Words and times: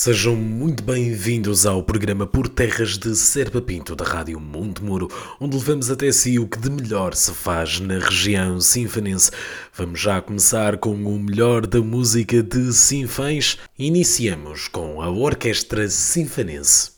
Sejam 0.00 0.36
muito 0.36 0.84
bem-vindos 0.84 1.66
ao 1.66 1.82
programa 1.82 2.24
Por 2.24 2.48
Terras 2.48 2.96
de 2.96 3.16
Serpa 3.16 3.60
Pinto 3.60 3.96
da 3.96 4.04
Rádio 4.04 4.38
Monte 4.38 4.80
Muro, 4.80 5.08
onde 5.40 5.56
levamos 5.56 5.90
até 5.90 6.12
si 6.12 6.38
o 6.38 6.46
que 6.46 6.56
de 6.56 6.70
melhor 6.70 7.16
se 7.16 7.32
faz 7.32 7.80
na 7.80 7.98
região 7.98 8.60
sinfanense. 8.60 9.32
Vamos 9.74 9.98
já 9.98 10.20
começar 10.20 10.76
com 10.76 10.94
o 10.94 11.18
melhor 11.18 11.66
da 11.66 11.80
música 11.80 12.44
de 12.44 12.72
Sinfãs. 12.72 13.58
Iniciamos 13.76 14.68
com 14.68 15.02
a 15.02 15.10
Orquestra 15.10 15.88
Sinfanense. 15.88 16.97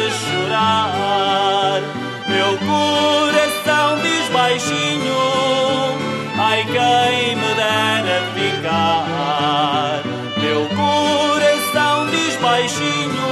De 0.00 0.10
chorar. 0.10 1.80
Meu 2.26 2.56
coração 2.58 3.98
diz 4.02 4.28
baixinho, 4.28 5.20
ai 6.38 6.64
quem 6.64 7.36
me 7.36 7.54
dera 7.54 8.22
ficar. 8.34 10.02
Meu 10.38 10.66
coração 10.68 12.06
diz 12.10 12.36
baixinho, 12.36 13.28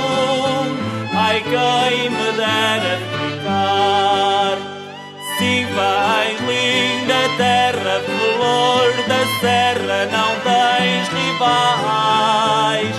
ai 1.15 1.43
quem 1.43 2.11
me 2.11 2.33
dera 2.33 2.99
ficar. 3.13 4.57
Sim, 5.39 5.67
vais 5.75 6.39
linda 6.41 7.21
terra, 7.37 8.03
flor 8.05 8.93
da 9.07 9.23
serra, 9.41 10.01
não 10.13 10.31
tens 10.43 11.09
rivais. 11.09 12.97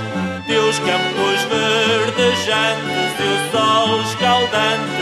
Teus 0.47 0.79
campos 0.79 1.39
verdejantes 1.51 2.98
e 3.49 3.55
o 3.55 3.57
sol 3.57 4.01
escaldante 4.01 4.98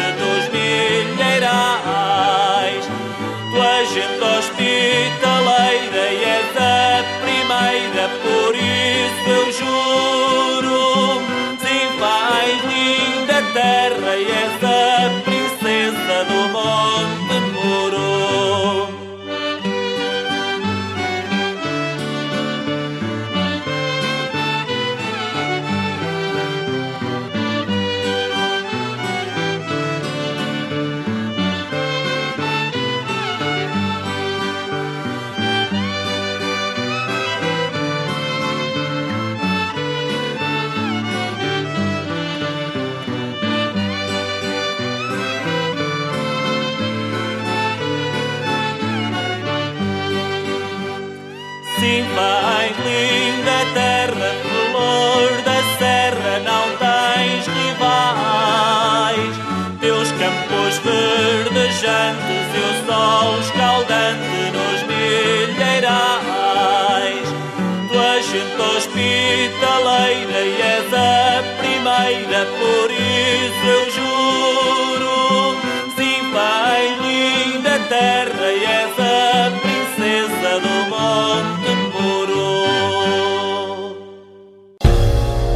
primeira, 72.38 72.46
por 72.46 72.92
isso 72.92 73.66
eu 73.66 73.90
juro. 73.92 75.58
Sim, 75.96 76.31
vai 76.31 76.96
linda 77.02 77.80
terra 77.90 78.52
e 78.52 78.66
és 78.66 78.92
a 79.00 79.52
princesa 79.62 80.59
do 80.59 80.70
Monte 80.90 81.72
Muro. 81.94 82.58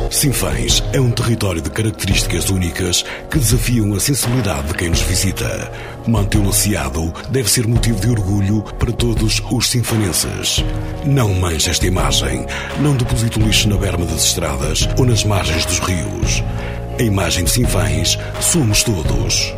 Sinfãs 0.10 0.84
é 0.94 1.00
um 1.00 1.12
território 1.12 1.62
de 1.62 1.70
características 1.70 2.50
únicas 2.50 3.04
que 3.30 3.40
desafiam 3.40 3.94
a 3.94 4.00
sensibilidade 4.00 4.68
de 4.68 4.74
quem 4.76 4.90
nos 4.90 5.02
visita. 5.02 5.72
Mantê-lo 6.08 6.50
aciado 6.50 7.14
deve 7.30 7.50
ser 7.50 7.68
motivo 7.68 8.00
de 8.00 8.10
orgulho 8.10 8.62
para 8.78 8.92
todos 8.92 9.42
os 9.52 9.70
sinfanenses. 9.70 10.64
Não 11.06 11.34
manche 11.34 11.70
esta 11.70 11.88
imagem. 11.88 12.46
Não 12.80 12.96
deposite 12.96 13.40
o 13.40 13.44
lixo 13.44 13.70
na 13.70 13.78
berma 13.78 14.06
das 14.06 14.26
estradas 14.26 14.88
ou 14.98 15.06
nas 15.06 15.24
margens 15.24 15.66
dos 15.66 15.80
rios. 15.80 16.44
A 17.02 17.04
imagem 17.04 17.44
de 17.46 17.50
Sinfãs 17.50 18.16
somos 18.40 18.84
todos. 18.84 19.56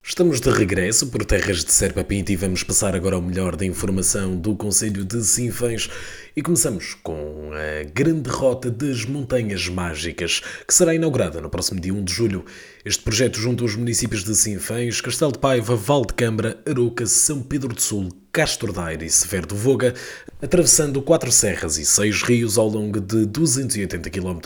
Estamos 0.00 0.40
de 0.40 0.48
regresso 0.48 1.08
por 1.08 1.24
terras 1.24 1.64
de 1.64 1.72
Serpa 1.72 2.04
Pinto 2.04 2.30
e 2.30 2.36
vamos 2.36 2.62
passar 2.62 2.94
agora 2.94 3.16
ao 3.16 3.20
melhor 3.20 3.56
da 3.56 3.66
informação 3.66 4.36
do 4.36 4.54
Conselho 4.54 5.04
de 5.04 5.24
Sinfãs 5.24 5.90
e 6.36 6.42
começamos 6.42 6.94
com 7.02 7.50
a 7.52 7.82
grande 7.92 8.30
rota 8.30 8.70
das 8.70 9.04
Montanhas 9.04 9.68
Mágicas, 9.68 10.40
que 10.64 10.72
será 10.72 10.94
inaugurada 10.94 11.40
no 11.40 11.50
próximo 11.50 11.80
dia 11.80 11.92
1 11.92 12.04
de 12.04 12.12
julho. 12.12 12.44
Este 12.84 13.02
projeto 13.02 13.40
junta 13.40 13.64
os 13.64 13.74
municípios 13.74 14.22
de 14.22 14.36
Sinfãs, 14.36 15.00
Castelo 15.00 15.32
de 15.32 15.40
Paiva, 15.40 15.74
Val 15.74 16.06
de 16.06 16.14
Câmara, 16.14 16.62
Aroca, 16.64 17.06
São 17.06 17.42
Pedro 17.42 17.74
do 17.74 17.82
Sul, 17.82 18.08
Castro 18.30 18.72
Daire 18.72 19.04
e 19.04 19.10
Severo 19.10 19.48
do 19.48 19.56
Voga, 19.56 19.94
atravessando 20.40 21.02
quatro 21.02 21.32
serras 21.32 21.76
e 21.76 21.84
seis 21.84 22.22
rios 22.22 22.56
ao 22.56 22.68
longo 22.68 23.00
de 23.00 23.26
280 23.26 24.08
km. 24.10 24.38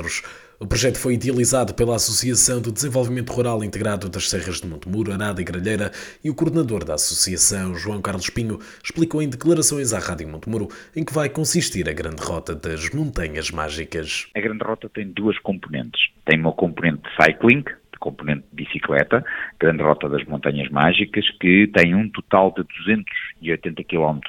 O 0.63 0.67
projeto 0.67 0.99
foi 0.99 1.15
idealizado 1.15 1.73
pela 1.73 1.97
Associação 1.97 2.61
de 2.61 2.71
Desenvolvimento 2.71 3.33
Rural 3.33 3.65
Integrado 3.65 4.11
das 4.11 4.29
Serras 4.29 4.61
de 4.61 4.67
Montemuro, 4.67 5.11
Arada 5.11 5.41
e 5.41 5.45
Gralheira 5.45 5.91
e 6.23 6.29
o 6.29 6.35
coordenador 6.35 6.85
da 6.85 6.97
associação, 6.97 7.75
João 7.75 8.03
Carlos 8.03 8.29
Pinho, 8.29 8.59
explicou 8.85 9.23
em 9.23 9.31
declarações 9.31 9.95
à 9.95 9.99
Rádio 9.99 10.29
Montemuro 10.29 10.69
em 10.95 11.03
que 11.03 11.15
vai 11.15 11.31
consistir 11.31 11.89
a 11.89 11.95
Grande 11.95 12.23
Rota 12.23 12.55
das 12.55 12.91
Montanhas 12.91 13.51
Mágicas. 13.51 14.29
A 14.37 14.41
Grande 14.41 14.63
Rota 14.63 14.91
tem 14.91 15.07
duas 15.09 15.39
componentes. 15.39 15.99
Tem 16.27 16.39
uma 16.39 16.53
componente 16.53 17.05
de 17.05 17.25
cycling, 17.25 17.65
componente 17.99 18.45
de 18.53 18.63
bicicleta, 18.63 19.25
Grande 19.59 19.83
Rota 19.83 20.11
das 20.11 20.27
Montanhas 20.27 20.69
Mágicas, 20.69 21.25
que 21.41 21.69
tem 21.69 21.95
um 21.95 22.07
total 22.11 22.51
de 22.51 22.65
280 22.85 23.83
km 23.85 24.21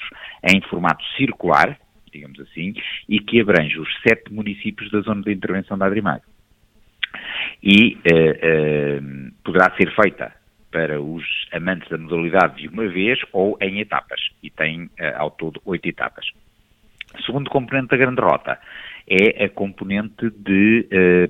em 0.45 0.61
formato 0.69 1.03
circular, 1.17 1.77
digamos 2.11 2.39
assim, 2.39 2.73
e 3.07 3.19
que 3.19 3.41
abrange 3.41 3.79
os 3.79 3.89
sete 4.07 4.31
municípios 4.31 4.89
da 4.91 5.01
zona 5.01 5.21
de 5.21 5.31
intervenção 5.31 5.77
da 5.77 5.85
Adrimag. 5.85 6.21
E 7.61 7.95
uh, 7.95 7.99
uh, 7.99 9.31
poderá 9.43 9.75
ser 9.75 9.93
feita 9.95 10.33
para 10.71 11.01
os 11.01 11.23
amantes 11.51 11.89
da 11.89 11.97
modalidade 11.97 12.61
de 12.61 12.67
uma 12.67 12.87
vez 12.87 13.19
ou 13.33 13.57
em 13.61 13.79
etapas, 13.79 14.19
e 14.41 14.49
tem 14.49 14.83
uh, 14.83 14.89
ao 15.17 15.31
todo 15.31 15.61
oito 15.65 15.87
etapas. 15.87 16.25
O 17.17 17.21
segundo 17.23 17.49
componente 17.49 17.89
da 17.89 17.97
Grande 17.97 18.21
Rota 18.21 18.57
é 19.05 19.43
a 19.43 19.49
componente 19.49 20.29
de 20.29 20.87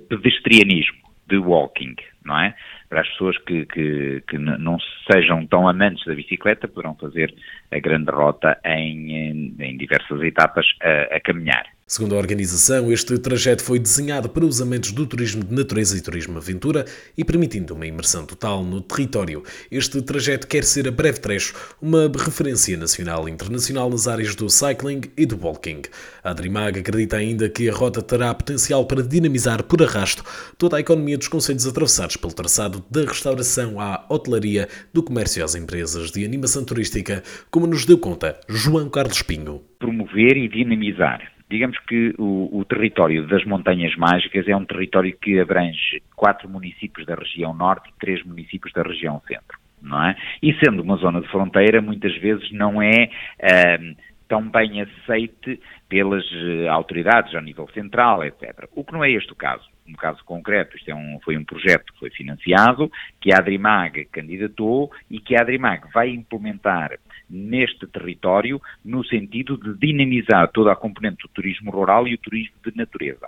pedestrianismo 0.08 1.02
de 1.28 1.38
walking, 1.38 1.96
não 2.24 2.38
é? 2.40 2.54
Para 2.92 3.02
as 3.02 3.08
pessoas 3.08 3.38
que, 3.38 3.66
que, 3.68 4.22
que 4.28 4.38
não 4.38 4.78
sejam 5.10 5.48
tão 5.48 5.66
amantes 5.66 6.06
da 6.06 6.14
bicicleta, 6.14 6.68
poderão 6.68 6.94
fazer 6.96 7.34
a 7.72 7.80
grande 7.80 8.12
rota 8.12 8.60
em, 8.66 9.56
em, 9.58 9.78
diversas 9.78 10.22
etapas 10.22 10.66
a, 10.82 11.16
a 11.16 11.20
caminhar. 11.22 11.64
Segundo 11.92 12.16
a 12.16 12.18
organização, 12.18 12.90
este 12.90 13.18
trajeto 13.18 13.62
foi 13.62 13.78
desenhado 13.78 14.30
para 14.30 14.46
os 14.46 14.62
amantes 14.62 14.94
do 14.94 15.06
turismo 15.06 15.44
de 15.44 15.54
natureza 15.54 15.98
e 15.98 16.02
turismo 16.02 16.38
aventura 16.38 16.86
e 17.18 17.26
permitindo 17.26 17.74
uma 17.74 17.86
imersão 17.86 18.26
total 18.26 18.64
no 18.64 18.80
território. 18.80 19.44
Este 19.70 20.02
trajeto 20.02 20.48
quer 20.48 20.64
ser 20.64 20.88
a 20.88 20.92
breve 20.92 21.20
trecho 21.20 21.54
uma 21.82 22.10
referência 22.18 22.78
nacional 22.78 23.28
e 23.28 23.32
internacional 23.34 23.90
nas 23.90 24.08
áreas 24.08 24.34
do 24.36 24.50
cycling 24.50 25.02
e 25.18 25.26
do 25.26 25.38
walking. 25.38 25.82
A 26.24 26.30
Adrimag 26.30 26.80
acredita 26.80 27.18
ainda 27.18 27.50
que 27.50 27.70
a 27.70 27.74
rota 27.74 28.02
terá 28.02 28.34
potencial 28.34 28.86
para 28.86 29.04
dinamizar 29.04 29.62
por 29.62 29.84
arrasto 29.84 30.24
toda 30.58 30.78
a 30.78 30.80
economia 30.80 31.18
dos 31.18 31.28
conselhos 31.28 31.68
atravessados 31.68 32.16
pelo 32.16 32.32
traçado 32.32 32.86
da 32.90 33.02
restauração 33.02 33.82
à 33.82 34.06
hotelaria, 34.08 34.70
do 34.94 35.04
comércio 35.04 35.44
às 35.44 35.56
empresas 35.56 36.10
de 36.10 36.24
animação 36.24 36.64
turística, 36.64 37.22
como 37.50 37.68
nos 37.68 37.84
deu 37.84 37.98
conta 37.98 38.40
João 38.48 38.90
Carlos 38.90 39.22
Pinho. 39.24 39.62
Promover 39.78 40.38
e 40.38 40.48
dinamizar 40.48 41.41
Digamos 41.52 41.78
que 41.80 42.16
o, 42.18 42.60
o, 42.60 42.64
território 42.64 43.28
das 43.28 43.44
Montanhas 43.44 43.94
Mágicas 43.98 44.48
é 44.48 44.56
um 44.56 44.64
território 44.64 45.14
que 45.18 45.38
abrange 45.38 46.02
quatro 46.16 46.48
municípios 46.48 47.06
da 47.06 47.14
região 47.14 47.54
norte 47.54 47.90
e 47.90 48.00
três 48.00 48.24
municípios 48.24 48.72
da 48.72 48.82
região 48.82 49.22
centro, 49.28 49.60
não 49.82 50.02
é? 50.02 50.16
E 50.42 50.54
sendo 50.64 50.82
uma 50.82 50.96
zona 50.96 51.20
de 51.20 51.28
fronteira, 51.28 51.82
muitas 51.82 52.16
vezes 52.16 52.50
não 52.54 52.82
é 52.82 53.10
uh, 53.44 53.96
tão 54.30 54.50
bem 54.50 54.82
aceite 54.82 55.60
pelas 55.90 56.24
uh, 56.24 56.70
autoridades 56.70 57.36
a 57.36 57.42
nível 57.42 57.68
central, 57.74 58.24
etc. 58.24 58.70
O 58.74 58.86
que 58.86 58.94
não 58.94 59.04
é 59.04 59.12
este 59.12 59.34
o 59.34 59.36
caso. 59.36 59.70
No 59.86 59.98
caso 59.98 60.24
concreto, 60.24 60.78
isto 60.78 60.90
é 60.90 60.96
um, 60.96 61.20
foi 61.22 61.36
um 61.36 61.44
projeto 61.44 61.92
que 61.92 62.00
foi 62.00 62.12
financiado, 62.12 62.90
que 63.20 63.34
a 63.34 63.40
Adrimag 63.40 64.06
candidatou 64.06 64.90
e 65.10 65.20
que 65.20 65.36
a 65.36 65.42
Adrimag 65.42 65.92
vai 65.94 66.12
implementar 66.12 66.98
neste 67.32 67.88
território 67.88 68.62
no 68.84 69.04
sentido 69.06 69.58
de 69.58 69.74
dinamizar 69.78 70.52
toda 70.52 70.72
a 70.72 70.76
componente 70.76 71.24
do 71.24 71.30
turismo 71.30 71.72
rural 71.72 72.08
e 72.08 72.14
o 72.14 72.18
turismo 72.18 72.56
de 72.66 72.76
natureza. 72.76 73.28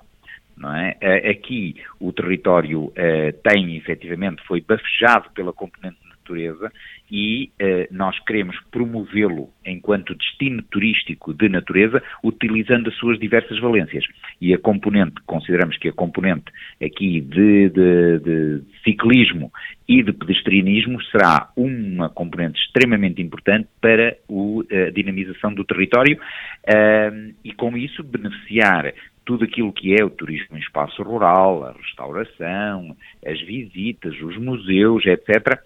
É? 1.02 1.32
Aqui 1.32 1.76
o 2.00 2.14
território 2.14 2.84
uh, 2.84 2.94
tem, 3.44 3.76
efetivamente, 3.76 4.44
foi 4.46 4.62
bafejado 4.62 5.32
pela 5.32 5.52
componente 5.52 5.98
natureza 6.24 6.72
e 7.12 7.52
eh, 7.60 7.88
nós 7.92 8.18
queremos 8.26 8.56
promovê-lo 8.72 9.50
enquanto 9.66 10.16
destino 10.16 10.64
turístico 10.64 11.34
de 11.34 11.50
natureza, 11.50 12.02
utilizando 12.24 12.90
as 12.90 12.96
suas 12.96 13.20
diversas 13.20 13.60
valências. 13.60 14.06
E 14.42 14.54
a 14.54 14.58
componente, 14.58 15.16
consideramos 15.26 15.78
que 15.78 15.90
a 15.90 15.94
componente 15.94 16.46
aqui 16.82 17.22
de, 17.22 17.70
de, 17.70 18.20
de 18.20 18.62
ciclismo 18.84 19.52
e 19.88 20.02
de 20.02 20.14
pedestrianismo 20.14 21.02
será 21.04 21.50
uma 21.56 22.10
componente 22.10 22.60
extremamente 22.60 23.22
importante 23.22 23.68
para 23.82 24.16
o, 24.28 24.64
a 24.72 24.90
dinamização 24.92 25.54
do 25.54 25.66
território 25.66 26.18
uh, 26.18 27.34
e 27.44 27.52
com 27.52 27.78
isso 27.78 28.02
beneficiar 28.02 28.94
tudo 29.26 29.44
aquilo 29.46 29.72
que 29.72 29.94
é 29.94 30.04
o 30.04 30.10
turismo 30.10 30.58
em 30.58 30.60
espaço 30.60 31.02
rural, 31.02 31.66
a 31.66 31.72
restauração, 31.74 32.96
as 33.26 33.42
visitas, 33.42 34.14
os 34.22 34.38
museus, 34.38 35.06
etc., 35.06 35.60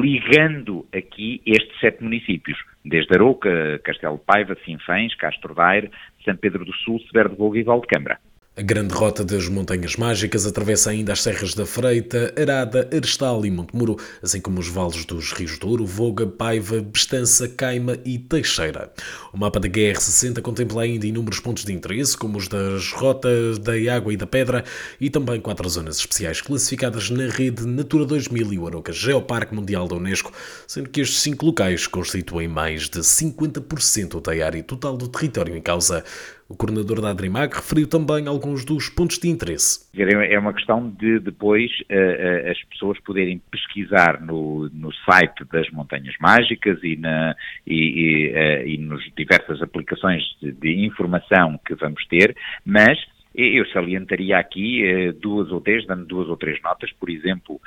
ligando 0.00 0.86
aqui 0.92 1.42
estes 1.46 1.78
sete 1.80 2.02
municípios, 2.02 2.58
desde 2.84 3.14
Arouca, 3.14 3.78
Castelo 3.84 4.16
de 4.16 4.24
Paiva, 4.24 4.56
Sinfãs, 4.64 5.14
Castro 5.16 5.54
Daire, 5.54 5.90
São 6.24 6.36
Pedro 6.36 6.64
do 6.64 6.72
Sul, 6.72 7.00
Severo 7.00 7.30
de 7.30 7.36
Boga 7.36 7.58
e 7.58 7.62
Valdecambra. 7.62 8.18
A 8.54 8.60
grande 8.60 8.92
rota 8.92 9.24
das 9.24 9.48
Montanhas 9.48 9.96
Mágicas 9.96 10.44
atravessa 10.44 10.90
ainda 10.90 11.14
as 11.14 11.22
serras 11.22 11.54
da 11.54 11.64
Freita, 11.64 12.34
Arada, 12.38 12.86
Arestal 12.94 13.46
e 13.46 13.50
Montemuro, 13.50 13.96
assim 14.22 14.42
como 14.42 14.60
os 14.60 14.68
vales 14.68 15.06
dos 15.06 15.32
rios 15.32 15.58
Douro, 15.58 15.86
Voga, 15.86 16.26
Paiva, 16.26 16.82
Bestança, 16.82 17.48
Caima 17.48 17.96
e 18.04 18.18
Teixeira. 18.18 18.92
O 19.32 19.38
mapa 19.38 19.58
da 19.58 19.70
GR60 19.70 20.42
contempla 20.42 20.82
ainda 20.82 21.06
inúmeros 21.06 21.40
pontos 21.40 21.64
de 21.64 21.72
interesse, 21.72 22.14
como 22.14 22.36
os 22.36 22.46
das 22.46 22.92
rotas 22.92 23.56
da 23.56 23.72
Água 23.90 24.12
e 24.12 24.18
da 24.18 24.26
Pedra, 24.26 24.64
e 25.00 25.08
também 25.08 25.40
quatro 25.40 25.66
zonas 25.70 25.96
especiais 25.96 26.42
classificadas 26.42 27.08
na 27.08 27.28
rede 27.28 27.66
Natura 27.66 28.04
2000 28.04 28.52
e 28.52 28.58
o 28.58 28.66
Aroca 28.66 28.92
Geoparque 28.92 29.54
Mundial 29.54 29.88
da 29.88 29.96
Unesco, 29.96 30.30
sendo 30.66 30.90
que 30.90 31.00
estes 31.00 31.20
cinco 31.20 31.46
locais 31.46 31.86
constituem 31.86 32.48
mais 32.48 32.90
de 32.90 33.00
50% 33.00 34.20
da 34.20 34.44
área 34.44 34.62
total 34.62 34.94
do 34.94 35.08
território 35.08 35.56
em 35.56 35.62
causa. 35.62 36.04
O 36.52 36.54
coordenador 36.54 37.00
da 37.00 37.12
Adrimag 37.12 37.54
referiu 37.54 37.88
também 37.88 38.26
alguns 38.26 38.62
dos 38.62 38.90
pontos 38.90 39.18
de 39.18 39.26
interesse. 39.26 39.88
É 39.96 40.38
uma 40.38 40.52
questão 40.52 40.90
de 40.90 41.18
depois 41.18 41.70
uh, 41.90 42.50
as 42.50 42.62
pessoas 42.64 43.00
poderem 43.00 43.40
pesquisar 43.50 44.20
no, 44.20 44.68
no 44.68 44.92
site 44.92 45.46
das 45.50 45.70
Montanhas 45.70 46.14
Mágicas 46.20 46.78
e, 46.82 46.96
na, 46.96 47.34
e, 47.66 47.74
e, 47.74 48.32
uh, 48.32 48.68
e 48.68 48.76
nos 48.76 49.02
diversas 49.16 49.62
aplicações 49.62 50.22
de, 50.42 50.52
de, 50.52 50.84
informação 50.84 51.58
que 51.66 51.74
vamos 51.74 52.06
ter, 52.06 52.36
mas 52.66 52.98
eu 53.34 53.66
salientaria 53.68 54.36
aqui 54.36 55.10
duas 55.22 55.50
ou 55.50 55.62
três, 55.62 55.86
dando 55.86 56.04
duas 56.04 56.28
ou 56.28 56.36
três 56.36 56.60
notas, 56.60 56.92
por 57.00 57.08
exemplo, 57.08 57.58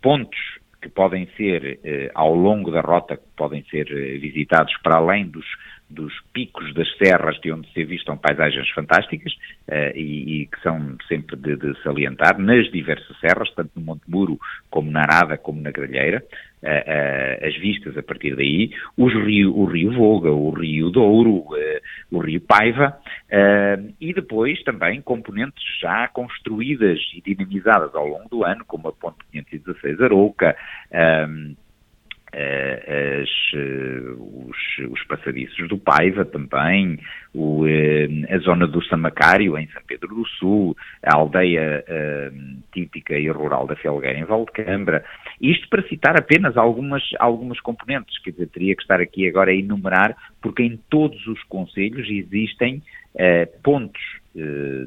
pontos 0.00 0.40
que 0.82 0.88
podem 0.88 1.28
ser, 1.36 1.80
ao 2.14 2.34
longo 2.34 2.70
da 2.70 2.80
rota, 2.80 3.16
que 3.16 3.22
podem 3.36 3.64
ser 3.70 3.86
visitados 4.18 4.74
para 4.82 4.96
além 4.96 5.26
dos 5.26 5.46
dos 5.92 6.12
picos 6.32 6.72
das 6.74 6.88
serras 6.96 7.38
de 7.40 7.52
onde 7.52 7.70
se 7.72 7.82
avistam 7.82 8.16
paisagens 8.16 8.68
fantásticas 8.70 9.32
uh, 9.68 9.94
e, 9.94 10.42
e, 10.42 10.46
que 10.46 10.60
são 10.62 10.96
sempre 11.06 11.36
de, 11.36 11.56
de, 11.56 11.80
salientar, 11.82 12.38
nas 12.38 12.70
diversas 12.72 13.18
serras, 13.20 13.50
tanto 13.54 13.70
no 13.76 13.82
Monte 13.82 14.02
Muro 14.08 14.38
como 14.70 14.90
na 14.90 15.00
Arada, 15.00 15.36
como 15.36 15.60
na 15.60 15.70
Gralheira, 15.70 16.24
uh, 16.62 16.66
uh, 16.66 17.46
as 17.46 17.54
vistas 17.58 17.96
a 17.96 18.02
partir 18.02 18.34
daí, 18.34 18.70
os 18.96 19.12
rio, 19.12 19.56
o 19.56 19.66
Rio 19.66 19.92
Voga, 19.92 20.30
o 20.30 20.50
Rio 20.50 20.90
Douro, 20.90 21.44
o 22.12 22.18
Rio 22.18 22.40
Paiva, 22.42 22.98
e 24.00 24.12
depois 24.12 24.62
também 24.62 25.00
componentes 25.00 25.64
já 25.80 26.06
construídas 26.08 26.98
e 27.14 27.22
dinamizadas 27.22 27.94
ao 27.94 28.06
longo 28.06 28.28
do 28.28 28.44
ano, 28.44 28.64
como 28.66 28.88
a 28.88 28.92
Ponte 28.92 29.18
516 29.32 30.00
Arouca, 30.02 30.54
eh, 30.90 31.26
as, 32.34 33.28
eh, 33.54 34.14
os, 34.18 34.90
os 34.90 35.04
passadiços 35.04 35.68
do 35.68 35.76
Paiva 35.76 36.24
também, 36.24 36.98
o, 37.34 37.66
eh, 37.66 38.08
a 38.30 38.38
zona 38.38 38.66
do 38.66 38.82
Samacário, 38.84 39.58
em 39.58 39.68
São 39.68 39.82
Pedro 39.86 40.14
do 40.14 40.26
Sul, 40.26 40.76
a 41.02 41.14
aldeia 41.16 41.84
típica 42.72 43.18
e 43.18 43.28
rural 43.28 43.66
da 43.66 43.76
Felgueira, 43.76 44.18
em 44.18 44.24
Valdecambra. 44.24 45.04
Isto 45.40 45.68
para 45.68 45.86
citar 45.88 46.18
apenas 46.18 46.56
algumas, 46.56 47.02
algumas 47.18 47.60
componentes, 47.60 48.18
quer 48.22 48.30
dizer, 48.30 48.48
teria 48.48 48.74
que 48.74 48.82
estar 48.82 49.00
aqui 49.00 49.28
agora 49.28 49.50
a 49.50 49.54
enumerar, 49.54 50.16
porque 50.40 50.62
em 50.62 50.78
todos 50.88 51.26
os 51.26 51.42
conselhos 51.44 52.08
existem 52.08 52.82
pontos 53.62 54.00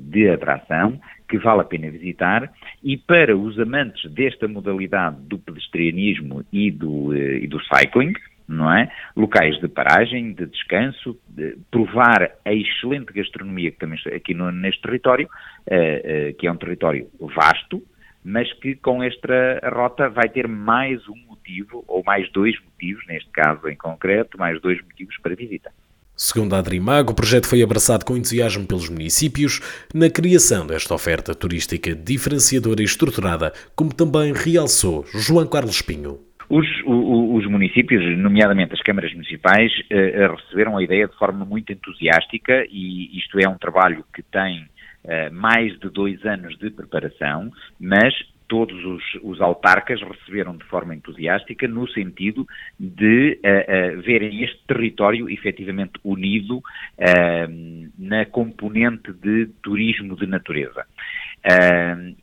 de 0.02 0.28
atração 0.30 1.00
que 1.28 1.38
vale 1.38 1.62
a 1.62 1.66
pena 1.66 1.90
visitar 1.90 2.52
e 2.84 2.98
para 2.98 3.36
os 3.36 3.60
amantes 3.60 4.10
desta 4.12 4.48
modalidade 4.48 5.18
do 5.22 5.38
pedestrianismo 5.38 6.44
e 6.52 6.72
do, 6.72 7.14
eh, 7.14 7.40
e 7.40 7.48
do 7.48 7.60
cycling, 7.64 8.14
não 8.48 8.72
é? 8.72 8.92
Locais 9.16 9.60
de 9.60 9.68
paragem, 9.68 10.34
de 10.34 10.46
descanso, 10.46 11.18
de 11.28 11.58
provar 11.72 12.32
a 12.46 12.54
excelente 12.54 13.12
gastronomia 13.12 13.72
que 13.72 13.80
também 13.80 14.00
aqui 14.14 14.34
no, 14.34 14.52
neste 14.52 14.82
território, 14.82 15.28
uh, 15.28 16.30
uh, 16.30 16.34
que 16.36 16.46
é 16.46 16.52
um 16.52 16.58
território 16.58 17.08
vasto, 17.20 17.82
mas 18.24 18.52
que 18.54 18.76
com 18.76 19.04
esta 19.04 19.60
rota 19.72 20.10
vai 20.10 20.30
ter 20.30 20.48
mais 20.48 21.08
um 21.08 21.16
motivo, 21.28 21.84
ou 21.88 22.04
mais 22.04 22.32
dois 22.32 22.56
motivos, 22.64 23.06
neste 23.08 23.30
caso 23.30 23.68
em 23.68 23.76
concreto, 23.76 24.38
mais 24.38 24.60
dois 24.62 24.82
motivos 24.82 25.16
para 25.22 25.36
visita. 25.36 25.72
Segundo 26.18 26.56
a 26.56 26.60
Adrimag, 26.60 27.12
o 27.12 27.14
projeto 27.14 27.46
foi 27.46 27.62
abraçado 27.62 28.06
com 28.06 28.16
entusiasmo 28.16 28.66
pelos 28.66 28.90
municípios 28.90 29.60
na 29.94 30.10
criação 30.10 30.66
desta 30.66 30.94
oferta 30.94 31.36
turística 31.36 31.94
diferenciadora 31.94 32.82
e 32.82 32.86
estruturada, 32.86 33.52
como 33.76 33.94
também 33.94 34.32
realçou 34.32 35.06
João 35.14 35.46
Carlos 35.46 35.82
Pinho. 35.82 36.20
Os, 36.50 36.66
os, 36.86 37.46
municípios, 37.48 38.18
nomeadamente 38.18 38.74
as 38.74 38.82
câmaras 38.82 39.12
municipais, 39.12 39.72
eh, 39.90 40.28
receberam 40.28 40.78
a 40.78 40.84
ideia 40.84 41.06
de 41.06 41.18
forma 41.18 41.44
muito 41.44 41.74
entusiástica 41.74 42.66
e 42.70 43.18
isto 43.18 43.38
é 43.40 43.50
um 43.50 43.58
trabalho 43.58 44.06
que 44.14 44.24
tem 44.24 44.66
eh, 45.04 45.30
mais 45.32 45.78
de 45.80 45.90
dois 45.90 46.24
anos 46.24 46.58
de 46.58 46.70
preparação, 46.70 47.52
mas 47.78 48.14
todos 48.48 48.84
os, 48.86 49.04
os, 49.24 49.42
autarcas 49.42 50.02
receberam 50.02 50.56
de 50.56 50.64
forma 50.66 50.96
entusiástica 50.96 51.68
no 51.68 51.88
sentido 51.88 52.48
de 52.80 53.40
uh, 53.44 53.98
uh, 53.98 54.02
verem 54.02 54.44
este 54.44 54.60
território 54.68 55.30
efetivamente 55.30 55.94
unido 56.04 56.58
uh, 56.58 57.92
na 57.98 58.26
componente 58.26 59.12
de 59.14 59.48
turismo 59.62 60.16
de 60.16 60.28
natureza. 60.28 60.86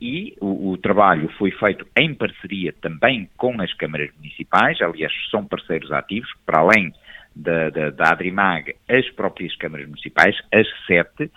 e 0.01 0.35
o, 0.39 0.71
o, 0.71 0.77
trabalho 0.77 1.29
foi 1.37 1.51
feito 1.51 1.87
em 1.97 2.13
parceria 2.13 2.73
também 2.81 3.29
com 3.37 3.61
as 3.61 3.73
câmaras 3.73 4.09
municipais, 4.17 4.81
aliás, 4.81 5.13
são 5.29 5.45
parceiros 5.45 5.91
ativos, 5.91 6.29
para 6.45 6.59
além 6.59 6.93
da, 7.35 7.69
da, 7.69 7.89
da 7.89 8.11
Adrimag, 8.11 8.75
as 8.89 9.09
próprias 9.11 9.55
câmaras 9.55 9.87
municipais, 9.87 10.35
as 10.51 10.67
sete, 10.85 11.31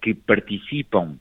que 0.00 0.14
participam 0.14 1.18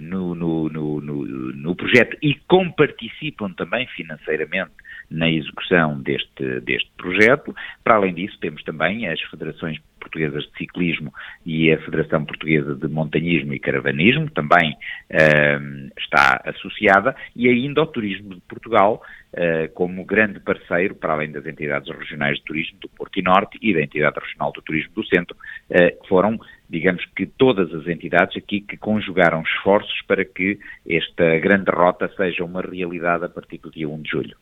no, 0.00 0.34
no, 0.34 0.68
no, 0.68 1.00
no, 1.00 1.76
projeto 1.76 2.16
e 2.22 2.34
comparticipam 2.48 3.52
também 3.52 3.86
financeiramente 3.88 4.72
na 5.10 5.30
execução 5.30 6.00
deste, 6.00 6.60
deste 6.60 6.90
projeto. 6.96 7.54
Para 7.84 7.96
além 7.96 8.14
disso, 8.14 8.38
temos 8.40 8.62
também 8.62 9.06
as 9.08 9.20
federações 9.22 9.78
portuguesas 10.02 10.44
de 10.44 10.58
ciclismo 10.58 11.14
e 11.46 11.72
a 11.72 11.78
Federação 11.78 12.24
Portuguesa 12.24 12.74
de 12.74 12.88
Montanhismo 12.88 13.54
e 13.54 13.60
Caravanismo, 13.60 14.28
também 14.30 14.72
uh, 14.72 15.90
está 15.96 16.42
associada, 16.44 17.14
e 17.36 17.48
ainda 17.48 17.82
o 17.82 17.86
Turismo 17.86 18.34
de 18.34 18.40
Portugal, 18.42 19.02
uh, 19.32 19.72
como 19.74 20.04
grande 20.04 20.40
parceiro, 20.40 20.96
para 20.96 21.12
além 21.14 21.30
das 21.30 21.46
entidades 21.46 21.88
regionais 21.96 22.38
de 22.38 22.44
turismo 22.44 22.78
do 22.80 22.88
Porto 22.88 23.18
e 23.18 23.22
Norte 23.22 23.58
e 23.62 23.72
da 23.72 23.80
entidade 23.80 24.18
regional 24.18 24.52
do 24.52 24.60
turismo 24.60 24.92
do 24.94 25.06
Centro, 25.06 25.36
uh, 25.70 26.02
que 26.02 26.08
foram 26.08 26.38
digamos 26.68 27.04
que 27.14 27.26
todas 27.26 27.72
as 27.74 27.86
entidades 27.86 28.34
aqui 28.34 28.62
que 28.62 28.78
conjugaram 28.78 29.42
esforços 29.42 30.00
para 30.08 30.24
que 30.24 30.58
esta 30.88 31.38
grande 31.38 31.70
rota 31.70 32.10
seja 32.16 32.42
uma 32.42 32.62
realidade 32.62 33.26
a 33.26 33.28
partir 33.28 33.58
do 33.58 33.70
dia 33.70 33.86
1 33.86 34.00
de 34.00 34.10
julho. 34.10 34.36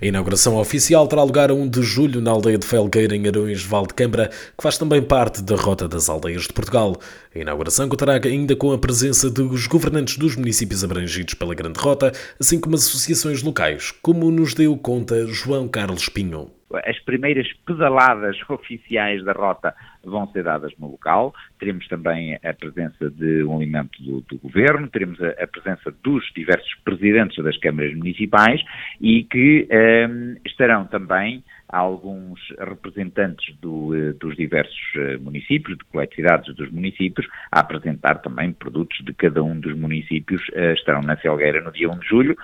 A 0.00 0.06
inauguração 0.06 0.56
oficial 0.56 1.06
terá 1.06 1.22
lugar 1.22 1.50
a 1.50 1.54
1 1.54 1.68
de 1.68 1.82
julho 1.82 2.20
na 2.20 2.30
aldeia 2.30 2.58
de 2.58 2.66
Felgueira, 2.66 3.14
em 3.14 3.26
Arões, 3.28 3.64
Val 3.64 3.86
de 3.86 3.94
Câmara, 3.94 4.28
que 4.28 4.62
faz 4.62 4.76
também 4.76 5.02
parte 5.02 5.42
da 5.42 5.54
Rota 5.56 5.86
das 5.86 6.08
Aldeias 6.08 6.42
de 6.42 6.52
Portugal. 6.52 6.96
A 7.34 7.38
inauguração 7.38 7.88
contará 7.88 8.14
ainda 8.24 8.56
com 8.56 8.72
a 8.72 8.78
presença 8.78 9.30
dos 9.30 9.66
governantes 9.66 10.16
dos 10.16 10.36
municípios 10.36 10.82
abrangidos 10.82 11.34
pela 11.34 11.54
Grande 11.54 11.78
Rota, 11.78 12.12
assim 12.40 12.60
como 12.60 12.74
as 12.74 12.82
associações 12.86 13.42
locais, 13.42 13.92
como 14.02 14.30
nos 14.30 14.54
deu 14.54 14.76
conta 14.76 15.26
João 15.26 15.68
Carlos 15.68 16.08
Pinho 16.08 16.50
as 16.84 16.98
primeiras 17.00 17.46
pedaladas 17.64 18.36
oficiais 18.48 19.24
da 19.24 19.32
rota 19.32 19.74
vão 20.04 20.26
ser 20.28 20.44
dadas 20.44 20.72
no 20.78 20.90
local. 20.90 21.34
Teremos 21.58 21.86
também 21.88 22.34
a 22.36 22.52
presença 22.52 23.10
de 23.10 23.44
um 23.44 23.56
elemento 23.56 24.02
do, 24.02 24.20
do 24.22 24.38
governo, 24.38 24.88
teremos 24.88 25.20
a, 25.22 25.30
a, 25.42 25.46
presença 25.46 25.92
dos 26.02 26.24
diversos 26.34 26.74
presidentes 26.84 27.42
das 27.42 27.56
câmaras 27.58 27.94
municipais 27.94 28.60
e 29.00 29.24
que 29.24 29.68
um, 29.70 29.74
ehm, 29.74 30.36
estarão 30.44 30.86
também 30.86 31.42
alguns 31.68 32.40
representantes 32.58 33.54
do, 33.60 33.94
eh, 33.94 34.12
dos 34.12 34.36
diversos 34.36 34.78
eh, 34.96 35.16
municípios, 35.16 35.76
de 35.76 35.84
coletividades 35.84 36.54
dos 36.54 36.70
municípios, 36.70 37.26
a 37.50 37.60
apresentar 37.60 38.20
também 38.22 38.52
produtos 38.52 38.98
de 39.04 39.12
cada 39.14 39.42
um 39.42 39.58
dos 39.58 39.76
municípios. 39.76 40.42
Eh, 40.52 40.74
estarão 40.74 41.02
na 41.02 41.16
Celgueira 41.16 41.60
no 41.60 41.72
dia 41.72 41.90
1 41.90 41.98
de 41.98 42.06
julho, 42.06 42.36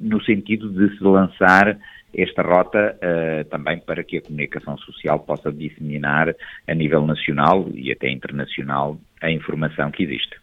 no 0.00 0.22
sentido 0.24 0.70
de 0.70 0.96
se 0.96 1.04
lançar 1.04 1.76
esta 2.16 2.42
rota 2.42 2.96
uh, 2.96 3.44
também 3.50 3.78
para 3.78 4.02
que 4.02 4.16
a 4.16 4.22
comunicação 4.22 4.78
social 4.78 5.20
possa 5.20 5.52
disseminar 5.52 6.34
a 6.66 6.74
nível 6.74 7.06
nacional 7.06 7.66
e 7.74 7.92
até 7.92 8.10
internacional 8.10 8.98
a 9.22 9.30
informação 9.30 9.90
que 9.90 10.02
existe. 10.02 10.36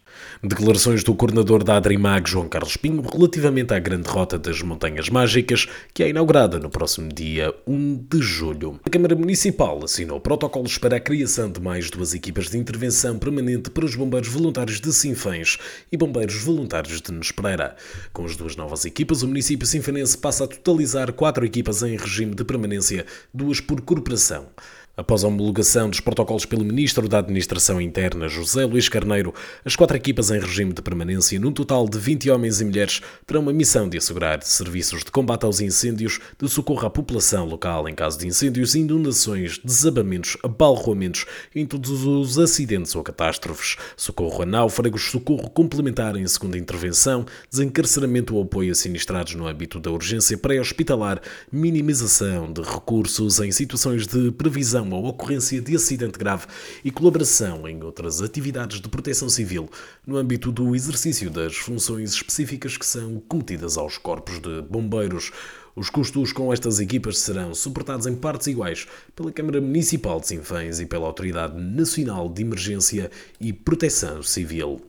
Declarações 0.44 1.03
do 1.03 1.15
coordenador 1.15 1.63
da 1.63 1.77
Adrimag, 1.77 2.30
João 2.30 2.48
Carlos 2.48 2.77
Pinho, 2.77 3.01
relativamente 3.01 3.74
à 3.74 3.80
grande 3.80 4.10
rota 4.10 4.38
das 4.38 4.62
Montanhas 4.62 5.10
Mágicas, 5.10 5.68
que 5.94 6.03
é 6.03 6.10
inaugurada 6.10 6.60
no 6.60 6.70
próximo 6.70 7.10
dia 7.12 7.53
1 7.65 8.08
de 8.10 8.22
julho. 8.22 8.80
A 8.86 8.89
Câmara 8.89 9.15
Municipal 9.15 9.84
assinou 9.84 10.20
protocolos 10.20 10.77
para 10.77 10.98
a 10.98 11.00
criação 11.00 11.51
de 11.51 11.62
mais 11.62 11.89
duas 11.89 12.13
equipas 12.13 12.50
de 12.50 12.58
intervenção 12.58 13.18
permanente 13.18 13.70
para 13.70 13.86
os 13.86 13.96
bombeiros 13.96 14.30
voluntários 14.30 14.80
de 14.80 14.92
Sinfãs 14.92 15.58
e 15.92 15.98
bombeiros 15.98 16.36
voluntários 16.44 17.01
de 17.01 17.12
Nespereira. 17.12 17.75
Com 18.12 18.25
as 18.25 18.36
duas 18.36 18.56
novas 18.56 18.86
equipas, 18.86 19.24
o 19.24 19.27
município 19.27 19.65
sinfanense 19.65 20.18
passa 20.18 20.44
a 20.44 20.48
totalizar 20.48 21.13
quatro 21.13 21.46
equipas 21.46 21.82
em 21.84 21.96
regime 21.96 22.36
de 22.36 22.44
permanência, 22.44 23.06
duas 23.34 23.60
por 23.60 23.82
corporação. 23.82 24.48
Após 24.95 25.23
a 25.23 25.27
homologação 25.27 25.89
dos 25.89 26.00
protocolos 26.00 26.45
pelo 26.45 26.63
Ministro 26.63 27.09
da 27.09 27.17
Administração 27.17 27.81
Interna, 27.81 28.27
José 28.27 28.63
Luís 28.63 28.88
Carneiro, 28.88 29.33
as 29.65 29.75
quatro 29.75 29.97
equipas 29.97 30.29
em 30.29 30.39
regime 30.39 30.71
de 30.71 30.83
permanência, 30.83 31.39
num 31.39 31.51
total 31.51 31.89
de 31.89 31.97
20 31.97 32.29
homens 32.29 32.62
e 32.62 32.65
mulheres, 32.65 33.01
terão 33.25 33.41
uma 33.41 33.51
missão 33.51 33.89
de 33.89 33.97
assegurar 33.97 34.43
serviços 34.43 35.03
de 35.03 35.09
combate 35.09 35.45
aos 35.45 35.59
incêndios, 35.59 36.19
de 36.39 36.47
socorro 36.47 36.85
à 36.85 36.91
população 36.91 37.43
local 37.43 37.89
em 37.89 37.95
caso 37.95 38.19
de 38.19 38.27
incêndios, 38.27 38.75
inundações, 38.75 39.57
desabamentos, 39.57 40.38
abalroamentos 40.43 41.25
em 41.55 41.65
todos 41.65 42.05
os 42.05 42.38
acidentes 42.38 42.95
ou 42.95 43.01
catástrofes, 43.01 43.77
socorro 43.97 44.43
a 44.43 44.45
náufragos, 44.45 45.09
socorro 45.09 45.50
complementar 45.50 46.15
em 46.15 46.27
segunda 46.27 46.55
intervenção, 46.55 47.25
desencarceramento 47.50 48.35
ou 48.35 48.43
apoio 48.43 48.71
a 48.71 48.75
sinistrados 48.75 49.33
no 49.33 49.47
âmbito 49.47 49.79
da 49.79 49.89
urgência 49.89 50.38
pré-hospitalar, 50.38 51.19
minimização 51.51 52.53
de 52.53 52.62
recursos 52.62 53.39
em 53.39 53.51
situações 53.51 54.05
de 54.05 54.31
previsão 54.33 54.83
ou 54.92 55.06
ocorrência 55.06 55.62
de 55.62 55.75
acidente 55.75 56.18
grave 56.18 56.48
e 56.84 56.92
colaboração 56.92 57.68
em 57.68 57.82
outras 57.84 58.22
atividades 58.22 58.82
de 58.82 58.90
proteção 58.90 59.30
civil 59.30 59.70
no 60.06 60.18
âmbito 60.18 60.52
do 60.52 60.75
exercício 60.75 61.30
das 61.30 61.56
funções 61.56 62.12
específicas 62.13 62.75
que 62.78 62.86
são 62.86 63.22
cometidas 63.28 63.78
aos 63.78 63.98
corpos 63.98 64.40
de 64.40 64.62
bombeiros. 64.63 65.32
Os 65.75 65.89
custos 65.89 66.32
com 66.32 66.53
estas 66.53 66.80
equipas 66.80 67.18
serão 67.18 67.51
suportados 67.56 68.06
em 68.06 68.13
partes 68.13 68.46
iguais 68.46 68.86
pela 69.15 69.32
Câmara 69.32 69.60
Municipal 69.60 70.20
de 70.20 70.27
Sinfãs 70.27 70.80
e 70.80 70.86
pela 70.86 71.08
Autoridade 71.08 71.60
Nacional 71.60 72.30
de 72.30 72.44
Emergência 72.44 73.10
e 73.42 73.51
Proteção 73.51 74.22
Civil. 74.22 74.80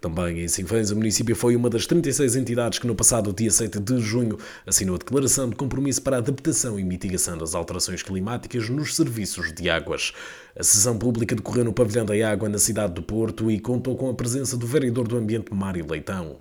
Também 0.00 0.40
em 0.40 0.48
Sinfãs, 0.48 0.90
o 0.90 0.96
município 0.96 1.36
foi 1.36 1.54
uma 1.54 1.68
das 1.68 1.84
36 1.84 2.36
entidades 2.36 2.78
que 2.78 2.86
no 2.86 2.94
passado 2.94 3.34
dia 3.34 3.50
7 3.50 3.80
de 3.80 3.98
junho 3.98 4.38
assinou 4.66 4.94
a 4.94 4.98
declaração 4.98 5.50
de 5.50 5.56
compromisso 5.56 6.00
para 6.00 6.16
a 6.16 6.20
adaptação 6.20 6.80
e 6.80 6.84
mitigação 6.84 7.36
das 7.36 7.54
alterações 7.54 8.02
climáticas 8.02 8.70
nos 8.70 8.96
serviços 8.96 9.52
de 9.52 9.68
águas. 9.68 10.14
A 10.58 10.62
sessão 10.62 10.96
pública 10.96 11.36
decorreu 11.36 11.66
no 11.66 11.74
Pavilhão 11.74 12.06
da 12.06 12.14
Água, 12.26 12.48
na 12.48 12.58
cidade 12.58 12.94
do 12.94 13.02
Porto, 13.02 13.50
e 13.50 13.60
contou 13.60 13.94
com 13.94 14.08
a 14.08 14.14
presença 14.14 14.56
do 14.56 14.66
vereador 14.66 15.06
do 15.06 15.18
Ambiente 15.18 15.52
Mário 15.52 15.86
Leitão. 15.86 16.38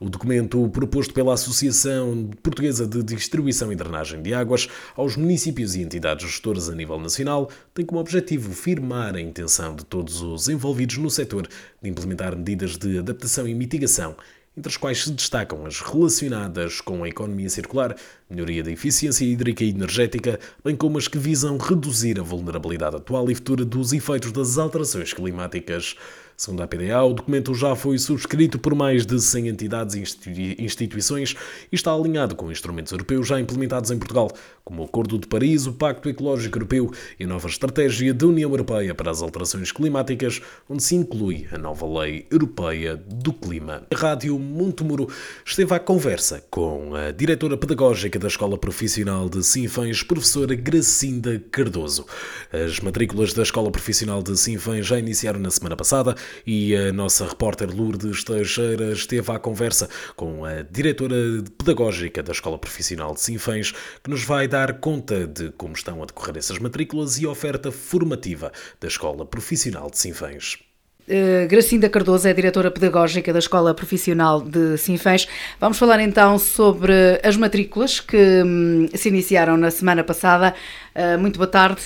O 0.00 0.08
documento 0.08 0.68
proposto 0.68 1.12
pela 1.12 1.34
Associação 1.34 2.30
Portuguesa 2.40 2.86
de 2.86 3.02
Distribuição 3.02 3.72
e 3.72 3.76
Drenagem 3.76 4.22
de 4.22 4.32
Águas 4.32 4.68
aos 4.94 5.16
municípios 5.16 5.74
e 5.74 5.82
entidades 5.82 6.24
gestoras 6.24 6.68
a 6.68 6.74
nível 6.74 7.00
nacional 7.00 7.50
tem 7.74 7.84
como 7.84 8.00
objetivo 8.00 8.52
firmar 8.52 9.16
a 9.16 9.20
intenção 9.20 9.74
de 9.74 9.84
todos 9.84 10.22
os 10.22 10.48
envolvidos 10.48 10.98
no 10.98 11.10
setor 11.10 11.48
de 11.82 11.90
implementar 11.90 12.36
medidas 12.36 12.76
de 12.76 12.96
adaptação 12.96 13.48
e 13.48 13.54
mitigação 13.54 14.14
entre 14.56 14.70
as 14.70 14.76
quais 14.76 15.04
se 15.04 15.12
destacam 15.12 15.64
as 15.66 15.80
relacionadas 15.80 16.80
com 16.80 17.04
a 17.04 17.08
economia 17.08 17.48
circular, 17.48 17.94
melhoria 18.28 18.62
da 18.62 18.72
eficiência 18.72 19.24
hídrica 19.24 19.62
e 19.62 19.70
energética, 19.70 20.40
bem 20.64 20.74
como 20.74 20.98
as 20.98 21.06
que 21.06 21.16
visam 21.16 21.56
reduzir 21.58 22.18
a 22.18 22.24
vulnerabilidade 22.24 22.96
atual 22.96 23.30
e 23.30 23.34
futura 23.36 23.64
dos 23.64 23.92
efeitos 23.92 24.32
das 24.32 24.58
alterações 24.58 25.12
climáticas. 25.12 25.94
Segundo 26.40 26.62
a 26.62 26.68
PDA, 26.68 27.02
o 27.02 27.14
documento 27.14 27.52
já 27.52 27.74
foi 27.74 27.98
subscrito 27.98 28.60
por 28.60 28.72
mais 28.72 29.04
de 29.04 29.20
100 29.20 29.48
entidades 29.48 29.96
e 30.24 30.54
instituições 30.62 31.34
e 31.72 31.74
está 31.74 31.92
alinhado 31.92 32.36
com 32.36 32.52
instrumentos 32.52 32.92
europeus 32.92 33.26
já 33.26 33.40
implementados 33.40 33.90
em 33.90 33.98
Portugal, 33.98 34.30
como 34.64 34.82
o 34.82 34.84
Acordo 34.84 35.18
de 35.18 35.26
Paris, 35.26 35.66
o 35.66 35.72
Pacto 35.72 36.08
Ecológico 36.08 36.56
Europeu 36.56 36.92
e 37.18 37.24
a 37.24 37.26
nova 37.26 37.48
estratégia 37.48 38.14
da 38.14 38.24
União 38.24 38.48
Europeia 38.50 38.94
para 38.94 39.10
as 39.10 39.20
alterações 39.20 39.72
climáticas, 39.72 40.40
onde 40.68 40.84
se 40.84 40.94
inclui 40.94 41.48
a 41.50 41.58
nova 41.58 41.84
Lei 42.02 42.24
Europeia 42.30 42.94
do 42.94 43.32
Clima. 43.32 43.82
A 43.92 43.96
Rádio 43.96 44.38
Montemuro 44.38 45.08
esteve 45.44 45.74
à 45.74 45.80
conversa 45.80 46.44
com 46.48 46.94
a 46.94 47.10
diretora 47.10 47.56
pedagógica 47.56 48.16
da 48.16 48.28
Escola 48.28 48.56
Profissional 48.56 49.28
de 49.28 49.42
Sinfãs, 49.42 50.04
professora 50.04 50.54
Gracinda 50.54 51.42
Cardoso. 51.50 52.06
As 52.52 52.78
matrículas 52.78 53.32
da 53.32 53.42
Escola 53.42 53.72
Profissional 53.72 54.22
de 54.22 54.36
Sinfãs 54.36 54.86
já 54.86 55.00
iniciaram 55.00 55.40
na 55.40 55.50
semana 55.50 55.74
passada 55.74 56.14
e 56.46 56.74
a 56.76 56.92
nossa 56.92 57.26
repórter 57.26 57.74
Lourdes 57.74 58.24
Teixeira 58.24 58.92
esteve 58.92 59.30
à 59.32 59.38
conversa 59.38 59.88
com 60.16 60.44
a 60.44 60.62
diretora 60.62 61.16
pedagógica 61.56 62.22
da 62.22 62.32
Escola 62.32 62.58
Profissional 62.58 63.14
de 63.14 63.20
Sinfãs, 63.20 63.72
que 64.02 64.10
nos 64.10 64.24
vai 64.24 64.46
dar 64.46 64.80
conta 64.80 65.26
de 65.26 65.50
como 65.52 65.74
estão 65.74 66.02
a 66.02 66.06
decorrer 66.06 66.36
essas 66.36 66.58
matrículas 66.58 67.18
e 67.18 67.26
a 67.26 67.30
oferta 67.30 67.72
formativa 67.72 68.52
da 68.80 68.88
Escola 68.88 69.24
Profissional 69.24 69.90
de 69.90 69.98
Sinfãs. 69.98 70.67
Uh, 71.08 71.48
Gracinda 71.48 71.88
Cardoso 71.88 72.28
é 72.28 72.34
diretora 72.34 72.70
pedagógica 72.70 73.32
da 73.32 73.38
Escola 73.38 73.72
Profissional 73.72 74.42
de 74.42 74.76
Sinfãs. 74.76 75.26
Vamos 75.58 75.78
falar 75.78 76.00
então 76.00 76.38
sobre 76.38 76.92
as 77.22 77.34
matrículas 77.34 77.98
que 77.98 78.42
um, 78.44 78.86
se 78.92 79.08
iniciaram 79.08 79.56
na 79.56 79.70
semana 79.70 80.04
passada. 80.04 80.54
Uh, 80.94 81.18
muito 81.18 81.38
boa 81.38 81.46
tarde. 81.46 81.80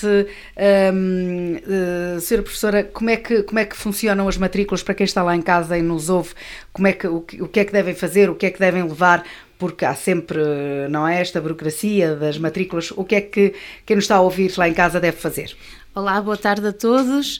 Um, 0.93 1.55
uh, 1.55 2.19
senhora 2.19 2.43
professora, 2.43 2.83
como 2.83 3.09
é, 3.09 3.15
que, 3.15 3.43
como 3.43 3.59
é 3.59 3.65
que 3.65 3.77
funcionam 3.77 4.27
as 4.27 4.37
matrículas 4.37 4.83
para 4.83 4.93
quem 4.93 5.05
está 5.05 5.23
lá 5.23 5.33
em 5.33 5.41
casa 5.41 5.77
e 5.77 5.81
nos 5.81 6.09
ouve? 6.09 6.33
Como 6.73 6.85
é 6.85 6.91
que, 6.91 7.07
o, 7.07 7.17
o 7.39 7.47
que 7.47 7.61
é 7.61 7.65
que 7.65 7.71
devem 7.71 7.95
fazer? 7.95 8.29
O 8.29 8.35
que 8.35 8.47
é 8.47 8.51
que 8.51 8.59
devem 8.59 8.83
levar? 8.83 9.23
porque 9.57 9.85
há 9.85 9.95
sempre, 9.95 10.41
não 10.89 11.07
é, 11.07 11.21
esta 11.21 11.39
burocracia 11.39 12.17
das 12.17 12.37
matrículas. 12.37 12.91
O 12.91 13.05
que 13.05 13.15
é 13.15 13.21
que 13.21 13.53
quem 13.85 13.95
nos 13.95 14.03
está 14.03 14.17
a 14.17 14.21
ouvir 14.21 14.51
lá 14.57 14.67
em 14.67 14.73
casa 14.73 14.99
deve 14.99 15.15
fazer? 15.15 15.55
Olá, 15.95 16.19
boa 16.19 16.35
tarde 16.35 16.67
a 16.67 16.73
todos. 16.73 17.39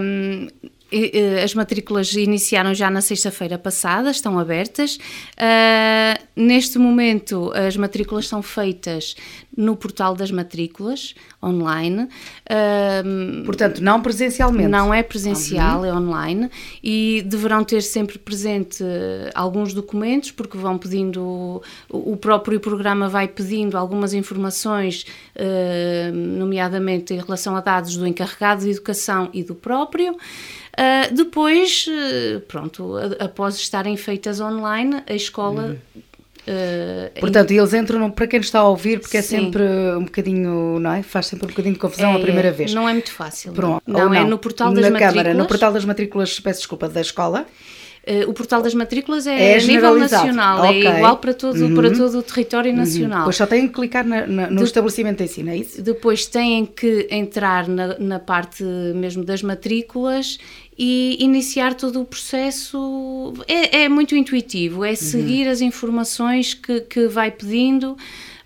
Um, 0.00 0.48
as 1.42 1.54
matrículas 1.54 2.12
iniciaram 2.14 2.74
já 2.74 2.90
na 2.90 3.00
sexta-feira 3.00 3.58
passada, 3.58 4.10
estão 4.10 4.38
abertas. 4.38 4.96
Uh, 4.96 6.22
neste 6.36 6.78
momento, 6.78 7.52
as 7.54 7.76
matrículas 7.76 8.28
são 8.28 8.42
feitas 8.42 9.16
no 9.56 9.76
portal 9.76 10.14
das 10.14 10.30
matrículas, 10.30 11.14
online. 11.42 12.08
Uh, 12.50 13.44
Portanto, 13.44 13.80
não 13.80 14.00
presencialmente? 14.00 14.68
Não 14.68 14.92
é 14.92 15.02
presencial, 15.02 15.80
uhum. 15.80 15.86
é 15.86 15.94
online. 15.94 16.50
E 16.82 17.22
deverão 17.26 17.64
ter 17.64 17.82
sempre 17.82 18.18
presente 18.18 18.84
alguns 19.34 19.72
documentos, 19.72 20.30
porque 20.30 20.56
vão 20.58 20.76
pedindo, 20.78 21.62
o 21.88 22.16
próprio 22.16 22.58
programa 22.58 23.08
vai 23.08 23.28
pedindo 23.28 23.76
algumas 23.76 24.12
informações, 24.12 25.06
uh, 25.36 26.14
nomeadamente 26.14 27.14
em 27.14 27.18
relação 27.18 27.56
a 27.56 27.60
dados 27.60 27.96
do 27.96 28.06
encarregado 28.06 28.64
de 28.64 28.70
educação 28.70 29.30
e 29.32 29.42
do 29.42 29.54
próprio. 29.54 30.12
Uh, 30.14 31.14
depois, 31.14 31.86
pronto, 32.48 32.96
após 33.20 33.56
estarem 33.56 33.96
feitas 33.96 34.40
online, 34.40 35.02
a 35.06 35.14
escola. 35.14 35.76
Uh, 36.46 37.20
Portanto, 37.20 37.50
em... 37.52 37.58
eles 37.58 37.72
entram, 37.72 38.10
para 38.10 38.26
quem 38.26 38.40
está 38.40 38.60
a 38.60 38.68
ouvir, 38.68 39.00
porque 39.00 39.16
é 39.16 39.22
Sim. 39.22 39.36
é 39.36 39.40
sempre 39.40 39.62
um 39.96 40.04
bocadinho, 40.04 40.78
não 40.78 40.92
é? 40.92 41.02
Faz 41.02 41.26
sempre 41.26 41.46
um 41.46 41.48
bocadinho 41.48 41.74
de 41.74 41.80
confusão 41.80 42.12
é, 42.12 42.16
a 42.16 42.18
primeira 42.20 42.52
vez. 42.52 42.74
Não 42.74 42.88
é 42.88 42.92
muito 42.92 43.12
fácil. 43.12 43.52
Pronto. 43.52 43.82
Não, 43.86 44.06
não, 44.06 44.14
é 44.14 44.24
no 44.24 44.38
portal 44.38 44.72
das 44.72 44.84
na 44.84 44.90
matrículas. 44.90 45.14
Câmara, 45.14 45.34
no 45.34 45.46
portal 45.46 45.72
das 45.72 45.84
matrículas, 45.84 46.40
peço 46.40 46.60
desculpa, 46.60 46.88
da 46.88 47.00
escola. 47.00 47.46
Uh, 48.06 48.28
o 48.28 48.34
portal 48.34 48.60
das 48.60 48.74
matrículas 48.74 49.26
é, 49.26 49.52
é 49.52 49.58
a 49.58 49.62
nível 49.62 49.96
nacional, 49.96 50.62
é 50.62 50.68
okay. 50.68 50.86
é 50.86 50.96
igual 50.98 51.16
para 51.16 51.32
todo, 51.32 51.58
uhum. 51.58 51.74
para 51.74 51.90
todo 51.90 52.18
o 52.18 52.22
território 52.22 52.70
uhum. 52.70 52.76
nacional. 52.76 53.18
Uhum. 53.20 53.24
Pois 53.24 53.36
só 53.36 53.46
têm 53.46 53.66
que 53.66 53.72
clicar 53.72 54.06
na, 54.06 54.26
na, 54.26 54.50
no 54.50 54.58
de, 54.58 54.64
estabelecimento 54.64 55.22
em 55.22 55.26
si, 55.26 55.42
não 55.42 55.52
é 55.52 55.56
isso? 55.56 55.80
Depois 55.80 56.26
têm 56.26 56.66
que 56.66 57.08
entrar 57.10 57.66
na, 57.66 57.98
na 57.98 58.18
parte 58.18 58.62
mesmo 58.62 59.24
das 59.24 59.42
matrículas 59.42 60.38
e 60.76 61.16
iniciar 61.20 61.74
todo 61.74 62.00
o 62.00 62.04
processo. 62.04 63.32
É, 63.46 63.82
é 63.82 63.88
muito 63.88 64.16
intuitivo, 64.16 64.84
é 64.84 64.94
seguir 64.94 65.46
uhum. 65.46 65.52
as 65.52 65.60
informações 65.60 66.54
que, 66.54 66.80
que 66.82 67.06
vai 67.06 67.30
pedindo. 67.30 67.96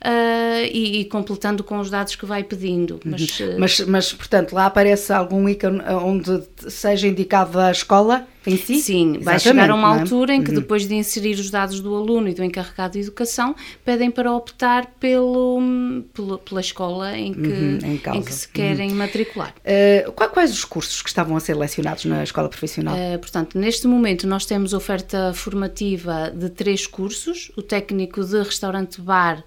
Uh, 0.00 0.64
e, 0.72 1.00
e, 1.00 1.04
completando 1.06 1.64
com 1.64 1.80
os 1.80 1.90
dados 1.90 2.14
que 2.14 2.24
vai 2.24 2.44
pedindo. 2.44 3.00
Mas, 3.04 3.40
uhum. 3.40 3.56
mas, 3.58 3.80
mas, 3.80 4.12
portanto, 4.12 4.52
lá 4.52 4.66
aparece 4.66 5.12
algum 5.12 5.48
ícone 5.48 5.80
onde 6.04 6.40
seja 6.68 7.08
indicado 7.08 7.58
a 7.58 7.72
escola 7.72 8.24
em 8.46 8.56
si? 8.56 8.76
Sim, 8.76 9.16
Exatamente, 9.16 9.24
vai 9.24 9.38
chegar 9.40 9.70
a 9.70 9.74
uma 9.74 9.96
é? 9.96 10.00
altura 10.00 10.34
em 10.34 10.42
que 10.42 10.50
uhum. 10.50 10.60
depois 10.60 10.86
de 10.86 10.94
inserir 10.94 11.34
os 11.34 11.50
dados 11.50 11.80
do 11.80 11.94
aluno 11.94 12.28
e 12.28 12.34
do 12.34 12.44
encarregado 12.44 12.92
de 12.92 13.00
educação, 13.00 13.56
pedem 13.84 14.08
para 14.08 14.32
optar 14.32 14.86
pelo, 15.00 15.60
pela, 16.14 16.38
pela 16.38 16.60
escola 16.60 17.16
em 17.16 17.34
que, 17.34 17.40
uhum, 17.40 17.78
em, 17.82 18.00
em 18.18 18.22
que 18.22 18.32
se 18.32 18.48
querem 18.48 18.90
uhum. 18.90 18.96
matricular. 18.96 19.52
Uh, 19.64 20.12
quais 20.12 20.52
os 20.52 20.64
cursos 20.64 21.02
que 21.02 21.08
estavam 21.08 21.36
a 21.36 21.40
ser 21.40 21.56
lecionados 21.56 22.04
na 22.04 22.22
escola 22.22 22.48
profissional? 22.48 22.94
Uh, 22.94 23.18
portanto, 23.18 23.58
neste 23.58 23.88
momento 23.88 24.28
nós 24.28 24.46
temos 24.46 24.72
oferta 24.72 25.32
formativa 25.34 26.32
de 26.34 26.48
três 26.50 26.86
cursos, 26.86 27.50
o 27.56 27.62
técnico 27.62 28.24
de 28.24 28.38
restaurante-bar, 28.42 29.42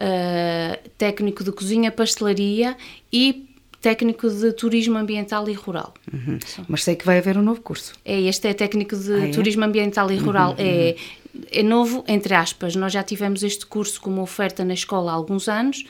uh, 0.00 0.88
técnico 0.96 1.44
de 1.44 1.52
cozinha 1.52 1.90
pastelaria 1.90 2.76
e 3.12 3.48
técnico 3.80 4.30
de 4.30 4.52
turismo 4.52 4.96
ambiental 4.96 5.46
e 5.48 5.52
rural. 5.52 5.92
Uhum. 6.10 6.38
Mas 6.68 6.84
sei 6.84 6.96
que 6.96 7.04
vai 7.04 7.18
haver 7.18 7.36
um 7.36 7.42
novo 7.42 7.60
curso. 7.60 7.92
É, 8.02 8.18
este 8.22 8.48
é 8.48 8.54
técnico 8.54 8.96
de 8.96 9.12
ah, 9.12 9.28
é? 9.28 9.30
turismo 9.30 9.62
ambiental 9.62 10.10
e 10.10 10.16
rural. 10.16 10.52
Uhum, 10.52 10.56
é, 10.58 10.96
uhum. 11.34 11.42
é 11.50 11.62
novo, 11.62 12.04
entre 12.08 12.32
aspas. 12.34 12.74
Nós 12.74 12.94
já 12.94 13.02
tivemos 13.02 13.42
este 13.42 13.66
curso 13.66 14.00
como 14.00 14.22
oferta 14.22 14.64
na 14.64 14.72
escola 14.72 15.12
há 15.12 15.14
alguns 15.14 15.48
anos. 15.48 15.84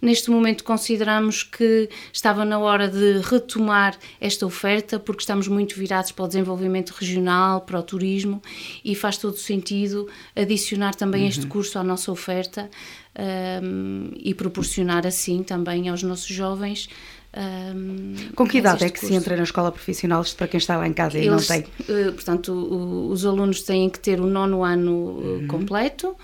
Neste 0.00 0.30
momento 0.30 0.64
consideramos 0.64 1.42
que 1.42 1.88
estava 2.12 2.44
na 2.44 2.58
hora 2.58 2.88
de 2.88 3.20
retomar 3.20 3.96
esta 4.20 4.46
oferta, 4.46 4.98
porque 4.98 5.20
estamos 5.20 5.48
muito 5.48 5.74
virados 5.76 6.12
para 6.12 6.24
o 6.24 6.28
desenvolvimento 6.28 6.90
regional, 6.90 7.62
para 7.62 7.78
o 7.78 7.82
turismo, 7.82 8.42
e 8.84 8.94
faz 8.94 9.16
todo 9.16 9.36
sentido 9.36 10.08
adicionar 10.36 10.94
também 10.94 11.22
uhum. 11.22 11.28
este 11.28 11.46
curso 11.46 11.78
à 11.78 11.84
nossa 11.84 12.10
oferta 12.12 12.70
um, 13.62 14.10
e 14.16 14.34
proporcionar 14.34 15.06
assim 15.06 15.42
também 15.42 15.88
aos 15.88 16.02
nossos 16.02 16.28
jovens 16.28 16.88
um, 17.36 18.14
Com 18.34 18.48
que 18.48 18.58
idade 18.58 18.84
é 18.84 18.88
que 18.88 18.98
curso. 18.98 19.06
se 19.06 19.14
entra 19.14 19.36
na 19.36 19.42
escola 19.42 19.70
profissional, 19.70 20.22
isto 20.22 20.36
para 20.36 20.48
quem 20.48 20.58
está 20.58 20.78
lá 20.78 20.88
em 20.88 20.94
casa 20.94 21.18
Eles, 21.18 21.26
e 21.26 21.30
não 21.30 21.38
tem? 21.38 21.60
Uh, 21.80 22.12
portanto, 22.12 22.52
o, 22.52 23.10
os 23.10 23.26
alunos 23.26 23.62
têm 23.62 23.90
que 23.90 24.00
ter 24.00 24.18
o 24.18 24.26
nono 24.26 24.64
ano 24.64 24.92
uhum. 24.92 25.46
completo, 25.46 26.16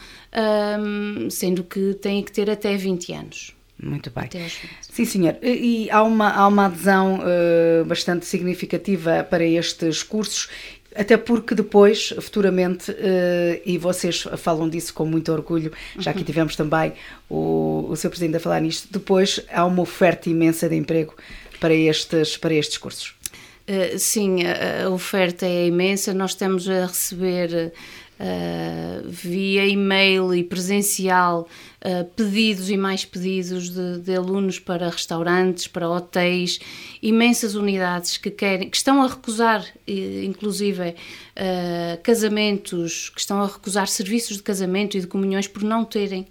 um, 0.80 1.28
sendo 1.28 1.62
que 1.62 1.94
têm 1.94 2.22
que 2.22 2.32
ter 2.32 2.48
até 2.50 2.76
20 2.76 3.12
anos. 3.12 3.53
Muito 3.82 4.10
bem. 4.10 4.28
Sim, 4.80 5.04
senhor. 5.04 5.36
E 5.42 5.90
há 5.90 6.02
uma, 6.02 6.30
há 6.30 6.46
uma 6.46 6.66
adesão 6.66 7.20
uh, 7.20 7.84
bastante 7.84 8.24
significativa 8.24 9.26
para 9.28 9.44
estes 9.44 10.02
cursos 10.02 10.48
até 10.94 11.16
porque 11.16 11.54
depois, 11.54 12.14
futuramente, 12.20 12.92
uh, 12.92 13.60
e 13.66 13.76
vocês 13.76 14.22
falam 14.36 14.68
disso 14.68 14.94
com 14.94 15.04
muito 15.04 15.32
orgulho, 15.32 15.72
já 15.98 16.12
que 16.12 16.22
tivemos 16.24 16.54
também 16.54 16.92
o, 17.28 17.86
o 17.88 17.96
seu 17.96 18.08
presidente 18.08 18.36
a 18.36 18.40
falar 18.40 18.60
nisto, 18.60 18.86
depois 18.90 19.40
há 19.52 19.64
uma 19.64 19.82
oferta 19.82 20.30
imensa 20.30 20.68
de 20.68 20.76
emprego 20.76 21.14
para 21.58 21.74
estes, 21.74 22.36
para 22.36 22.54
estes 22.54 22.78
cursos. 22.78 23.14
Uh, 23.68 23.98
sim, 23.98 24.44
a, 24.44 24.84
a, 24.84 24.90
oferta 24.90 25.46
é 25.46 25.66
imensa, 25.66 26.14
nós 26.14 26.32
estamos 26.32 26.68
a 26.68 26.86
receber 26.86 27.72
uh, 28.20 29.08
via 29.08 29.66
e-mail 29.66 30.34
e 30.34 30.42
presencial 30.42 31.48
uh, 31.84 32.04
pedidos 32.16 32.70
e 32.70 32.76
mais 32.76 33.04
pedidos 33.04 33.70
de, 33.70 34.00
de, 34.00 34.14
alunos 34.14 34.58
para 34.58 34.88
restaurantes, 34.88 35.66
para 35.66 35.88
hotéis, 35.88 36.58
imensas 37.02 37.54
unidades 37.54 38.16
que 38.16 38.30
querem, 38.30 38.70
que 38.70 38.76
estão 38.76 39.02
a 39.02 39.06
recusar, 39.06 39.64
inclusive, 39.86 40.90
uh, 40.90 42.02
casamentos, 42.02 43.10
que 43.10 43.20
estão 43.20 43.40
a 43.42 43.46
recusar 43.46 43.88
serviços 43.88 44.36
de 44.36 44.42
casamento 44.42 44.96
e 44.96 45.00
de 45.00 45.06
comunhões 45.06 45.46
por 45.46 45.62
não 45.62 45.84
terem 45.84 46.26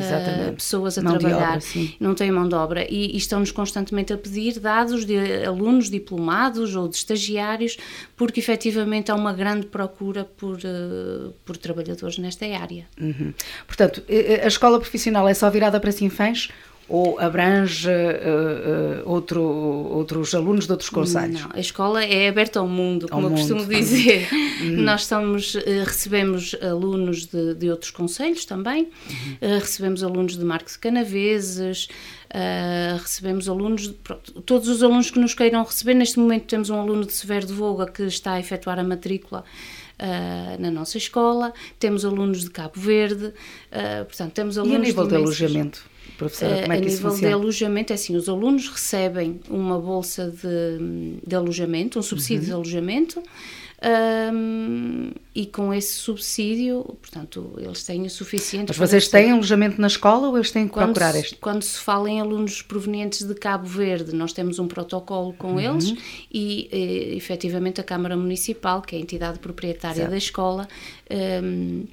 uh, 0.00 0.52
pessoas 0.54 0.98
a 0.98 1.02
mão 1.02 1.18
trabalhar, 1.18 1.56
obra, 1.56 1.88
não 2.00 2.14
têm 2.14 2.30
mão 2.30 2.48
de 2.48 2.54
obra 2.54 2.86
e, 2.88 3.14
e 3.14 3.16
estão-nos 3.16 3.50
constantemente 3.50 4.12
a 4.12 4.18
pedir 4.18 4.58
dados 4.58 5.04
de 5.04 5.44
alunos 5.44 5.90
diplomados 5.90 6.74
ou 6.74 6.88
de 6.88 6.96
estagiários, 6.96 7.76
porque 8.16 8.40
efetivamente 8.40 9.10
há 9.10 9.14
uma 9.14 9.32
grande 9.32 9.66
procura 9.66 10.24
por, 10.24 10.56
uh, 10.56 11.32
por 11.44 11.56
trabalhadores 11.56 12.18
nesta 12.18 12.46
área. 12.46 12.86
Uhum. 13.00 13.32
Portanto, 13.66 14.02
a 14.42 14.46
escola 14.46 14.78
profissional 14.78 15.28
é 15.28 15.34
só 15.34 15.50
virada 15.50 15.80
para 15.80 15.92
sinfãs 15.92 16.48
ou 16.88 17.18
abrange 17.18 17.88
uh, 17.88 17.90
uh, 17.90 19.10
outro, 19.10 19.42
outros 19.42 20.34
alunos 20.34 20.66
de 20.66 20.72
outros 20.72 20.88
conselhos? 20.88 21.40
Não, 21.40 21.50
a 21.52 21.58
escola 21.58 22.04
é 22.04 22.28
aberta 22.28 22.60
ao 22.60 22.68
mundo, 22.68 23.08
como 23.08 23.26
ao 23.26 23.32
eu 23.32 23.36
mundo. 23.36 23.48
costumo 23.48 23.66
dizer. 23.66 24.28
Uhum. 24.60 24.82
Nós 24.82 25.02
estamos, 25.02 25.54
uh, 25.56 25.60
recebemos 25.84 26.54
alunos 26.62 27.26
de, 27.26 27.54
de 27.54 27.70
outros 27.70 27.90
conselhos 27.90 28.44
também, 28.44 28.88
uhum. 29.10 29.58
recebemos 29.58 30.04
alunos 30.04 30.36
de 30.36 30.44
Marcos 30.44 30.74
de 30.74 30.78
Canaveses, 30.78 31.88
recebemos 33.00 33.48
alunos, 33.48 33.88
pronto, 34.04 34.42
todos 34.42 34.68
os 34.68 34.82
alunos 34.82 35.10
que 35.10 35.18
nos 35.18 35.32
queiram 35.32 35.64
receber. 35.64 35.94
Neste 35.94 36.18
momento 36.18 36.44
temos 36.44 36.68
um 36.70 36.78
aluno 36.78 37.06
de 37.06 37.12
Severo 37.12 37.46
de 37.46 37.52
Voga 37.52 37.86
que 37.86 38.02
está 38.02 38.32
a 38.32 38.40
efetuar 38.40 38.78
a 38.78 38.84
matrícula 38.84 39.44
Uh, 39.98 40.60
na 40.60 40.70
nossa 40.70 40.98
escola, 40.98 41.54
temos 41.78 42.04
alunos 42.04 42.44
de 42.44 42.50
Cabo 42.50 42.78
Verde, 42.78 43.26
uh, 43.26 44.04
portanto, 44.04 44.32
temos 44.34 44.58
alunos. 44.58 44.74
E 44.74 44.76
a 44.76 44.84
nível 44.84 45.04
de, 45.04 45.10
de 45.10 45.16
alojamento? 45.16 45.82
Professora, 46.18 46.60
como 46.62 46.72
é 46.72 46.76
a 46.76 46.80
que 46.80 46.86
isso 46.86 46.96
nível 46.96 47.10
funciona? 47.12 47.28
de 47.28 47.42
alojamento, 47.42 47.92
é 47.92 47.94
assim, 47.94 48.14
os 48.16 48.28
alunos 48.28 48.68
recebem 48.68 49.40
uma 49.48 49.78
bolsa 49.80 50.30
de, 50.30 51.18
de 51.26 51.34
alojamento, 51.34 51.98
um 51.98 52.02
subsídio 52.02 52.40
Uhum. 52.42 52.46
de 52.46 52.52
alojamento, 52.52 53.22
hum, 54.32 55.10
e 55.34 55.46
com 55.46 55.72
esse 55.72 55.94
subsídio, 55.94 56.82
portanto, 57.00 57.52
eles 57.58 57.84
têm 57.84 58.02
o 58.06 58.10
suficiente 58.10 58.68
Mas 58.68 58.76
vocês 58.76 59.08
têm 59.08 59.32
alojamento 59.32 59.80
na 59.80 59.86
escola 59.86 60.28
ou 60.28 60.36
eles 60.36 60.50
têm 60.50 60.66
que 60.66 60.72
quando 60.72 60.86
procurar 60.94 61.12
se, 61.12 61.18
este? 61.20 61.36
quando 61.36 61.62
se 61.62 61.78
fala 61.78 62.08
em 62.10 62.20
alunos 62.20 62.62
provenientes 62.62 63.22
de 63.22 63.34
Cabo 63.34 63.66
Verde, 63.66 64.14
nós 64.14 64.32
temos 64.32 64.58
um 64.58 64.66
protocolo 64.66 65.32
com 65.34 65.54
Uhum. 65.54 65.60
eles 65.60 65.94
e, 66.32 66.68
eh, 66.72 67.16
efetivamente, 67.16 67.80
a 67.80 67.84
Câmara 67.84 68.16
Municipal, 68.16 68.80
que 68.82 68.94
é 68.96 68.98
a 68.98 69.02
entidade 69.02 69.38
proprietária 69.38 70.08
da 70.08 70.16
escola, 70.16 70.66
hum, 71.42 71.84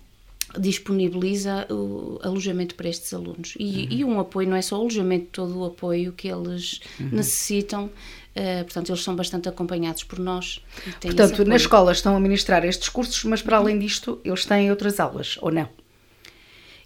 disponibiliza 0.60 1.66
o 1.72 2.20
alojamento 2.22 2.76
para 2.76 2.88
estes 2.88 3.12
alunos. 3.14 3.56
E, 3.60 3.64
Uhum. 3.64 3.88
e 3.90 4.06
um 4.06 4.20
apoio, 4.20 4.48
não 4.48 4.56
é 4.56 4.62
só 4.62 4.78
o 4.78 4.82
alojamento, 4.82 5.28
todo 5.32 5.60
o 5.60 5.66
apoio 5.66 6.14
que 6.14 6.28
eles 6.28 6.80
Uhum. 7.00 7.10
necessitam. 7.12 7.90
Eh, 8.36 8.64
portanto, 8.64 8.90
eles 8.90 9.04
são 9.04 9.16
bastante 9.16 9.48
acompanhados 9.48 10.04
por 10.04 10.20
nós. 10.20 10.64
Portanto, 11.02 11.46
na 11.46 11.56
escola 11.56 11.92
estão 11.92 12.16
a 12.16 12.20
ministrar 12.20 12.66
estes 12.66 12.90
cursos, 12.90 13.24
mas 13.26 13.42
para 13.42 13.58
além 13.58 13.78
disto, 13.78 14.20
eles 14.24 14.46
têm 14.46 14.70
outras 14.70 15.00
aulas, 15.00 15.38
ou 15.42 15.52
não? 15.52 15.70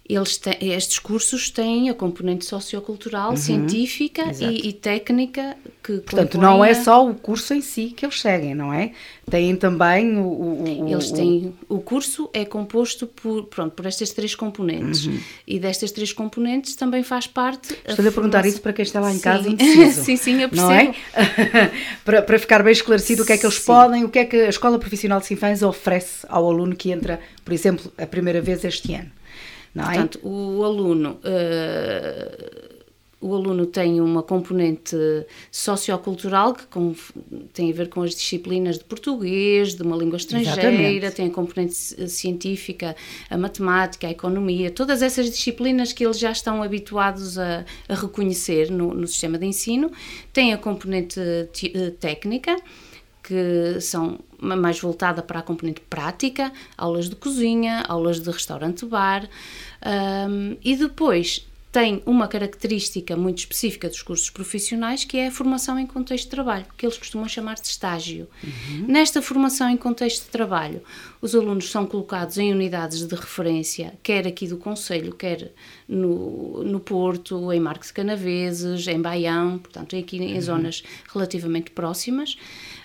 Eles 0.08 0.38
têm, 0.38 0.56
estes 0.72 0.98
cursos 0.98 1.50
têm 1.50 1.90
a 1.90 1.94
componente 1.94 2.46
sociocultural, 2.46 3.36
científica 3.36 4.22
Uhum. 4.24 4.30
Exato. 4.30 4.52
e, 4.52 4.68
e 4.68 4.72
técnica 4.72 5.54
que 5.84 5.98
Portanto, 5.98 6.38
não 6.38 6.64
é 6.64 6.70
a- 6.70 6.74
só 6.82 7.06
o 7.06 7.14
curso 7.14 7.52
em 7.52 7.60
si 7.60 7.92
que 7.94 8.06
eles 8.06 8.18
seguem, 8.18 8.54
não 8.54 8.72
é? 8.72 8.92
Têm 9.30 9.54
também 9.54 10.16
o. 10.16 10.22
o- 10.22 10.64
o- 10.84 10.88
Eles 10.88 11.10
o- 11.10 11.14
têm 11.14 11.54
o 11.68 11.78
curso 11.80 12.30
é 12.32 12.46
composto 12.46 13.06
por 13.06 13.44
pronto 13.48 13.72
por 13.72 13.84
estas 13.84 14.08
três 14.10 14.34
componentes 14.34 15.10
e 15.46 15.58
destas 15.58 15.92
três 15.92 16.10
componentes 16.12 16.74
também 16.74 17.02
faz 17.02 17.26
parte. 17.26 17.72
Uhum. 17.74 17.78
Estou-lhe 17.88 18.08
a 18.08 18.12
perguntar 18.12 18.46
isso 18.46 18.62
para 18.62 18.72
quem 18.72 18.82
está 18.84 19.00
lá 19.00 19.12
em 19.12 19.18
casa 19.18 19.42
Sim. 19.44 19.50
indeciso. 19.52 20.04
sim, 20.04 20.16
sim, 20.16 20.40
eu 20.42 20.48
Não 20.50 20.68
percebo. 20.68 20.94
é? 21.14 21.70
para, 22.02 22.22
para 22.22 22.38
ficar 22.38 22.62
bem 22.62 22.72
esclarecido 22.72 23.24
o 23.24 23.26
que 23.26 23.32
é 23.34 23.36
que 23.36 23.44
eles 23.44 23.56
Sim. 23.56 23.66
podem, 23.66 24.04
o 24.04 24.08
que 24.08 24.18
é 24.20 24.24
que 24.24 24.36
a 24.36 24.48
Escola 24.48 24.78
Profissional 24.78 25.20
de 25.20 25.26
Sinfãs 25.26 25.62
oferece 25.62 26.24
ao 26.30 26.46
aluno 26.48 26.74
que 26.74 26.90
entra, 26.90 27.20
por 27.44 27.52
exemplo, 27.52 27.92
a 27.98 28.06
primeira 28.06 28.40
vez 28.40 28.64
este 28.64 28.94
ano. 28.94 29.10
Não 29.74 29.84
é? 29.84 29.86
Portanto, 29.86 30.20
o 30.22 30.64
aluno, 30.64 31.18
eh, 31.24 32.74
o 33.20 33.34
aluno 33.34 33.66
tem 33.66 34.00
uma 34.00 34.22
componente 34.22 34.96
sociocultural 35.50 36.54
que 36.54 36.66
com- 36.66 36.94
tem 37.52 37.70
a 37.70 37.74
ver 37.74 37.88
com 37.88 38.02
as 38.02 38.14
disciplinas 38.14 38.78
de 38.78 38.84
português, 38.84 39.74
de 39.74 39.82
uma 39.82 39.96
língua 39.96 40.16
estrangeira, 40.16 40.70
Exatamente. 40.70 41.10
tem 41.16 41.26
a 41.26 41.30
componente 41.30 41.74
ci- 41.74 42.08
científica, 42.08 42.94
a 43.28 43.36
matemática, 43.36 44.06
a 44.06 44.10
economia, 44.10 44.70
todas 44.70 45.02
essas 45.02 45.28
disciplinas 45.28 45.92
que 45.92 46.04
eles 46.04 46.18
já 46.18 46.30
estão 46.30 46.62
habituados 46.62 47.38
a, 47.38 47.64
a 47.88 47.94
reconhecer 47.94 48.70
no, 48.70 48.94
no 48.94 49.06
sistema 49.06 49.36
de 49.36 49.46
ensino. 49.46 49.90
Tem 50.32 50.52
a 50.52 50.58
componente 50.58 51.20
te- 51.52 51.72
eh, 51.74 51.90
técnica, 51.98 52.56
que 53.22 53.80
são 53.80 54.18
mais 54.40 54.80
voltada 54.80 55.22
para 55.22 55.40
a 55.40 55.42
componente 55.42 55.80
prática, 55.82 56.52
aulas 56.76 57.08
de 57.08 57.16
cozinha, 57.16 57.82
aulas 57.88 58.20
de 58.20 58.30
restaurante-bar, 58.30 59.28
hum, 60.28 60.56
e 60.64 60.76
depois 60.76 61.46
tem 61.70 62.02
uma 62.06 62.26
característica 62.26 63.14
muito 63.16 63.38
específica 63.38 63.88
dos 63.88 64.02
cursos 64.02 64.30
profissionais, 64.30 65.04
que 65.04 65.18
é 65.18 65.26
a 65.26 65.30
formação 65.30 65.78
em 65.78 65.86
contexto 65.86 66.24
de 66.24 66.30
trabalho, 66.30 66.64
que 66.76 66.86
eles 66.86 66.96
costumam 66.96 67.28
chamar 67.28 67.56
de 67.56 67.66
estágio. 67.66 68.26
Nesta 68.88 69.20
formação 69.20 69.68
em 69.68 69.76
contexto 69.76 70.24
de 70.24 70.30
trabalho, 70.30 70.82
os 71.20 71.34
alunos 71.34 71.70
são 71.70 71.84
colocados 71.86 72.38
em 72.38 72.52
unidades 72.52 73.06
de 73.06 73.14
referência, 73.14 73.94
quer 74.02 74.26
aqui 74.26 74.48
do 74.48 74.56
Conselho, 74.56 75.14
quer 75.14 75.52
no, 75.86 76.64
no 76.64 76.80
Porto, 76.80 77.52
em 77.52 77.62
de 77.62 77.92
Canaveses, 77.92 78.86
em 78.88 79.00
Baião, 79.00 79.58
portanto, 79.58 79.94
aqui 79.94 80.16
em 80.16 80.40
zonas 80.40 80.82
relativamente 81.12 81.70
próximas. 81.70 82.36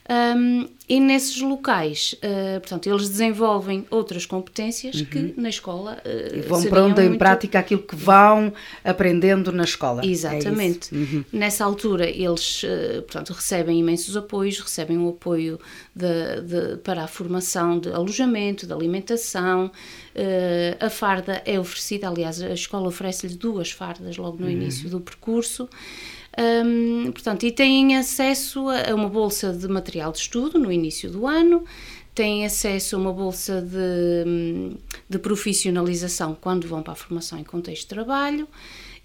Um, 0.09 0.67
e 0.89 0.99
nesses 0.99 1.39
locais, 1.39 2.13
uh, 2.17 2.59
portanto, 2.59 2.87
eles 2.89 3.07
desenvolvem 3.07 3.85
outras 3.89 4.25
competências 4.25 4.99
que 5.01 5.33
na 5.37 5.47
escola 5.47 5.97
uh, 6.05 6.35
E 6.37 6.41
vão 6.41 6.61
pondo 6.65 6.99
em 7.01 7.05
muito- 7.07 7.19
prática 7.19 7.57
aquilo 7.59 7.81
que 7.83 7.95
vão 7.95 8.51
aprendendo 8.83 9.49
na 9.53 9.63
escola. 9.63 10.01
É 10.03 10.07
Exatamente. 10.07 10.93
isso? 10.93 11.25
Nessa 11.31 11.63
altura, 11.63 12.09
eles 12.09 12.63
eh, 12.65 12.99
portanto, 12.99 13.31
recebem 13.31 13.79
imensos 13.79 14.17
apoios, 14.17 14.59
recebem 14.59 14.97
o 14.97 15.07
apoio 15.07 15.57
de- 15.95 16.41
de- 16.41 16.77
para 16.83 17.05
a 17.05 17.07
formação 17.07 17.79
de 17.79 17.89
alojamento, 17.89 18.67
de 18.67 18.73
alimentação. 18.73 19.71
a 20.79 20.89
farda 20.91 21.41
é 21.43 21.59
oferecida, 21.59 22.07
aliás, 22.07 22.39
a 22.41 22.53
escola 22.53 22.87
oferece-lhes 22.87 23.35
duas 23.35 23.71
fardas 23.71 24.15
logo 24.17 24.37
no 24.37 24.47
início 24.49 24.87
do 24.89 24.99
percurso. 24.99 25.67
Hum, 26.37 27.11
portanto, 27.11 27.43
e 27.45 27.51
têm 27.51 27.95
acesso 27.95 28.65
a 28.69 28.93
uma 28.95 29.09
bolsa 29.09 29.53
de 29.53 29.67
material 29.67 30.11
de 30.11 30.19
estudo 30.19 30.57
no 30.57 30.71
início 30.71 31.09
do 31.09 31.27
ano, 31.27 31.63
têm 32.15 32.45
acesso 32.45 32.95
a 32.95 32.99
uma 32.99 33.13
bolsa 33.13 33.61
de, 33.61 34.27
hum, 34.27 34.75
de 35.07 35.19
profissionalização 35.19 36.35
quando 36.39 36.67
vão 36.67 36.81
para 36.81 36.93
a 36.93 36.95
formação 36.95 37.37
em 37.37 37.43
contexto 37.43 37.83
de 37.83 37.87
trabalho, 37.89 38.47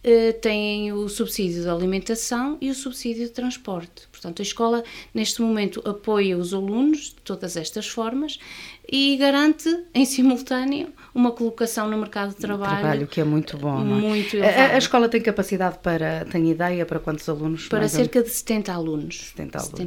eh, 0.03 0.33
têm 0.33 0.93
o 0.93 1.09
subsídio 1.09 1.63
de 1.63 1.69
alimentação 1.69 2.57
e 2.61 2.71
o 2.71 2.75
subsídio 2.75 3.25
de 3.25 3.33
transporte. 3.33 4.07
Portanto, 4.13 4.41
a 4.41 4.43
escola, 4.43 4.85
neste 5.13 5.43
momento, 5.43 5.83
apoia 5.85 6.39
os 6.39 6.55
alunos 6.55 7.11
de 7.11 7.17
todas 7.25 7.57
estas 7.57 7.89
formas 7.89 8.39
e 8.91 9.17
garante, 9.17 9.69
em 9.93 10.05
simultâneo, 10.05 10.93
uma 11.15 11.33
colocação 11.33 11.89
no 11.89 11.97
mercado 11.99 12.31
de 12.31 12.37
trabalho. 12.37 12.79
Trabalho 12.81 13.07
que 13.07 13.21
é 13.21 13.25
muito 13.25 13.57
bom. 13.57 13.81
é? 13.81 13.85
Muito 13.85 14.37
A- 14.43 14.47
a, 14.47 14.75
a 14.75 14.79
escola 14.79 15.09
tem 15.09 15.21
capacidade 15.21 15.79
para, 15.83 16.25
tem 16.31 16.51
ideia 16.51 16.85
para 16.87 16.99
quantos 16.99 17.29
alunos? 17.29 17.67
Para 17.69 17.89
cerca 17.89 18.23
de 18.23 18.29
70 18.31 18.73
alunos. 18.73 19.33
70 19.37 19.59
alunos. 19.59 19.79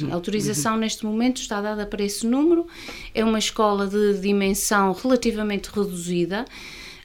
Uhum, 0.00 0.06
sim. 0.06 0.10
A 0.12 0.14
autorização 0.14 0.76
neste 0.76 1.04
momento 1.04 1.40
está 1.40 1.60
dada 1.60 1.84
para 1.86 2.02
esse 2.02 2.26
número. 2.26 2.66
É 3.14 3.24
uma 3.24 3.38
escola 3.38 3.86
de 3.86 4.18
dimensão 4.20 4.92
relativamente 4.92 5.68
reduzida. 5.68 6.44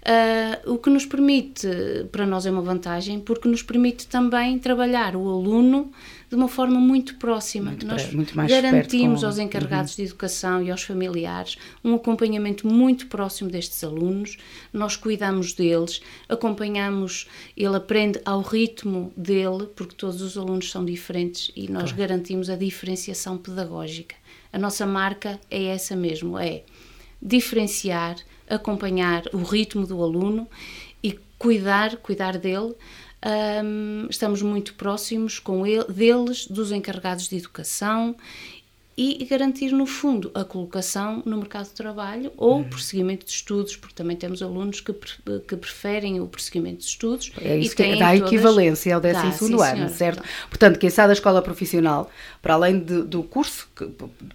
ah, 0.06 0.60
o 0.68 0.78
que 0.78 0.90
nos 0.90 1.06
permite, 1.06 1.68
para 2.12 2.26
nós 2.26 2.46
é 2.46 2.52
uma 2.52 2.62
vantagem, 2.62 3.20
porque 3.20 3.48
nos 3.50 3.64
permite 3.64 4.08
também 4.08 4.60
trabalhar 4.60 5.16
o 5.16 5.28
aluno 5.28 5.92
de 6.30 6.36
uma 6.36 6.48
forma 6.48 6.80
muito 6.80 7.16
próxima. 7.16 7.72
Muito 7.72 7.86
nós 7.86 8.12
muito 8.14 8.36
garantimos 8.36 9.24
aos 9.24 9.38
encarregados 9.38 9.96
de 9.96 10.04
educação 10.04 10.62
e 10.64 10.72
aos 10.72 10.84
familiares 10.84 11.58
um 11.84 11.96
acompanhamento 11.96 12.68
muito 12.68 13.08
próximo 13.08 13.50
destes 13.50 13.84
alunos. 13.84 14.38
Nós 14.74 14.96
cuidamos 14.96 15.54
deles, 15.54 16.02
acompanhamos, 16.28 17.28
ele 17.56 17.76
aprende 17.76 18.20
ao 18.26 18.42
ritmo 18.42 19.14
dele, 19.16 19.68
porque 19.76 19.96
todos 19.96 20.22
os 20.22 20.38
alunos 20.38 20.70
são 20.72 20.84
diferentes 20.84 21.52
e 21.56 21.70
nós 21.70 21.92
garantimos 21.92 22.50
a 22.50 22.56
diferenciação 22.56 23.38
pedagógica. 23.38 24.16
A 24.52 24.58
nossa 24.58 24.86
marca 24.86 25.40
é 25.52 25.66
essa 25.66 25.96
mesmo, 25.96 26.38
é 26.38 26.64
diferenciar, 27.22 28.16
acompanhar 28.50 29.24
o 29.34 29.44
ritmo 29.44 29.86
do 29.86 30.02
aluno 30.02 30.48
e 31.04 31.20
cuidar, 31.38 31.98
cuidar 31.98 32.38
dele. 32.38 32.74
Hum, 33.26 34.06
estamos 34.10 34.42
muito 34.44 34.76
próximos 34.76 35.40
com 35.40 35.66
ele, 35.66 35.86
deles, 35.86 36.46
dos 36.48 36.72
encarregados 36.72 37.28
de 37.28 37.38
educação 37.38 38.16
e 38.98 39.26
garantir, 39.26 39.72
no 39.72 39.86
fundo, 39.86 40.32
a 40.34 40.46
colocação 40.46 41.22
no 41.26 41.36
mercado 41.38 41.66
de 41.66 41.72
trabalho 41.74 42.32
ou 42.38 42.62
o 42.62 42.66
prosseguimento 42.66 43.26
de 43.26 43.32
estudos, 43.32 43.76
porque 43.76 43.94
também 43.96 44.16
temos 44.16 44.42
alunos 44.42 44.80
que, 44.80 44.94
pre- 44.94 45.40
que 45.46 45.56
preferem 45.58 46.22
o 46.22 46.28
prosseguimento 46.28 46.78
de 46.78 46.86
estudos. 46.86 47.32
É 47.42 47.58
e 47.58 47.62
isso 47.62 47.72
que 47.76 47.84
têm 47.84 47.98
dá 47.98 48.14
todas- 48.14 48.28
equivalência 48.32 48.96
ao 48.96 49.02
Dá, 49.02 49.12
12 49.12 49.38
sim, 49.38 49.46
ano, 49.54 49.58
senhora. 49.60 49.90
certo? 49.90 50.24
Portanto, 50.48 50.80
quem 50.80 50.90
sai 50.90 51.08
da 51.08 51.14
escola 51.14 51.42
profissional, 51.42 52.10
para 52.42 52.54
além 52.54 52.80
de- 52.80 53.02
do 53.04 53.22
curso 53.24 53.68
que- 53.76 53.90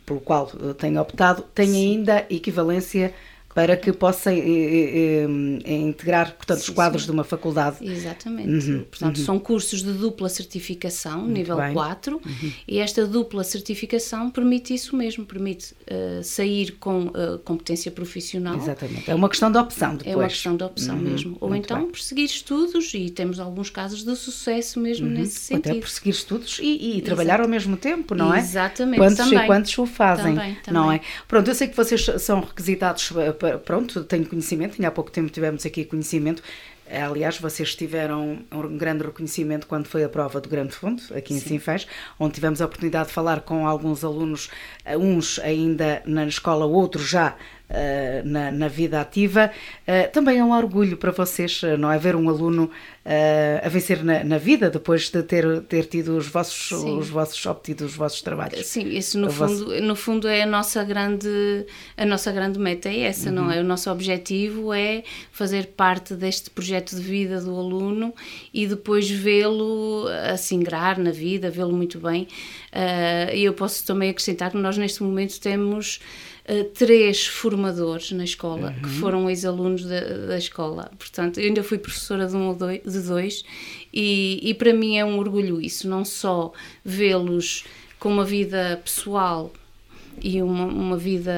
pelo 0.04 0.20
qual 0.20 0.52
eh, 0.62 0.74
tem 0.74 0.98
optado, 0.98 1.42
tem 1.54 1.70
ainda 1.74 2.26
equivalência 2.28 3.14
para 3.60 3.76
que 3.76 3.92
possa 3.92 4.32
eh, 4.32 4.38
eh, 4.38 5.26
eh, 5.64 5.76
integrar, 5.76 6.34
portanto, 6.34 6.60
os 6.60 6.64
Sim, 6.66 6.72
quadros 6.72 7.02
sim. 7.02 7.06
de 7.08 7.12
uma 7.12 7.24
faculdade. 7.24 7.76
Exatamente. 7.82 8.84
Portanto, 8.90 9.18
são 9.20 9.38
cursos 9.38 9.82
de 9.82 9.92
dupla 9.92 10.30
certificação, 10.30 11.26
nível 11.26 11.56
bem. 11.58 11.74
4, 11.74 12.20
e 12.66 12.78
esta 12.78 13.06
dupla 13.06 13.44
certificação 13.44 14.30
permite 14.30 14.72
isso 14.72 14.96
mesmo, 14.96 15.26
permite 15.26 15.74
eh, 15.86 16.20
sair 16.22 16.72
com 16.80 17.10
eh, 17.14 17.38
competência 17.44 17.90
profissional. 17.90 18.56
Exatamente. 18.56 19.10
É 19.10 19.14
uma 19.14 19.28
questão 19.28 19.52
de 19.52 19.58
opção 19.58 19.96
depois. 19.96 20.14
É 20.14 20.16
uma 20.16 20.28
questão 20.28 20.56
de 20.56 20.64
opção 20.64 20.96
mesmo. 20.96 21.36
Ou 21.38 21.50
muito 21.50 21.64
então 21.66 21.78
bem. 21.82 21.90
prosseguir 21.90 22.24
estudos, 22.24 22.94
e 22.94 23.10
temos 23.10 23.38
alguns 23.38 23.68
casos 23.68 24.02
de 24.04 24.16
sucesso 24.16 24.80
mesmo 24.80 25.06
nesse 25.06 25.52
Ou 25.52 25.58
Até 25.58 25.68
sentido. 25.70 25.82
prosseguir 25.82 26.14
estudos 26.14 26.58
e, 26.62 26.96
e 26.96 27.02
trabalhar 27.02 27.40
ao 27.42 27.48
mesmo 27.48 27.76
tempo, 27.76 28.14
não 28.14 28.34
é? 28.34 28.38
Exatamente, 28.38 28.98
Quantos 28.98 29.18
e 29.26 29.30
também. 29.30 29.46
quantos 29.46 29.78
o 29.78 29.84
fazem, 29.86 30.34
Também, 30.34 30.56
não 30.70 30.90
é? 30.92 30.96
também. 30.96 31.00
Pronto, 31.28 31.48
eu 31.48 31.54
sei 31.54 31.68
que 31.68 31.76
vocês 31.76 32.06
são 32.18 32.40
requisitados, 32.40 33.10
eh, 33.16 33.32
pa- 33.32 33.49
pronto, 33.58 34.04
tenho 34.04 34.26
conhecimento, 34.26 34.76
tinha 34.76 34.88
há 34.88 34.90
pouco 34.90 35.10
tempo 35.10 35.30
tivemos 35.30 35.64
aqui 35.66 35.84
conhecimento. 35.84 36.42
Aliás, 36.90 37.38
vocês 37.38 37.76
tiveram 37.76 38.40
um 38.50 38.76
grande 38.76 39.04
reconhecimento 39.04 39.68
quando 39.68 39.86
foi 39.86 40.02
a 40.02 40.08
prova 40.08 40.40
do 40.40 40.48
Grande 40.48 40.74
Fundo, 40.74 41.00
aqui 41.14 41.32
em 41.32 41.38
Sinfãs, 41.38 41.86
onde 42.18 42.34
tivemos 42.34 42.60
a 42.60 42.64
oportunidade 42.64 43.08
de 43.08 43.14
falar 43.14 43.42
com 43.42 43.64
alguns 43.64 44.02
alunos, 44.02 44.50
eh, 44.84 44.98
uns 44.98 45.38
ainda 45.38 46.02
na 46.04 46.26
escola, 46.26 46.66
outros 46.66 47.08
já 47.08 47.36
uh, 47.70 48.28
na, 48.28 48.50
na, 48.50 48.68
vida 48.68 49.00
ativa. 49.00 49.50
Uh, 49.86 50.10
também 50.12 50.38
é 50.38 50.44
um 50.44 50.52
orgulho 50.52 50.96
para 50.96 51.12
vocês, 51.12 51.62
não 51.78 51.90
é? 51.90 51.98
Ver 51.98 52.16
um 52.16 52.28
aluno 52.28 52.70
a 53.64 53.68
vencer 53.68 54.04
na, 54.04 54.22
na, 54.22 54.38
vida 54.38 54.70
depois 54.70 55.10
de 55.10 55.22
ter, 55.22 55.62
ter 55.62 55.86
tido 55.86 56.16
os 56.16 56.28
vossos, 56.28 56.70
os 56.70 57.08
vossos 57.08 57.44
obtido 57.46 57.84
os 57.84 57.94
vossos 57.94 58.20
trabalhos. 58.22 58.64
Sim, 58.66 58.88
isso 58.88 59.18
no, 59.18 59.30
fundo, 59.30 59.64
vosso... 59.66 59.82
no 59.82 59.96
fundo 59.96 60.28
é 60.28 60.42
a 60.42 60.46
nossa 60.46 60.84
grande, 60.84 61.66
a 61.96 62.04
nossa 62.04 62.30
grande 62.30 62.58
meta, 62.58 62.88
é 62.88 63.00
essa, 63.00 63.30
uhum. 63.30 63.34
não 63.34 63.50
é? 63.50 63.60
O 63.60 63.64
nosso 63.64 63.90
objetivo 63.90 64.72
é 64.72 65.02
fazer 65.32 65.68
parte 65.68 66.14
deste 66.14 66.50
projeto 66.50 66.94
de 66.94 67.02
vida 67.02 67.40
do 67.40 67.56
aluno 67.56 68.14
e 68.52 68.66
depois 68.66 69.10
vê-lo 69.10 70.06
a 70.30 70.36
se 70.36 70.54
ingrar 70.54 70.98
na 70.98 71.10
vida, 71.10 71.50
vê-lo 71.50 71.72
muito 71.72 71.98
bem. 71.98 72.28
E 73.34 73.42
eu 73.42 73.54
posso 73.54 73.84
também 73.84 74.10
acrescentar 74.10 74.50
que 74.50 74.58
nós 74.58 74.76
neste 74.76 75.02
momento 75.02 75.40
temos 75.40 76.00
uh, 76.48 76.64
três 76.74 77.26
formadores 77.26 78.12
na 78.12 78.24
escola 78.24 78.70
uhum. 78.70 78.82
que 78.82 78.88
foram 78.88 79.30
ex-alunos 79.30 79.84
da, 79.84 80.00
da, 80.00 80.38
escola. 80.38 80.90
Portanto, 80.98 81.40
eu 81.40 81.46
ainda 81.46 81.62
fui 81.62 81.78
professora 81.78 82.26
de 82.26 82.36
um 82.36 82.48
ou 82.48 82.54
dois, 82.54 82.80
de 82.82 83.00
dois 83.00 83.44
e, 83.92 84.40
e 84.42 84.54
para 84.54 84.72
mim 84.72 84.96
é 84.96 85.04
um 85.04 85.18
orgulho 85.18 85.60
isso, 85.60 85.88
não 85.88 86.04
só 86.04 86.52
vê-los 86.84 87.64
com 87.98 88.10
uma 88.10 88.24
vida 88.24 88.80
pessoal 88.84 89.52
e 90.22 90.42
uma, 90.42 90.64
uma 90.66 90.96
vida 90.96 91.32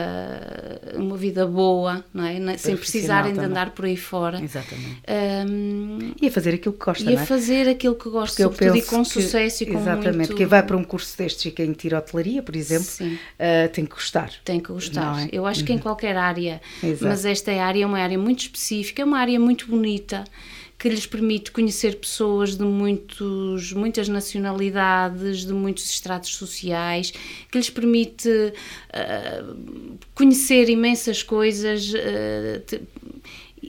uma 0.95 1.17
vida 1.17 1.47
boa, 1.47 2.05
não 2.13 2.25
é? 2.25 2.57
Sem 2.57 2.77
precisarem 2.77 3.33
também. 3.33 3.47
de 3.47 3.53
andar 3.53 3.71
por 3.71 3.85
aí 3.85 3.97
fora. 3.97 4.43
Exatamente. 4.43 5.03
Um, 5.49 6.13
e 6.21 6.27
a 6.27 6.31
fazer 6.31 6.55
aquilo 6.55 6.75
que 6.75 6.85
gosta, 6.85 7.11
E 7.11 7.17
a 7.17 7.21
é? 7.21 7.27
fazer 7.27 7.69
aquilo 7.69 7.95
que 7.95 8.09
gosta, 8.09 8.43
sobretudo 8.43 8.77
e 8.77 8.83
com 8.83 9.03
que, 9.03 9.09
sucesso 9.09 9.63
e 9.63 9.67
com 9.67 9.79
Exatamente. 9.79 10.17
Muito... 10.17 10.35
Quem 10.35 10.47
vai 10.47 10.63
para 10.63 10.77
um 10.77 10.85
curso 10.85 11.17
destes 11.17 11.45
e 11.47 11.51
quem 11.51 11.73
tira 11.73 11.99
hotelaria, 11.99 12.43
por 12.43 12.57
exemplo, 12.57 12.89
uh, 13.01 13.69
tem 13.73 13.85
que 13.85 13.95
gostar. 13.95 14.31
Tem 14.45 14.61
que 14.61 14.73
gostar. 14.73 15.25
É? 15.25 15.29
Eu 15.33 15.47
acho 15.47 15.65
que 15.65 15.73
em 15.73 15.77
uhum. 15.77 15.83
qualquer 15.83 16.17
área, 16.17 16.61
Exato. 16.83 17.05
mas 17.05 17.25
esta 17.25 17.53
área 17.53 17.83
é 17.83 17.87
uma 17.87 17.99
área 17.99 18.19
muito 18.19 18.41
específica, 18.41 19.03
é 19.03 19.05
uma 19.05 19.19
área 19.19 19.39
muito 19.39 19.67
bonita 19.67 20.25
que 20.83 20.89
lhes 20.89 21.07
permite 21.07 21.53
conhecer 21.53 21.95
pessoas 21.95 22.57
de 22.57 22.65
muitos, 22.65 23.73
muitas 23.73 24.09
nacionalidades, 24.09 25.47
de 25.47 25.53
muitos 25.53 25.89
estratos 25.89 26.35
sociais, 26.35 27.13
que 27.53 27.57
lhes 27.57 27.71
permite 27.71 28.29
uh, 28.29 29.97
conhecer 30.13 30.69
imensas 30.69 31.23
coisas. 31.23 31.93
Uh, 31.93 32.83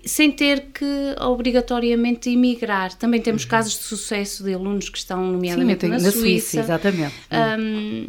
sem 0.03 0.31
ter 0.31 0.71
que 0.73 1.15
obrigatoriamente 1.21 2.31
emigrar. 2.31 2.91
Também 2.95 3.21
temos 3.21 3.43
uhum. 3.43 3.49
casos 3.49 3.73
de 3.73 3.83
sucesso 3.83 4.43
de 4.43 4.51
alunos 4.51 4.89
que 4.89 4.97
estão, 4.97 5.23
nomeadamente, 5.33 5.81
Sim, 5.81 5.89
na, 5.89 5.99
na 5.99 6.11
Suíça. 6.11 6.19
Suíça 6.19 6.59
exatamente. 6.61 7.13
Um, 7.31 8.07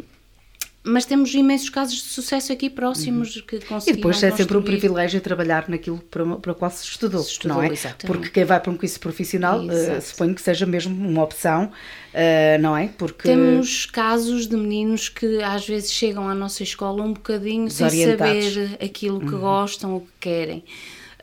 mas 0.85 1.03
temos 1.03 1.33
imensos 1.33 1.69
casos 1.69 1.95
de 1.95 2.09
sucesso 2.09 2.53
aqui 2.53 2.69
próximos 2.69 3.35
uhum. 3.35 3.41
que 3.41 3.59
conseguimos. 3.59 3.87
E 3.87 3.93
depois 3.93 4.23
é 4.23 4.31
sempre 4.31 4.55
um 4.55 4.61
privilégio 4.61 5.19
trabalhar 5.19 5.67
naquilo 5.67 5.97
para, 6.11 6.23
para 6.37 6.51
o 6.51 6.55
qual 6.55 6.69
se 6.69 6.85
estudou, 6.85 7.23
se 7.23 7.31
estudou 7.31 7.57
não 7.57 7.63
é? 7.63 7.67
Exatamente. 7.71 8.05
Porque 8.05 8.29
quem 8.29 8.45
vai 8.45 8.59
para 8.59 8.71
um 8.71 8.77
curso 8.77 8.99
profissional, 8.99 9.59
uh, 9.59 10.01
suponho 10.01 10.35
que 10.35 10.41
seja 10.41 10.65
mesmo 10.65 10.93
uma 10.93 11.23
opção, 11.23 11.65
uh, 11.65 12.61
não 12.61 12.77
é? 12.77 12.89
Porque 12.97 13.23
temos 13.23 13.87
casos 13.87 14.47
de 14.47 14.55
meninos 14.55 15.09
que 15.09 15.41
às 15.41 15.67
vezes 15.67 15.91
chegam 15.91 16.29
à 16.29 16.35
nossa 16.35 16.61
escola 16.61 17.01
um 17.01 17.13
bocadinho 17.13 17.69
sem 17.71 17.89
saber 17.89 18.77
aquilo 18.83 19.19
que 19.19 19.33
uhum. 19.33 19.41
gostam, 19.41 19.95
o 19.95 20.01
que 20.01 20.07
querem. 20.19 20.63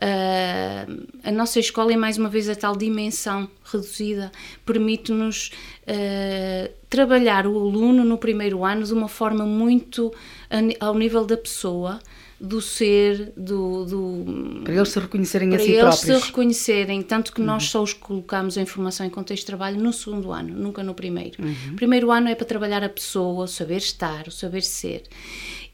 Uh, 0.03 1.07
a 1.23 1.31
nossa 1.31 1.61
escola, 1.61 1.93
e 1.93 1.97
mais 1.97 2.19
uma 2.19 2.29
vez 2.29 2.49
a 2.49 2.57
tal 2.57 2.77
dimensão 2.77 3.49
reduzida, 3.65 4.33
permite-nos 4.67 5.53
uh, 5.83 6.73
trabalhar 6.91 7.47
o 7.47 7.57
aluno 7.57 8.05
no 8.05 8.19
primeiro 8.19 8.65
ano 8.65 8.85
de 8.85 8.93
uma 8.93 9.09
forma 9.09 9.47
muito 9.47 10.13
ao 10.81 10.99
nível 10.99 11.25
da 11.25 11.37
pessoa, 11.37 12.01
do 12.43 12.61
ser, 12.61 13.33
do, 13.37 13.85
do 13.85 14.63
para 14.65 14.75
eles 14.75 14.89
se 14.89 14.99
reconhecerem 14.99 15.55
a 15.55 15.59
si 15.61 15.75
próprios. 15.75 16.01
Para 16.01 16.11
eles 16.11 16.23
se 16.23 16.27
reconhecerem, 16.27 17.03
tanto 17.03 17.33
que 17.33 17.41
uhum. 17.41 17.47
nós 17.47 17.65
só 17.65 17.81
os 17.81 17.93
colocamos 17.93 18.59
a 18.59 18.61
informação 18.61 19.07
em 19.07 19.11
contexto 19.11 19.43
de 19.43 19.47
trabalho 19.47 19.81
no 19.81 19.93
segundo 19.93 20.33
ano, 20.33 20.53
nunca 20.53 20.83
no 20.83 20.93
primeiro. 20.93 21.41
Uhum. 21.41 21.77
Primeiro 21.77 22.11
ano 22.11 22.29
é 22.29 22.35
para 22.35 22.45
trabalhar 22.45 22.83
a 22.83 22.89
pessoa, 22.89 23.45
o 23.45 23.47
saber 23.47 23.77
estar, 23.77 24.27
o 24.27 24.33
saber 24.33 24.63
ser. 24.63 25.05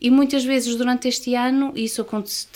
E 0.01 0.11
muitas 0.11 0.45
vezes 0.45 0.77
durante 0.77 1.09
este 1.09 1.35
ano, 1.35 1.73
isso 1.75 2.07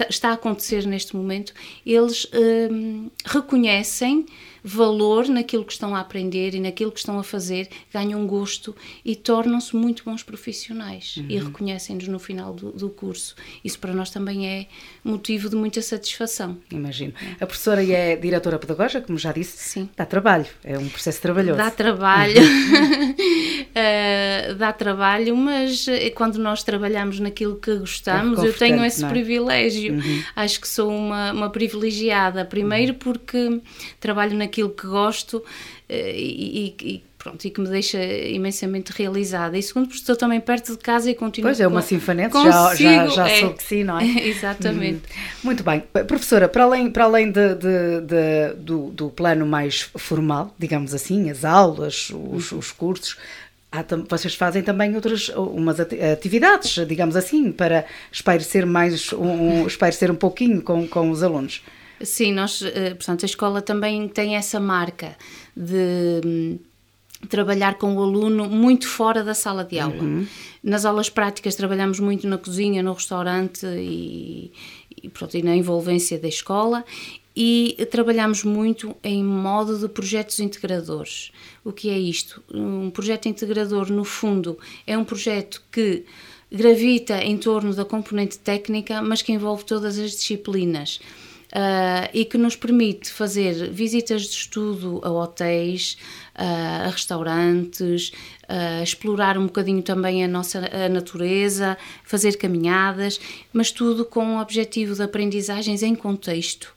está 0.09 0.31
a 0.31 0.35
acontecer 0.35 0.87
neste 0.87 1.17
momento, 1.17 1.53
eles 1.85 2.29
hum, 2.71 3.11
reconhecem 3.25 4.27
valor 4.63 5.29
naquilo 5.29 5.65
que 5.65 5.73
estão 5.73 5.95
a 5.95 6.01
aprender 6.01 6.55
e 6.55 6.61
naquilo 6.61 6.93
que 6.93 6.99
estão 6.99 7.19
a 7.19 7.25
fazer, 7.25 7.69
ganham 7.93 8.25
gosto 8.27 8.75
e 9.05 9.17
tornam-se 9.17 9.75
muito 9.75 10.05
bons 10.05 10.23
profissionais 10.23 11.17
uhum. 11.17 11.27
e 11.29 11.39
reconhecem-nos 11.39 12.09
no 12.09 12.19
final 12.19 12.55
do, 12.55 12.71
do, 12.71 12.89
curso. 12.89 13.35
Isso 13.65 13.79
para 13.79 13.93
nós 13.93 14.11
também 14.11 14.47
é 14.47 14.67
motivo 15.03 15.49
de 15.49 15.57
muita 15.57 15.83
satisfação. 15.83 16.57
Imagino. 16.71 17.13
A 17.41 17.47
professora 17.47 17.85
é 17.85 18.17
diretora 18.17 18.59
pedagógica, 18.59 19.01
como 19.01 19.19
já 19.19 19.33
disse, 19.33 19.57
Sim. 19.59 19.89
dá 19.97 20.07
trabalho, 20.07 20.47
é 20.63 20.79
um 20.79 20.89
processo 20.89 21.21
trabalhoso. 21.21 21.57
Dá 21.57 21.71
trabalho, 21.71 22.41
uh, 22.41 24.55
dá 24.57 24.73
trabalho, 24.73 25.37
mas 25.37 25.89
eh, 25.89 26.11
quando 26.11 26.39
nós 26.39 26.63
trabalhamos 26.63 27.19
naquilo 27.33 27.57
que 27.57 27.75
gostamos, 27.77 28.39
é 28.39 28.47
eu 28.47 28.53
tenho 28.53 28.85
esse 28.85 29.05
é? 29.05 29.09
privilégio. 29.09 29.95
Uhum. 29.95 30.23
Acho 30.37 30.61
que 30.61 30.69
sou 30.69 30.91
uma, 30.91 31.33
uma 31.33 31.51
privilegiada, 31.51 32.45
primeiro 32.45 32.93
uhum. 32.93 32.99
porque 32.99 33.61
trabalho 33.99 34.37
naquilo 34.37 34.63
aquilo 34.63 34.71
que 34.71 34.87
gosto 34.87 35.43
eh, 35.89 36.15
e, 36.15 36.77
e, 36.83 37.03
pronto, 37.19 37.45
e 37.45 37.51
que 37.51 37.61
me 37.61 37.69
deixa 37.69 38.03
imensamente 38.05 38.93
realizada. 38.93 39.57
E 39.57 39.63
segundo, 39.63 39.87
porque 39.87 40.01
estou 40.01 40.17
também 40.17 40.41
perto 40.41 40.73
de 40.73 40.79
casa 40.79 41.11
e 41.11 41.15
continuo... 41.15 41.49
Pois 41.49 41.61
é, 41.61 41.67
uma 41.67 41.83
sinfanete, 41.83 42.35
já, 42.35 42.75
já, 42.75 43.07
já 43.09 43.29
é, 43.29 43.41
soube 43.41 43.57
que 43.57 43.65
sim, 43.65 43.85
não 43.85 43.99
é? 43.99 44.05
Exatamente. 44.29 45.03
Hum. 45.11 45.41
Muito 45.45 45.63
bem. 45.63 45.83
Professora, 46.07 46.49
para 46.49 46.65
além, 46.65 46.91
para 46.91 47.05
além 47.05 47.31
de, 47.31 47.55
de, 47.55 48.01
de 48.03 48.55
do, 48.57 48.91
do, 48.91 49.11
plano 49.11 49.47
mais 49.47 49.91
formal, 49.97 50.55
digamos 50.59 50.95
assim, 50.95 51.31
as 51.31 51.45
aulas, 51.45 52.11
os, 52.11 52.53
os 52.53 52.71
cursos, 52.73 53.17
Há, 53.73 53.83
vocês 54.09 54.35
fazem 54.35 54.63
também 54.63 54.95
outras 54.95 55.31
umas 55.31 55.81
atividades, 55.81 56.87
digamos 56.87 57.17
assim, 57.17 57.51
para 57.51 57.87
espairecer 58.13 58.67
mais 58.67 59.13
um, 59.15 59.63
um 59.63 59.67
espairecer 59.67 60.11
um 60.11 60.15
pouquinho 60.15 60.61
com, 60.61 60.87
com 60.87 61.11
os 61.11 61.23
alunos. 61.23 61.63
Sim, 62.03 62.33
nós, 62.33 62.63
eh, 62.63 62.91
portanto, 62.91 63.23
a 63.23 63.27
escola 63.27 63.63
também 63.63 64.09
tem 64.09 64.37
essa 64.37 64.61
marca 64.61 65.17
de 65.57 66.21
hum, 66.25 66.59
trabalhar 67.29 67.79
com 67.79 67.95
o 67.95 68.03
aluno 68.03 68.49
muito 68.49 68.87
fora 68.89 69.23
da 69.23 69.35
sala 69.35 69.65
de 69.65 69.79
aula. 69.79 70.03
Uhum. 70.03 70.27
Nas 70.63 70.85
aulas 70.85 71.09
práticas 71.09 71.55
trabalhamos 71.55 72.01
muito 72.01 72.27
na 72.27 72.39
cozinha, 72.39 72.83
no 72.83 72.93
restaurante 72.93 73.65
e, 73.67 74.53
e, 75.03 75.09
pronto, 75.09 75.37
e 75.37 75.43
na 75.43 75.55
envolvência 75.55 76.19
da 76.19 76.29
escola 76.29 76.85
e 77.35 77.77
trabalhamos 77.91 78.45
muito 78.45 78.95
em 79.03 79.25
modo 79.25 79.79
de 79.79 79.89
projetos 79.89 80.39
integradores. 80.41 81.33
O 81.65 81.73
que 81.73 81.89
é 81.89 81.99
isto? 81.99 82.43
Um 82.53 82.91
projeto 82.91 83.27
integrador, 83.27 83.91
no 83.91 84.05
fundo, 84.05 84.59
é 84.87 84.97
um 84.97 85.05
projeto 85.05 85.63
que 85.71 86.05
gravita 86.51 87.23
em 87.25 87.39
torno 87.39 87.75
da 87.75 87.85
componente 87.85 88.39
técnica, 88.39 89.01
mas 89.01 89.23
que 89.23 89.33
envolve 89.33 89.65
todas 89.65 89.99
as 89.99 90.11
disciplinas 90.11 91.01
uh, 91.53 92.09
e 92.13 92.25
que 92.25 92.37
nos 92.39 92.57
permite 92.57 93.11
fazer 93.11 93.71
visitas 93.71 94.23
de 94.23 94.37
estudo 94.37 95.01
a 95.03 95.11
hotéis, 95.11 95.97
uh, 96.35 96.87
a 96.87 96.89
restaurantes, 96.89 98.13
uh, 98.49 98.83
explorar 98.83 99.39
um 99.39 99.47
bocadinho 99.47 99.83
também 99.83 100.25
a 100.25 100.29
nossa 100.29 100.59
a 100.59 100.89
natureza, 100.89 101.77
fazer 102.05 102.37
caminhadas, 102.37 103.21
mas 103.53 103.71
tudo 103.71 104.05
com 104.05 104.37
o 104.37 104.41
objetivo 104.41 104.95
de 104.95 105.03
aprendizagens 105.03 105.83
em 105.83 105.95
contexto. 105.95 106.75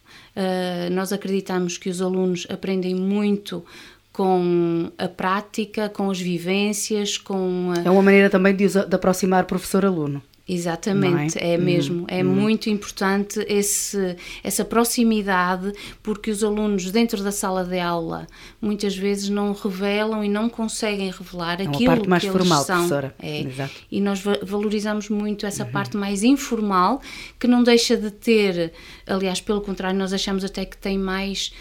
Nós 0.91 1.13
acreditamos 1.13 1.78
que 1.78 1.89
os 1.89 2.02
alunos 2.02 2.45
aprendem 2.50 2.93
muito 2.95 3.63
com 4.12 4.91
a 4.98 5.08
prática, 5.08 5.89
com 5.89 6.10
as 6.10 6.19
vivências, 6.19 7.17
com 7.17 7.74
a... 7.76 7.82
É 7.82 7.91
uma 7.91 8.02
maneira 8.02 8.30
também 8.30 8.56
de, 8.56 8.67
de 8.67 8.95
aproximar 8.95 9.45
professor-aluno. 9.45 10.21
Exatamente, 10.47 11.39
é? 11.39 11.53
é? 11.53 11.58
mesmo, 11.58 12.03
hum, 12.03 12.05
é 12.08 12.23
hum. 12.23 12.27
muito 12.27 12.69
importante 12.69 13.43
esse, 13.49 14.15
essa 14.43 14.63
proximidade, 14.63 15.73
porque 16.03 16.29
os 16.29 16.43
alunos 16.43 16.91
dentro 16.91 17.23
da 17.23 17.31
sala 17.31 17.63
de 17.63 17.79
aula 17.79 18.27
muitas 18.62 18.95
vezes 18.95 19.27
não 19.27 19.53
revelam 19.53 20.23
e 20.23 20.29
não 20.29 20.47
conseguem 20.47 21.10
revelar 21.10 21.60
é 21.60 21.63
aquilo 21.63 21.88
parte 21.88 22.08
mais 22.08 22.23
que 22.23 22.29
formal, 22.29 22.58
eles 22.58 22.67
são. 22.67 22.75
Professora. 22.75 23.15
É. 23.19 23.41
Exato. 23.41 23.73
E 23.91 23.99
nós 23.99 24.21
valorizamos 24.43 25.10
muito 25.10 25.47
essa 25.47 25.63
uhum. 25.65 25.71
parte 25.71 25.97
mais 25.97 26.21
informal, 26.21 27.01
que 27.39 27.47
não 27.47 27.63
deixa 27.63 27.97
de 27.97 28.12
ter, 28.12 28.71
aliás, 29.08 29.41
pelo 29.41 29.62
contrário, 29.62 29.97
nós 29.97 30.13
achamos 30.13 30.43
até 30.43 30.63
que 30.63 30.77
tem 30.77 30.97
mais 30.97 31.51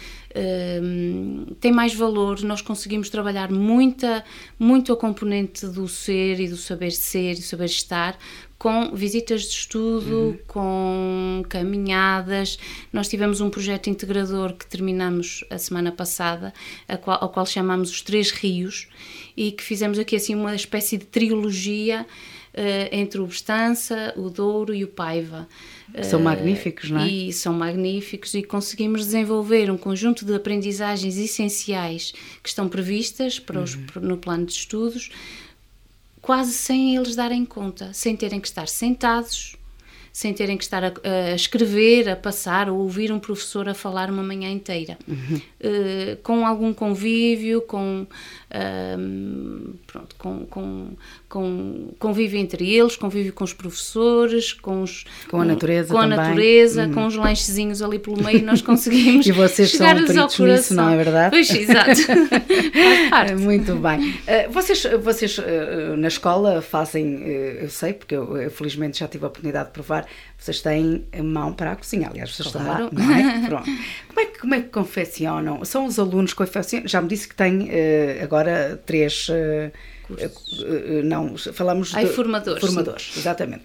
tem 1.59 1.71
mais 1.71 1.93
valor, 1.93 2.41
nós 2.41 2.61
conseguimos 2.61 3.09
trabalhar 3.09 3.51
muita, 3.51 4.23
muito 4.59 4.91
a 4.91 4.97
componente 4.97 5.65
do 5.67 5.87
ser 5.87 6.39
e 6.39 6.47
do 6.47 6.57
saber 6.57 6.91
ser 6.91 7.33
e 7.33 7.35
do 7.35 7.41
saber 7.41 7.65
estar 7.65 8.17
com 8.57 8.95
visitas 8.95 9.43
de 9.43 9.49
estudo, 9.49 10.15
uhum. 10.15 10.39
com 10.47 11.43
caminhadas. 11.49 12.57
Nós 12.91 13.07
tivemos 13.07 13.41
um 13.41 13.49
projeto 13.49 13.89
integrador 13.89 14.53
que 14.53 14.65
terminamos 14.65 15.43
a 15.49 15.57
semana 15.57 15.91
passada, 15.91 16.53
qual, 17.01 17.17
ao 17.21 17.29
qual 17.29 17.45
chamamos 17.45 17.91
os 17.91 18.01
Três 18.01 18.31
Rios, 18.31 18.87
e 19.35 19.51
que 19.51 19.63
fizemos 19.63 19.99
aqui 19.99 20.15
assim 20.15 20.35
uma 20.35 20.55
espécie 20.55 20.97
de 20.97 21.05
trilogia 21.05 22.05
entre 22.91 23.19
o 23.19 23.27
Bestança, 23.27 24.13
o 24.15 24.29
Douro 24.29 24.73
e 24.73 24.83
o 24.83 24.87
Paiva. 24.87 25.47
São 26.03 26.19
magníficos, 26.19 26.89
não 26.89 27.01
é? 27.01 27.07
E 27.07 27.33
são 27.33 27.53
magníficos 27.53 28.33
e 28.33 28.43
conseguimos 28.43 29.05
desenvolver 29.05 29.71
um 29.71 29.77
conjunto 29.77 30.25
de 30.25 30.33
aprendizagens 30.33 31.17
essenciais 31.17 32.13
que 32.43 32.49
estão 32.49 32.67
previstas 32.67 33.39
para 33.39 33.61
os, 33.61 33.75
uhum. 33.75 33.85
no 34.01 34.17
plano 34.17 34.45
de 34.45 34.53
estudos, 34.53 35.09
quase 36.21 36.53
sem 36.53 36.95
eles 36.95 37.15
darem 37.15 37.45
conta, 37.45 37.93
sem 37.93 38.15
terem 38.15 38.39
que 38.39 38.47
estar 38.47 38.67
sentados 38.67 39.55
sem 40.15 40.33
terem 40.33 40.55
que 40.55 40.63
estar 40.63 40.81
a, 40.81 40.93
a, 41.03 41.35
escrever, 41.35 42.07
a 42.07 42.15
passar 42.15 42.69
ou 42.69 42.79
ouvir 42.79 43.11
um 43.11 43.19
professor 43.19 43.67
a 43.67 43.73
falar 43.73 44.09
uma 44.09 44.23
manhã 44.23 44.49
inteira. 44.49 44.97
Uhum. 45.05 45.35
Uh, 45.35 46.15
com 46.23 46.45
algum 46.45 46.73
convívio, 46.73 47.61
com, 47.63 48.07
uh, 48.55 49.73
pronto, 49.85 50.15
com, 50.17 50.45
com, 50.45 50.87
com 51.27 51.93
convívio 51.99 52.39
entre 52.39 52.73
eles, 52.73 52.95
convívio 52.95 53.33
com 53.33 53.43
os 53.43 53.53
professores, 53.53 54.53
com, 54.53 54.81
os, 54.81 55.05
com 55.29 55.41
a 55.41 55.45
natureza, 55.45 55.93
com, 55.93 55.99
a 55.99 56.07
natureza, 56.07 56.85
uhum. 56.85 56.93
com 56.93 57.05
os 57.07 57.15
lanchezinhos 57.15 57.81
ali 57.81 57.99
pelo 57.99 58.23
meio, 58.23 58.43
nós 58.43 58.61
conseguimos 58.63 59.27
e 59.27 59.31
vocês 59.31 59.71
chegar 59.71 59.97
são 59.97 60.05
peritos 60.07 60.39
nisso, 60.39 60.73
não 60.73 60.89
é 60.89 60.97
verdade? 60.97 61.31
Pois, 61.31 61.49
exato. 61.49 62.01
Muito 63.41 63.75
bem. 63.75 64.11
Uh, 64.11 64.51
vocês, 64.51 64.85
vocês 65.01 65.37
na 65.97 66.07
escola 66.07 66.61
fazem, 66.61 67.23
eu 67.23 67.69
sei, 67.69 67.93
porque 67.93 68.15
eu 68.15 68.49
felizmente 68.51 68.99
já 68.99 69.07
tive 69.07 69.25
a 69.25 69.27
oportunidade 69.27 69.67
de 69.67 69.73
provar 69.73 70.05
vocês 70.45 70.61
têm 70.61 71.05
mão 71.23 71.51
para 71.53 71.71
a 71.71 71.75
cozinha. 71.75 72.07
Aliás, 72.07 72.35
vocês 72.35 72.51
claro. 72.51 72.85
estão 72.85 72.99
lá, 72.99 73.05
não 73.05 73.15
é? 73.15 73.47
Pronto. 73.49 73.65
Como 74.07 74.19
é, 74.19 74.25
que, 74.25 74.39
como 74.39 74.53
é 74.53 74.61
que 74.61 74.69
confeccionam? 74.69 75.65
São 75.65 75.85
os 75.85 75.97
alunos 75.97 76.33
que 76.33 76.37
confeccionam? 76.37 76.87
Já 76.87 77.01
me 77.01 77.07
disse 77.07 77.27
que 77.27 77.35
tem 77.35 77.63
uh, 77.63 78.23
agora 78.23 78.79
três. 78.85 79.27
Uh, 79.27 79.71
uh, 80.11 81.03
não, 81.03 81.35
falamos 81.35 81.95
Ai, 81.95 82.05
de 82.05 82.11
formadores. 82.11 82.61
Formadores, 82.61 83.11
sim. 83.13 83.19
exatamente. 83.21 83.63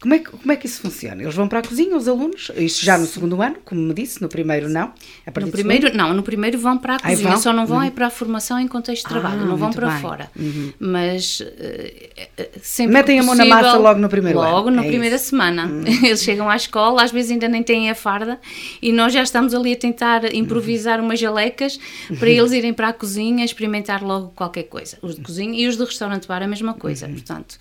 Como 0.00 0.14
é, 0.14 0.18
que, 0.18 0.30
como 0.30 0.50
é 0.50 0.56
que 0.56 0.66
isso 0.66 0.80
funciona? 0.80 1.22
Eles 1.22 1.34
vão 1.34 1.46
para 1.46 1.58
a 1.58 1.62
cozinha, 1.62 1.94
os 1.94 2.08
alunos? 2.08 2.50
Isto 2.56 2.82
já 2.82 2.96
no 2.96 3.04
segundo 3.04 3.42
ano, 3.42 3.56
como 3.66 3.82
me 3.82 3.92
disse, 3.92 4.22
no 4.22 4.30
primeiro 4.30 4.66
não? 4.66 4.94
no 5.38 5.52
primeiro, 5.52 5.94
não, 5.94 6.14
no 6.14 6.22
primeiro 6.22 6.58
vão 6.58 6.78
para 6.78 6.96
a 6.96 7.00
cozinha, 7.00 7.36
só 7.36 7.52
não 7.52 7.66
vão 7.66 7.78
uhum. 7.78 7.84
é 7.84 7.90
para 7.90 8.06
a 8.06 8.10
formação 8.10 8.58
em 8.58 8.66
contexto 8.66 9.02
de 9.02 9.10
trabalho, 9.10 9.42
ah, 9.42 9.44
não 9.44 9.58
vão 9.58 9.70
para 9.70 9.90
bem. 9.90 10.00
fora. 10.00 10.30
Uhum. 10.34 10.72
Mas 10.80 11.40
uh, 11.40 12.48
sempre 12.62 12.94
Metem 12.94 13.20
a 13.20 13.22
mão 13.22 13.34
na 13.34 13.44
massa 13.44 13.76
logo 13.76 14.00
no 14.00 14.08
primeiro 14.08 14.38
logo 14.38 14.48
ano. 14.48 14.56
Logo 14.56 14.70
na 14.70 14.84
é 14.86 14.88
primeira 14.88 15.16
isso. 15.16 15.26
semana. 15.26 15.66
Uhum. 15.66 15.84
Eles 16.02 16.22
chegam 16.22 16.48
à 16.48 16.56
escola, 16.56 17.02
às 17.02 17.10
vezes 17.10 17.32
ainda 17.32 17.48
nem 17.48 17.62
têm 17.62 17.90
a 17.90 17.94
farda 17.94 18.40
e 18.80 18.92
nós 18.92 19.12
já 19.12 19.22
estamos 19.22 19.52
ali 19.52 19.74
a 19.74 19.76
tentar 19.76 20.34
improvisar 20.34 20.98
umas 20.98 21.20
jalecas 21.20 21.78
para 22.18 22.26
uhum. 22.26 22.34
eles 22.36 22.52
irem 22.52 22.72
para 22.72 22.88
a 22.88 22.92
cozinha 22.94 23.44
experimentar 23.44 24.02
logo 24.02 24.28
qualquer 24.34 24.62
coisa. 24.62 24.96
Os 25.02 25.16
de 25.16 25.20
cozinha 25.20 25.60
e 25.60 25.68
os 25.68 25.76
de 25.76 25.84
restaurante 25.84 26.26
bar 26.26 26.42
a 26.42 26.48
mesma 26.48 26.72
coisa, 26.72 27.06
uhum. 27.06 27.12
portanto. 27.12 27.58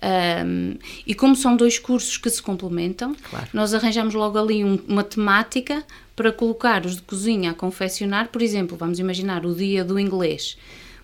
Um, 0.00 0.76
e 1.06 1.14
como 1.14 1.34
são 1.34 1.56
dois 1.56 1.78
cursos 1.78 2.16
que 2.16 2.30
se 2.30 2.40
complementam, 2.42 3.16
claro. 3.30 3.48
nós 3.52 3.74
arranjamos 3.74 4.14
logo 4.14 4.38
ali 4.38 4.64
um, 4.64 4.78
uma 4.86 5.02
temática 5.02 5.84
para 6.14 6.32
colocar 6.32 6.84
os 6.86 6.96
de 6.96 7.02
cozinha 7.02 7.50
a 7.50 7.54
confeccionar. 7.54 8.28
Por 8.28 8.42
exemplo, 8.42 8.76
vamos 8.76 8.98
imaginar 8.98 9.44
o 9.44 9.54
dia 9.54 9.84
do 9.84 9.98
inglês. 9.98 10.56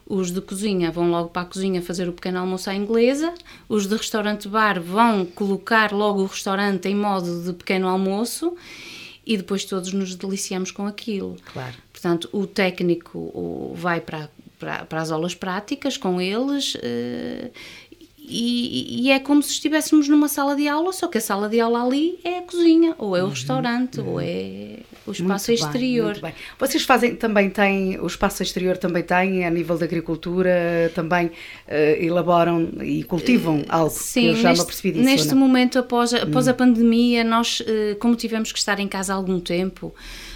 Os 0.06 0.30
de 0.30 0.40
cozinha 0.40 0.90
vão 0.90 1.10
logo 1.10 1.30
para 1.30 1.42
a 1.42 1.44
cozinha 1.46 1.80
fazer 1.80 2.08
o 2.08 2.12
pequeno 2.12 2.38
almoço 2.38 2.68
à 2.68 2.74
inglesa, 2.74 3.32
os 3.68 3.86
de 3.86 3.96
restaurante-bar 3.96 4.80
vão 4.80 5.24
colocar 5.24 5.92
logo 5.92 6.22
o 6.22 6.26
restaurante 6.26 6.88
em 6.88 6.94
modo 6.94 7.42
de 7.42 7.52
pequeno 7.54 7.88
almoço 7.88 8.54
e 9.26 9.36
depois 9.36 9.64
todos 9.64 9.92
nos 9.92 10.14
deliciamos 10.14 10.70
com 10.70 10.86
aquilo. 10.86 11.36
Claro. 11.52 11.74
Portanto, 11.90 12.28
o 12.32 12.46
técnico 12.46 13.72
vai 13.74 13.98
para, 13.98 14.28
para, 14.58 14.84
para 14.84 15.00
as 15.00 15.10
aulas 15.10 15.34
práticas 15.34 15.96
com 15.96 16.20
eles 16.20 16.74
uh, 16.74 17.50
e, 18.26 19.02
e, 19.02 19.10
é 19.10 19.18
como 19.18 19.42
se 19.42 19.52
estivéssemos 19.52 20.08
numa 20.08 20.28
sala 20.28 20.56
de 20.56 20.66
aula, 20.66 20.92
só 20.92 21.08
que 21.08 21.18
a 21.18 21.20
sala 21.20 21.48
de 21.48 21.60
aula 21.60 21.84
ali 21.84 22.18
é 22.24 22.38
a 22.38 22.42
cozinha, 22.42 22.94
ou 22.96 23.14
é 23.14 23.20
o 23.20 23.24
uhum, 23.24 23.30
restaurante, 23.30 24.00
uhum. 24.00 24.12
ou 24.12 24.20
é 24.20 24.78
o 25.06 25.12
espaço 25.12 25.50
muito 25.50 25.62
exterior. 25.62 26.18
Bem, 26.20 26.32
Vocês 26.58 26.84
fazem 26.84 27.14
também 27.14 27.50
têm, 27.50 28.00
o 28.00 28.06
espaço 28.06 28.42
exterior 28.42 28.78
também 28.78 29.02
tem, 29.02 29.44
a 29.44 29.50
nível 29.50 29.76
da 29.76 29.84
agricultura, 29.84 30.90
também 30.94 31.26
uh, 31.26 31.32
elaboram 32.00 32.70
e 32.82 33.04
cultivam 33.04 33.58
eh, 33.58 33.66
algo 33.68 33.90
Sim, 33.90 34.20
que 34.22 34.26
eu 34.28 34.36
já 34.36 34.48
neste, 34.48 34.62
me 34.62 34.66
percebi 34.66 34.92
disso. 34.92 35.04
Neste 35.04 35.34
momento, 35.34 35.78
após, 35.78 36.14
após 36.14 36.46
hum. 36.46 36.50
a 36.50 36.54
pandemia, 36.54 37.22
nós, 37.22 37.60
uh, 37.60 37.96
como 37.98 38.16
tivemos 38.16 38.52
que 38.52 38.58
estar 38.58 38.80
em 38.80 38.88
casa 38.88 39.12
há 39.12 39.16
algum 39.16 39.38
tempo, 39.38 39.94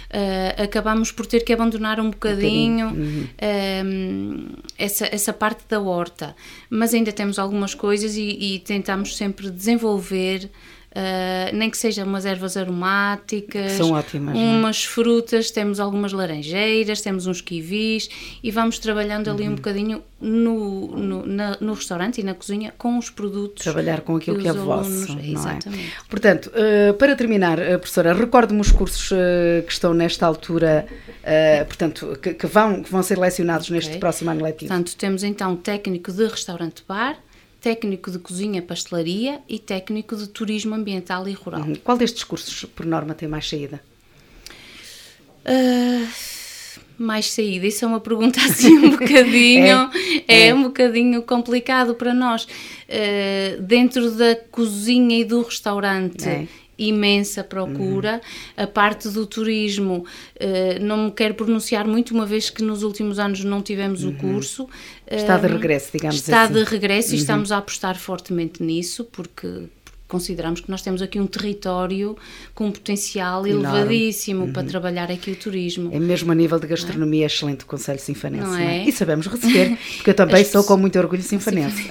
uh, 0.09 0.63
acabamos 0.63 1.11
por 1.11 1.25
ter 1.25 1.43
que 1.43 1.53
abandonar 1.53 1.99
um 1.99 2.09
bocadinho, 2.09 2.87
um 2.87 2.91
bocadinho. 2.91 3.27
Uhum. 3.41 4.47
essa, 4.77 5.07
essa 5.13 5.33
parte 5.33 5.63
da 5.67 5.79
horta. 5.79 6.35
Mas 6.69 6.93
ainda 6.93 7.11
temos 7.11 7.39
algumas 7.39 7.73
coisas 7.73 8.15
e, 8.15 8.55
e 8.55 8.59
tentamos 8.59 9.15
sempre 9.15 9.49
desenvolver 9.49 10.49
Uh, 10.89 11.55
nem 11.55 11.69
que 11.69 11.77
sejam 11.77 12.03
umas 12.03 12.25
ervas 12.25 12.57
aromáticas, 12.57 13.73
são 13.73 13.91
ótimas, 13.91 14.35
é? 14.35 14.39
umas 14.39 14.83
é? 14.83 14.87
frutas, 14.87 15.51
temos 15.51 15.79
algumas 15.79 16.11
laranjeiras, 16.11 16.99
temos 16.99 17.27
uns 17.27 17.41
kiwis 17.41 18.09
e 18.41 18.49
vamos 18.49 18.79
trabalhando 18.79 19.29
ali 19.29 19.43
uhum. 19.43 19.51
um 19.51 19.55
bocadinho 19.55 20.03
no, 20.19 20.87
no, 20.87 21.25
na, 21.27 21.57
no, 21.61 21.73
restaurante 21.75 22.21
e 22.21 22.23
na 22.23 22.33
cozinha 22.33 22.73
com 22.75 22.97
os 22.97 23.11
produtos. 23.11 23.63
Trabalhar 23.63 24.01
com 24.01 24.15
aquilo 24.15 24.37
que, 24.37 24.41
que 24.41 24.49
é 24.49 24.53
vosso. 24.53 25.13
Não 25.13 25.23
exatamente. 25.23 25.93
É? 25.95 26.09
Portanto, 26.09 26.51
uh, 26.55 26.93
para 26.95 27.15
terminar, 27.15 27.59
uh, 27.59 27.77
professora, 27.77 28.11
recordo-me 28.11 28.59
os 28.59 28.71
cursos 28.71 29.09
que 29.65 29.71
estão 29.71 29.93
nesta 29.93 30.25
altura, 30.25 30.87
portanto, 31.67 32.17
que, 32.19 32.33
que, 32.33 32.47
vão, 32.47 32.81
que 32.81 32.91
vão 32.91 33.03
ser 33.03 33.19
lecionados 33.19 33.67
okay. 33.67 33.75
neste 33.75 33.97
próximo 33.99 34.31
ano 34.31 34.43
letivo. 34.43 34.69
Portanto, 34.69 34.95
temos 34.97 35.21
então 35.21 35.55
técnico 35.55 36.11
de 36.11 36.25
restaurante-bar, 36.25 37.15
técnico 37.61 38.09
de 38.09 38.19
cozinha 38.19 38.61
pastelaria 38.61 39.41
e 39.47 39.59
técnico 39.59 40.15
de 40.15 40.27
turismo 40.27 40.75
ambiental 40.75 41.27
e 41.27 41.33
rural. 41.33 41.61
Uhum. 41.61 41.75
Qual 41.75 41.97
destes 41.97 42.23
cursos, 42.23 42.65
por 42.65 42.85
norma, 42.85 43.13
tem 43.13 43.27
mais 43.27 43.47
saída? 43.47 43.81
Uh, 45.45 46.07
mais 46.97 47.31
saída? 47.31 47.67
Isso 47.67 47.83
é 47.83 47.87
uma 47.87 47.99
pergunta 47.99 48.39
assim 48.41 48.77
um 48.77 48.91
bocadinho, 48.97 49.89
é, 50.27 50.27
é, 50.27 50.47
é, 50.47 50.53
um 50.53 50.63
bocadinho 50.63 51.21
complicado 51.23 51.95
para 51.95 52.13
nós. 52.13 52.45
Uh, 52.45 53.61
dentro 53.61 54.11
da 54.11 54.35
cozinha 54.35 55.19
e 55.19 55.25
do 55.25 55.41
restaurante 55.41 56.27
é 56.27 56.47
imensa 56.79 57.43
procura. 57.43 58.13
Uhum. 58.13 58.63
A 58.63 58.67
parte 58.67 59.09
do 59.09 59.27
turismo, 59.27 60.05
uh, 60.05 60.81
não 60.83 61.05
me 61.05 61.11
quero 61.11 61.33
pronunciar 61.33 61.85
muito, 61.85 62.13
uma 62.13 62.25
vez 62.25 62.49
que 62.49 62.63
nos 62.63 62.81
últimos 62.81 63.19
anos 63.19 63.43
não 63.43 63.61
tivemos 63.61 64.03
uhum. 64.03 64.11
o 64.11 64.15
curso. 64.15 64.69
Está 65.09 65.37
de 65.37 65.47
regresso, 65.47 65.89
digamos 65.91 66.15
está 66.17 66.43
assim. 66.43 66.53
Está 66.53 66.65
de 66.65 66.69
regresso 66.69 67.09
uhum. 67.09 67.15
e 67.15 67.17
estamos 67.17 67.51
a 67.51 67.57
apostar 67.57 67.97
fortemente 67.97 68.61
nisso, 68.61 69.05
porque 69.05 69.67
consideramos 70.09 70.59
que 70.59 70.69
nós 70.71 70.81
temos 70.81 71.03
aqui 71.03 71.19
um 71.19 71.27
território 71.27 72.17
com 72.55 72.65
um 72.65 72.71
potencial 72.71 73.45
Enorme. 73.45 73.77
elevadíssimo 73.77 74.45
uhum. 74.45 74.53
para 74.53 74.63
trabalhar 74.63 75.11
aqui 75.11 75.31
o 75.31 75.35
turismo. 75.35 75.91
É 75.93 75.99
mesmo 75.99 76.31
a 76.31 76.35
nível 76.35 76.59
de 76.59 76.65
gastronomia 76.65 77.25
é? 77.25 77.27
excelente 77.27 77.63
o 77.63 77.67
Conselho 77.67 77.99
Sinfanense. 77.99 78.43
Não 78.43 78.57
é? 78.57 78.79
É? 78.79 78.89
E 78.89 78.91
sabemos 78.91 79.27
receber, 79.27 79.77
porque 79.97 80.09
eu 80.09 80.13
também 80.15 80.43
sou 80.43 80.63
com 80.63 80.75
muito 80.77 80.97
orgulho 80.97 81.21
sinfanense. 81.21 81.87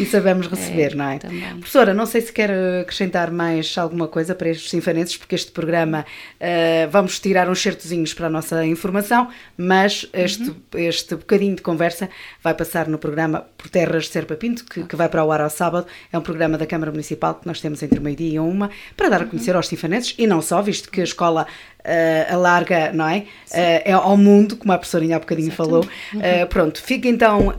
e 0.00 0.06
sabemos 0.06 0.46
receber, 0.46 0.92
é, 0.92 0.94
não 0.94 1.04
é? 1.10 1.18
Também. 1.18 1.56
Professora, 1.58 1.92
não 1.92 2.06
sei 2.06 2.22
se 2.22 2.32
quer 2.32 2.50
acrescentar 2.80 3.30
mais 3.30 3.76
alguma 3.76 4.08
coisa 4.08 4.34
para 4.34 4.48
estes 4.48 4.70
sinfanenses, 4.70 5.18
porque 5.18 5.34
este 5.34 5.52
programa 5.52 6.06
uh, 6.40 6.90
vamos 6.90 7.20
tirar 7.20 7.50
uns 7.50 7.60
certozinhos 7.60 8.14
para 8.14 8.28
a 8.28 8.30
nossa 8.30 8.64
informação, 8.64 9.28
mas 9.58 10.08
este, 10.14 10.48
uhum. 10.48 10.56
este 10.74 11.16
bocadinho 11.16 11.54
de 11.54 11.60
conversa 11.60 12.08
vai 12.42 12.54
passar 12.54 12.88
no 12.88 12.96
programa 12.96 13.44
Por 13.58 13.68
Terras 13.68 14.04
de 14.04 14.10
Serpa 14.10 14.36
Pinto, 14.36 14.64
que, 14.64 14.84
que 14.84 14.96
vai 14.96 15.10
para 15.10 15.22
o 15.22 15.30
ar 15.30 15.42
ao 15.42 15.50
sábado. 15.50 15.86
É 16.10 16.16
um 16.16 16.22
programa 16.22 16.56
da 16.56 16.66
Câmara 16.66 16.90
Municipal 16.90 17.41
que 17.42 17.48
nós 17.48 17.60
temos 17.60 17.82
entre 17.82 18.00
meio-dia 18.00 18.36
e 18.36 18.38
uma, 18.38 18.70
para 18.96 19.08
dar 19.08 19.22
a 19.22 19.26
conhecer 19.26 19.54
aos 19.54 19.68
sinfanenses, 19.68 20.14
e 20.16 20.26
não 20.26 20.40
só, 20.40 20.62
visto 20.62 20.90
que 20.90 21.00
a 21.00 21.04
escola 21.04 21.46
uh, 21.84 22.34
alarga, 22.34 22.92
não 22.92 23.08
é? 23.08 23.18
Uh, 23.18 23.82
é 23.84 23.92
ao 23.92 24.16
mundo, 24.16 24.56
como 24.56 24.72
a 24.72 24.78
professorinha 24.78 25.16
há 25.16 25.18
bocadinho 25.18 25.50
falou. 25.50 25.84
Uh, 26.14 26.46
pronto, 26.48 26.82
fica 26.82 27.08
então 27.08 27.52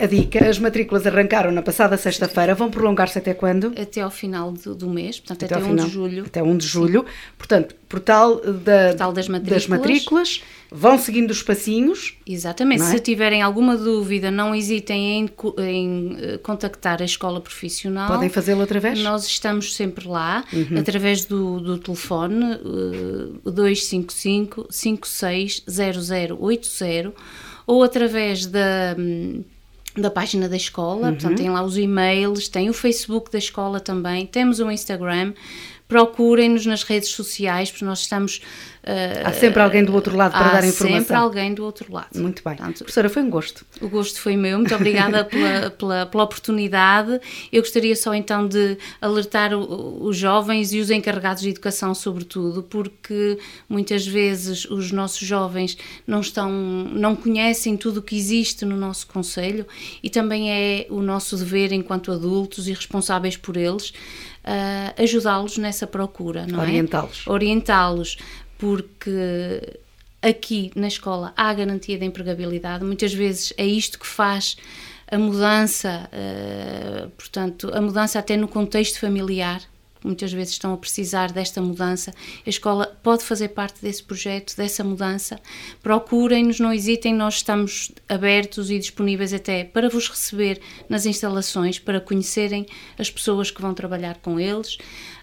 a 0.00 0.06
dica. 0.06 0.48
As 0.48 0.58
matrículas 0.58 1.06
arrancaram 1.06 1.50
na 1.50 1.62
passada 1.62 1.96
sexta-feira, 1.96 2.54
vão 2.54 2.70
prolongar-se 2.70 3.18
até 3.18 3.34
quando? 3.34 3.72
Até 3.80 4.00
ao 4.00 4.10
final 4.10 4.52
do, 4.52 4.74
do 4.74 4.88
mês, 4.88 5.18
portanto 5.20 5.44
até, 5.44 5.54
até 5.54 5.64
1 5.64 5.68
final, 5.68 5.86
de 5.86 5.92
julho. 5.92 6.24
Até 6.26 6.42
1 6.42 6.56
de 6.56 6.66
julho. 6.66 7.00
Sim. 7.00 7.14
Portanto, 7.38 7.74
portal, 7.88 8.36
da, 8.36 8.88
portal 8.88 9.12
das 9.12 9.28
matrículas. 9.28 9.62
Das 9.62 9.68
matrículas 9.68 10.42
vão 10.70 10.98
seguindo 10.98 11.30
os 11.30 11.42
passinhos. 11.42 12.16
Exatamente. 12.26 12.82
É? 12.82 12.86
Se 12.86 13.00
tiverem 13.00 13.42
alguma 13.42 13.76
dúvida, 13.76 14.30
não 14.30 14.54
hesitem 14.54 15.20
em, 15.20 15.30
em, 15.58 16.38
contactar 16.42 17.00
a 17.00 17.04
escola 17.04 17.40
profissional. 17.40 18.08
Podem 18.08 18.28
fazê-lo 18.28 18.62
através? 18.62 18.98
Nós 19.00 19.26
estamos 19.26 19.74
sempre 19.74 20.08
lá, 20.08 20.44
uhum. 20.52 20.78
através 20.78 21.24
do, 21.24 21.60
do 21.60 21.78
telefone 21.78 22.58
255 23.44 24.68
560080 24.70 27.12
ou 27.66 27.82
através 27.82 28.46
da 28.46 28.96
da 29.96 30.10
página 30.10 30.48
da 30.48 30.56
escola, 30.56 31.08
uhum. 31.08 31.14
portanto 31.14 31.38
tem 31.38 31.48
lá 31.48 31.62
os 31.62 31.78
e-mails, 31.78 32.48
tem 32.48 32.68
o 32.68 32.74
Facebook 32.74 33.30
da 33.30 33.38
escola 33.38 33.80
também, 33.80 34.26
temos 34.26 34.60
o 34.60 34.70
Instagram, 34.70 35.32
procurem-nos 35.88 36.66
nas 36.66 36.82
redes 36.82 37.10
sociais, 37.10 37.70
porque 37.70 37.84
nós 37.84 38.00
estamos. 38.00 38.40
Há 39.24 39.32
sempre 39.32 39.60
alguém 39.60 39.84
do 39.84 39.92
outro 39.92 40.16
lado 40.16 40.32
para 40.32 40.52
dar 40.52 40.64
informação. 40.64 40.96
Há 40.96 41.00
sempre 41.00 41.16
alguém 41.16 41.54
do 41.54 41.64
outro 41.64 41.92
lado. 41.92 42.08
Muito 42.14 42.42
bem. 42.44 42.54
Portanto, 42.54 42.78
Professora, 42.78 43.08
foi 43.08 43.22
um 43.22 43.30
gosto. 43.30 43.66
O 43.80 43.88
gosto 43.88 44.20
foi 44.20 44.36
meu. 44.36 44.58
Muito 44.58 44.74
obrigada 44.74 45.24
pela, 45.26 45.70
pela, 45.70 46.06
pela, 46.06 46.22
oportunidade. 46.22 47.20
Eu 47.52 47.62
gostaria 47.62 47.96
só 47.96 48.14
então 48.14 48.46
de 48.46 48.78
alertar 49.00 49.52
o, 49.54 50.04
os 50.04 50.16
jovens 50.16 50.72
e 50.72 50.78
os 50.78 50.90
encarregados 50.90 51.42
de 51.42 51.50
educação, 51.50 51.94
sobretudo, 51.94 52.62
porque 52.62 53.38
muitas 53.68 54.06
vezes 54.06 54.64
os 54.66 54.92
nossos 54.92 55.26
jovens 55.26 55.76
não 56.06 56.20
estão, 56.20 56.50
não 56.50 57.16
conhecem 57.16 57.76
tudo 57.76 57.98
o 57.98 58.02
que 58.02 58.16
existe 58.16 58.64
no 58.64 58.76
nosso 58.76 59.08
Conselho 59.08 59.66
e 60.00 60.08
também 60.08 60.50
é 60.50 60.86
o 60.90 61.02
nosso 61.02 61.36
dever, 61.36 61.72
enquanto 61.72 62.12
adultos 62.12 62.68
e 62.68 62.72
responsáveis 62.72 63.36
por 63.36 63.56
eles, 63.56 63.92
uh, 64.46 65.02
ajudá-los 65.02 65.58
nessa 65.58 65.86
procura, 65.86 66.46
não 66.46 66.60
é? 66.60 66.62
Orientá-los. 66.62 67.26
Orientá-los, 67.26 68.16
porque 68.58 69.78
aqui 70.22 70.70
na 70.74 70.88
escola 70.88 71.32
há 71.36 71.52
garantia 71.52 71.98
de 71.98 72.04
empregabilidade, 72.04 72.84
muitas 72.84 73.12
vezes 73.12 73.52
é 73.56 73.64
isto 73.64 73.98
que 73.98 74.06
faz 74.06 74.56
a 75.08 75.18
mudança, 75.18 76.10
uh, 76.12 77.08
portanto, 77.10 77.70
a 77.72 77.80
mudança 77.80 78.18
até 78.18 78.36
no 78.36 78.48
contexto 78.48 78.98
familiar, 78.98 79.62
muitas 80.06 80.32
vezes 80.32 80.52
estão 80.52 80.72
a 80.72 80.76
precisar 80.76 81.32
desta 81.32 81.60
mudança. 81.60 82.12
A 82.46 82.48
escola 82.48 82.96
pode 83.02 83.24
fazer 83.24 83.48
parte 83.48 83.82
desse 83.82 84.02
projeto, 84.02 84.56
dessa 84.56 84.84
mudança. 84.84 85.40
Procurem-nos, 85.82 86.60
não 86.60 86.72
hesitem, 86.72 87.14
nós 87.14 87.36
estamos 87.36 87.90
abertos 88.08 88.70
e 88.70 88.78
disponíveis 88.78 89.32
até 89.32 89.64
para 89.64 89.88
vos 89.88 90.08
receber 90.08 90.60
nas 90.88 91.06
instalações, 91.06 91.78
para 91.78 92.00
conhecerem 92.00 92.66
as 92.98 93.10
pessoas 93.10 93.50
que 93.50 93.60
vão 93.60 93.74
trabalhar 93.74 94.16
com 94.18 94.38
eles. 94.38 94.78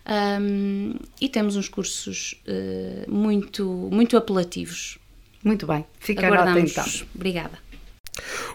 Um, 0.06 0.95
e 1.20 1.30
temos 1.30 1.56
uns 1.56 1.70
cursos 1.70 2.36
uh, 2.47 3.12
muito, 3.12 3.89
muito 3.91 4.18
apelativos. 4.18 4.97
Muito 5.43 5.68
bem, 5.68 5.86
fica 5.99 6.28
a 6.28 6.60
então. 6.60 6.86
Obrigada. 7.14 7.64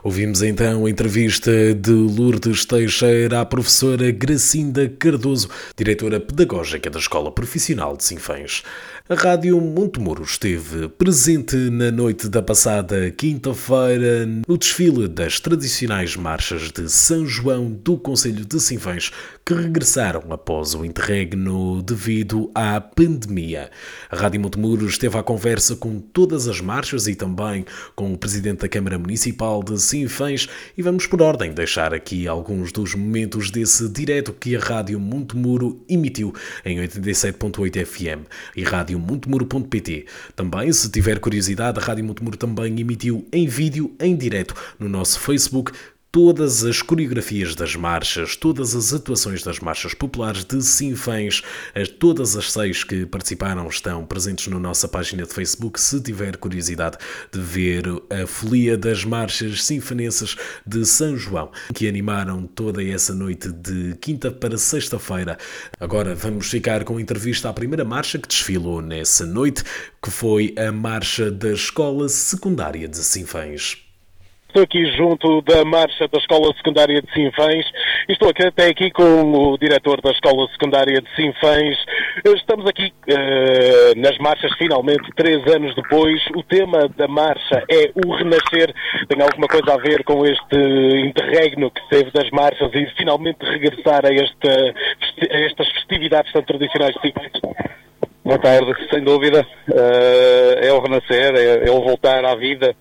Ouvimos 0.03 0.42
então 0.42 0.86
a 0.86 0.90
entrevista 0.90 1.74
de 1.74 1.90
Lourdes 1.90 2.64
Teixeira 2.64 3.40
à 3.40 3.44
professora 3.44 4.11
Gracinda 4.12 4.88
Cardoso, 4.88 5.51
diretora 5.76 6.20
pedagógica 6.20 6.88
da 6.88 6.99
Escola 6.99 7.32
Profissional 7.32 7.96
de 7.96 8.05
Sinfãs. 8.05 8.62
A 9.11 9.14
Rádio 9.14 9.59
Montemuro 9.59 10.22
esteve 10.22 10.86
presente 10.86 11.56
na 11.56 11.90
noite 11.90 12.28
da 12.28 12.42
passada 12.42 13.11
quinta-feira 13.11 14.26
no 14.46 14.59
desfile 14.59 15.09
das 15.09 15.40
tradicionais 15.40 16.14
marchas 16.14 16.70
de 16.70 16.90
São 16.90 17.24
João 17.24 17.70
do 17.70 17.96
Conselho 17.96 18.44
de 18.44 18.61
Sinfãs, 18.61 19.11
que 19.46 19.54
regressaram 19.54 20.30
após 20.30 20.74
o 20.74 20.84
interregno 20.84 21.80
devido 21.80 22.50
à 22.54 22.78
pandemia. 22.82 23.70
A 24.11 24.16
Rádio 24.16 24.42
Montemuro 24.42 24.86
esteve 24.86 25.16
à 25.16 25.22
conversa 25.22 25.74
com 25.74 25.98
todas 26.00 26.46
as 26.46 26.61
marchas 26.61 27.06
e 27.06 27.14
também 27.14 27.64
com 27.96 28.12
o 28.12 28.18
Presidente 28.18 28.59
da 28.59 28.68
Câmara 28.68 28.98
Municipal 28.98 29.62
de 29.62 29.80
Sinfãs 29.80 30.50
e 30.76 30.82
vamos 30.82 31.06
por 31.06 31.22
ordem 31.22 31.54
deixar 31.54 31.94
aqui 31.94 32.28
alguns 32.28 32.72
dos 32.72 32.94
momentos 32.94 33.50
desse 33.50 33.88
direto 33.88 34.34
que 34.34 34.54
a 34.54 34.61
Rádio 34.61 35.00
Montemuro 35.00 35.82
emitiu 35.88 36.34
em 36.62 36.76
87.8 36.78 37.86
FM 37.86 38.28
e 38.54 38.62
Rádio 38.62 38.97
radiomontemuro.pt. 38.99 40.07
Também, 40.34 40.72
se 40.72 40.90
tiver 40.90 41.18
curiosidade, 41.18 41.78
a 41.78 41.82
Rádio 41.82 42.05
Montemuro 42.05 42.36
também 42.36 42.78
emitiu 42.80 43.26
em 43.32 43.46
vídeo, 43.46 43.94
em 44.01 44.16
direto, 44.16 44.55
no 44.78 44.88
nosso 44.88 45.20
Facebook, 45.20 45.72
todas 46.11 46.64
as 46.64 46.80
coreografias 46.80 47.54
das 47.54 47.76
marchas, 47.76 48.34
todas 48.34 48.74
as 48.74 48.92
atuações 48.92 49.42
das 49.42 49.61
marchas 49.61 49.92
populares 49.92 50.44
de 50.44 50.62
Sinfãs, 50.62 51.42
todas 51.98 52.36
as 52.36 52.50
seis 52.50 52.82
que 52.82 53.04
participaram 53.04 53.66
estão 53.68 54.04
presentes 54.06 54.48
na 54.48 54.59
nossa 54.59 54.88
página 54.88 55.24
de 55.24 55.32
Facebook. 55.32 55.78
Se 55.78 56.00
tiver 56.00 56.36
curiosidade 56.36 56.96
de 57.30 57.40
ver 57.40 57.84
a 58.11 58.26
folia 58.26 58.76
das 58.78 59.04
marchas 59.04 59.64
sinfanenses 59.64 60.36
de 60.66 60.84
São 60.84 61.16
João, 61.16 61.50
que 61.74 61.86
animaram 61.86 62.46
toda 62.46 62.82
essa 62.82 63.14
noite 63.14 63.52
de 63.52 63.94
quinta 64.00 64.30
para 64.30 64.56
sexta-feira. 64.56 65.36
Agora 65.78 66.14
vamos 66.14 66.48
ficar 66.48 66.84
com 66.84 66.96
a 66.96 67.00
entrevista 67.00 67.48
à 67.48 67.52
primeira 67.52 67.84
marcha 67.84 68.18
que 68.18 68.28
desfilou 68.28 68.80
nessa 68.80 69.26
noite, 69.26 69.62
que 70.02 70.11
foi 70.11 70.54
a 70.56 70.72
marcha 70.72 71.30
da 71.30 71.52
Escola 71.52 72.09
Secundária 72.09 72.88
de 72.88 72.98
Sinfãs. 72.98 73.88
Estou 74.49 74.62
aqui 74.62 74.84
junto 74.96 75.42
da 75.42 75.64
marcha 75.64 76.09
da 76.09 76.18
Escola 76.18 76.53
Secundária 76.57 77.01
de 77.01 77.12
Sinfãs 77.12 77.66
estou 78.12 78.30
aqui, 78.30 78.46
até 78.46 78.68
aqui 78.68 78.90
com 78.90 79.03
o 79.03 79.59
diretor 79.59 80.01
da 80.01 80.11
Escola 80.11 80.49
Secundária 80.53 81.01
de 81.01 81.14
Sinfãs. 81.14 81.76
Estamos 82.24 82.66
aqui 82.66 82.92
uh, 83.11 84.01
nas 84.01 84.16
marchas, 84.18 84.51
finalmente, 84.57 85.11
três 85.14 85.46
anos 85.46 85.74
depois. 85.74 86.20
O 86.34 86.42
tema 86.42 86.88
da 86.96 87.07
marcha 87.07 87.62
é 87.70 87.90
o 87.94 88.14
renascer. 88.14 88.74
Tem 89.09 89.20
alguma 89.22 89.46
coisa 89.46 89.74
a 89.74 89.76
ver 89.76 90.03
com 90.05 90.24
este 90.24 90.57
interregno 91.07 91.70
que 91.70 91.88
teve 91.90 92.11
das 92.11 92.30
marchas 92.30 92.70
e 92.74 92.86
finalmente 92.96 93.44
regressar 93.44 94.05
a, 94.05 94.09
a 94.09 95.38
estas 95.44 95.70
festividades 95.72 96.32
tão 96.32 96.42
tradicionais 96.42 96.94
de 96.94 97.01
Sinfãs? 97.03 97.32
Boa 98.24 98.38
tarde, 98.38 98.74
sem 98.90 99.03
dúvida. 99.03 99.46
Uh, 99.68 100.64
é 100.64 100.72
o 100.72 100.80
renascer, 100.80 101.34
é, 101.34 101.68
é 101.68 101.70
o 101.70 101.82
voltar 101.82 102.24
à 102.24 102.34
vida 102.34 102.74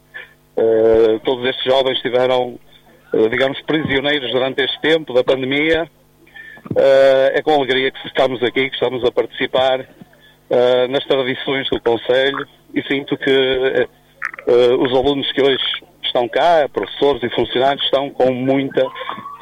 Uh, 0.57 1.19
todos 1.19 1.47
estes 1.47 1.63
jovens 1.65 1.97
estiveram, 1.97 2.59
uh, 3.13 3.29
digamos, 3.29 3.61
prisioneiros 3.61 4.31
durante 4.31 4.63
este 4.63 4.81
tempo 4.81 5.13
da 5.13 5.23
pandemia. 5.23 5.87
Uh, 6.71 7.29
é 7.33 7.41
com 7.43 7.53
alegria 7.53 7.91
que 7.91 8.07
estamos 8.07 8.41
aqui, 8.41 8.67
que 8.67 8.75
estamos 8.75 9.03
a 9.05 9.11
participar 9.11 9.87
nas 10.89 11.03
tradições 11.03 11.69
do 11.69 11.81
Conselho 11.81 12.47
e 12.73 12.81
sinto 12.83 13.17
que 13.17 13.89
os 14.79 14.93
alunos 14.93 15.29
que 15.33 15.41
hoje 15.41 15.61
estão 16.01 16.25
cá, 16.29 16.69
professores 16.71 17.21
e 17.21 17.29
funcionários, 17.35 17.83
estão 17.83 18.09
com 18.09 18.31
muita 18.31 18.81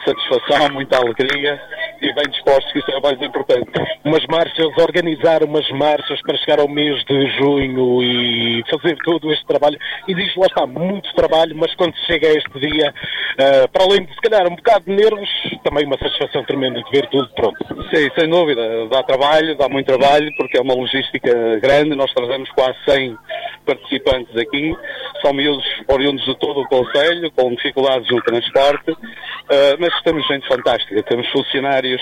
satisfação, 0.05 0.69
muita 0.73 0.97
alegria 0.97 1.59
e 2.01 2.13
bem 2.13 2.25
dispostos, 2.29 2.71
que 2.71 2.79
isso 2.79 2.91
é 2.91 2.97
o 2.97 3.01
mais 3.01 3.21
importante. 3.21 3.71
Umas 4.03 4.25
marchas, 4.27 4.67
organizar 4.77 5.43
umas 5.43 5.69
marchas 5.71 6.21
para 6.21 6.37
chegar 6.37 6.59
ao 6.59 6.67
mês 6.67 7.03
de 7.05 7.27
junho 7.37 8.03
e 8.03 8.63
fazer 8.69 8.95
todo 9.03 9.31
este 9.31 9.45
trabalho. 9.45 9.77
Existe, 10.07 10.39
lá 10.39 10.45
está, 10.47 10.67
muito 10.67 11.13
trabalho, 11.15 11.55
mas 11.55 11.73
quando 11.75 11.95
chega 12.05 12.27
a 12.27 12.31
este 12.31 12.59
dia, 12.59 12.93
uh, 12.93 13.67
para 13.69 13.83
além 13.83 14.05
de 14.05 14.13
se 14.13 14.21
calhar 14.21 14.47
um 14.47 14.55
bocado 14.55 14.85
de 14.85 14.91
nervos, 14.91 15.29
também 15.63 15.85
uma 15.85 15.97
satisfação 15.97 16.43
tremenda 16.43 16.81
de 16.83 16.91
ver 16.91 17.07
tudo 17.07 17.27
pronto. 17.33 17.57
Sim, 17.93 18.09
sem 18.17 18.29
dúvida. 18.29 18.87
Dá 18.89 19.01
trabalho, 19.03 19.57
dá 19.57 19.67
muito 19.67 19.87
trabalho, 19.87 20.31
porque 20.37 20.57
é 20.57 20.61
uma 20.61 20.75
logística 20.75 21.59
grande. 21.59 21.95
Nós 21.95 22.13
trazemos 22.13 22.49
quase 22.51 22.77
100 22.85 23.17
participantes 23.65 24.35
aqui. 24.37 24.75
São 25.21 25.33
miúdos 25.33 25.65
oriundos 25.87 26.23
de 26.25 26.35
todo 26.37 26.61
o 26.61 26.67
Conselho, 26.67 27.31
com 27.31 27.49
dificuldades 27.55 28.09
no 28.09 28.21
transporte, 28.21 28.91
uh, 28.91 29.77
mas 29.79 29.94
temos 30.03 30.25
gente 30.27 30.47
fantástica. 30.47 31.03
Temos 31.03 31.27
funcionários 31.31 32.01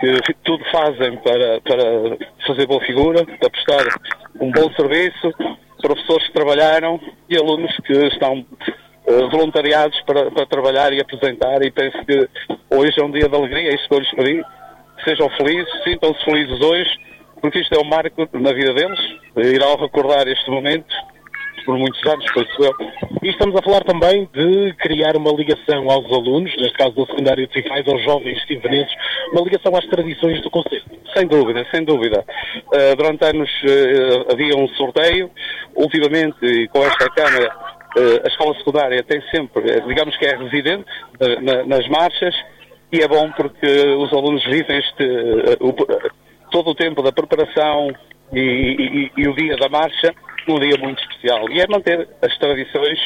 que 0.00 0.34
tudo 0.44 0.64
fazem 0.70 1.16
para, 1.18 1.60
para 1.62 2.16
fazer 2.46 2.66
boa 2.66 2.80
figura, 2.84 3.24
para 3.24 3.50
prestar 3.50 3.84
um 4.40 4.50
bom 4.50 4.70
serviço, 4.74 5.32
professores 5.80 6.26
que 6.26 6.32
trabalharam 6.32 7.00
e 7.28 7.36
alunos 7.36 7.74
que 7.86 7.92
estão 8.08 8.44
uh, 9.06 9.30
voluntariados 9.30 10.00
para, 10.02 10.30
para 10.30 10.46
trabalhar 10.46 10.92
e 10.92 11.00
apresentar 11.00 11.62
e 11.62 11.70
penso 11.70 11.98
que 12.04 12.28
hoje 12.70 13.00
é 13.00 13.04
um 13.04 13.10
dia 13.10 13.28
de 13.28 13.34
alegria, 13.34 13.70
é 13.70 13.74
isso 13.74 13.88
que 13.88 13.94
eu 13.94 14.00
lhes 14.00 14.10
pedi. 14.10 14.44
Sejam 15.04 15.30
felizes, 15.30 15.84
sintam-se 15.84 16.24
felizes 16.24 16.60
hoje, 16.60 16.90
porque 17.40 17.60
isto 17.60 17.74
é 17.74 17.80
um 17.80 17.88
marco 17.88 18.28
na 18.32 18.52
vida 18.52 18.74
deles, 18.74 18.98
irão 19.36 19.76
recordar 19.76 20.26
este 20.26 20.50
momento 20.50 20.94
por 21.66 21.76
muitos 21.76 22.00
anos, 22.06 22.24
penso 22.32 22.62
eu. 22.62 22.72
E 23.22 23.28
estamos 23.28 23.56
a 23.56 23.62
falar 23.62 23.82
também 23.82 24.26
de 24.32 24.72
criar 24.74 25.16
uma 25.16 25.32
ligação 25.32 25.90
aos 25.90 26.06
alunos, 26.06 26.56
neste 26.56 26.78
caso 26.78 26.92
do 26.92 27.04
secundário 27.06 27.46
de 27.46 27.52
Cifais, 27.52 27.86
aos 27.88 28.02
jovens 28.04 28.40
sinfonenses, 28.46 28.94
uma 29.32 29.42
ligação 29.42 29.76
às 29.76 29.84
tradições 29.86 30.40
do 30.42 30.50
Conselho. 30.50 30.84
Sem 31.14 31.26
dúvida, 31.26 31.66
sem 31.74 31.84
dúvida. 31.84 32.24
Uh, 32.72 32.96
durante 32.96 33.24
anos 33.24 33.50
uh, 33.50 34.32
havia 34.32 34.56
um 34.56 34.68
sorteio, 34.68 35.28
ultimamente, 35.74 36.68
com 36.68 36.84
esta 36.84 37.10
Câmara, 37.10 37.52
uh, 37.96 38.24
a 38.24 38.28
escola 38.28 38.54
secundária 38.58 39.02
tem 39.02 39.20
sempre, 39.34 39.80
digamos 39.86 40.16
que 40.16 40.24
é 40.24 40.36
residente 40.36 40.86
na, 41.42 41.64
nas 41.64 41.88
marchas, 41.88 42.34
e 42.92 43.00
é 43.00 43.08
bom 43.08 43.30
porque 43.32 43.66
os 43.66 44.12
alunos 44.12 44.44
vivem 44.44 44.78
este, 44.78 45.04
o, 45.60 45.74
todo 46.50 46.70
o 46.70 46.74
tempo 46.74 47.02
da 47.02 47.10
preparação 47.10 47.90
e, 48.32 49.10
e, 49.16 49.22
e 49.22 49.28
o 49.28 49.34
dia 49.34 49.56
da 49.56 49.68
marcha 49.68 50.14
um 50.48 50.60
dia 50.60 50.76
muito 50.78 51.02
especial. 51.02 51.50
E 51.50 51.60
é 51.60 51.66
manter 51.66 52.08
as 52.22 52.38
tradições, 52.38 52.98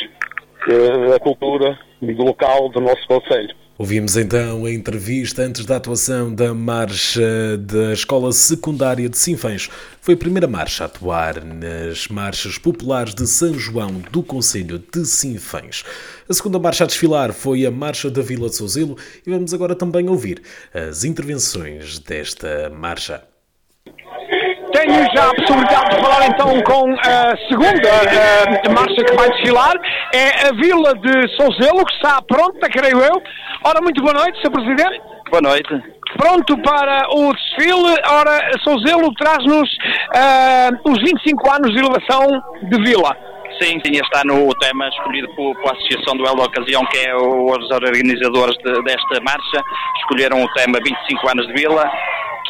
uh, 0.69 1.15
a 1.15 1.21
cultura 1.21 1.79
local 2.03 2.69
do 2.69 2.81
nosso 2.81 3.07
Conselho. 3.07 3.55
Ouvimos 3.79 4.15
então 4.15 4.67
a 4.67 4.71
entrevista 4.71 5.41
antes 5.41 5.65
da 5.65 5.77
atuação 5.77 6.35
da 6.35 6.53
marcha 6.53 7.57
da 7.57 7.95
Escola 7.95 8.31
Secundária 8.31 9.09
de 9.09 9.17
Sinfãs. 9.17 9.71
Foi 10.03 10.13
a 10.13 10.19
primeira 10.19 10.47
marcha 10.47 10.85
a 10.85 10.87
atuar 10.87 11.43
nas 11.43 12.07
marchas 12.09 12.59
populares 12.59 13.15
de 13.15 13.27
São 13.27 13.55
João 13.55 14.03
do 14.11 14.23
Conselho 14.23 14.79
de 14.79 15.07
Sinfãs. 15.07 15.83
A 16.29 16.35
segunda 16.35 16.59
marcha 16.59 16.85
a 16.85 16.87
desfilar 16.87 17.33
foi 17.33 17.65
a 17.65 17.71
Marcha 17.71 18.11
da 18.11 18.21
Vila 18.21 18.51
de 18.51 18.57
Souzelo 18.57 18.99
e 19.27 19.31
vamos 19.31 19.55
agora 19.55 19.75
também 19.75 20.11
ouvir 20.11 20.43
as 20.75 21.03
intervenções 21.03 21.99
desta 22.01 22.69
marcha. 22.69 23.23
Tenho 24.81 25.07
já 25.15 25.29
a 25.29 25.35
possibilidade 25.35 25.91
de 25.91 26.03
falar 26.03 26.27
então 26.27 26.63
com 26.63 26.95
a 27.01 27.37
segunda 27.49 27.91
uh, 27.91 28.73
marcha 28.73 29.05
que 29.05 29.15
vai 29.15 29.29
desfilar. 29.31 29.75
É 30.15 30.49
a 30.49 30.53
Vila 30.53 30.95
de 30.95 31.37
Souzelo, 31.37 31.85
que 31.85 31.95
está 31.95 32.23
pronta, 32.23 32.69
creio 32.69 32.99
eu. 32.99 33.23
Ora, 33.65 33.81
muito 33.83 34.01
boa 34.01 34.15
noite, 34.15 34.41
Sr. 34.41 34.51
Presidente. 34.51 35.03
Boa 35.31 35.43
noite. 35.43 35.69
Pronto 36.17 36.57
para 36.63 37.07
o 37.11 37.33
desfile. 37.33 37.95
Ora, 38.11 38.59
Souzelo 38.65 39.13
traz-nos 39.15 39.69
uh, 39.69 40.91
os 40.91 40.99
25 40.99 41.51
anos 41.51 41.73
de 41.73 41.79
elevação 41.79 42.27
de 42.63 42.83
Vila. 42.83 43.17
Sim, 43.61 43.79
sim, 43.85 43.93
este 43.93 44.19
ano 44.19 44.49
o 44.49 44.55
tema 44.55 44.89
escolhido 44.89 45.29
pela 45.35 45.73
Associação 45.73 46.17
do 46.17 46.27
Elo 46.27 46.43
Ocasião, 46.43 46.83
que 46.87 46.99
é 46.99 47.15
os 47.15 47.71
organizadores 47.71 48.57
de, 48.57 48.83
desta 48.85 49.21
marcha, 49.21 49.63
escolheram 49.99 50.43
o 50.43 50.49
tema 50.55 50.79
25 50.83 51.29
anos 51.29 51.47
de 51.49 51.53
Vila, 51.53 51.85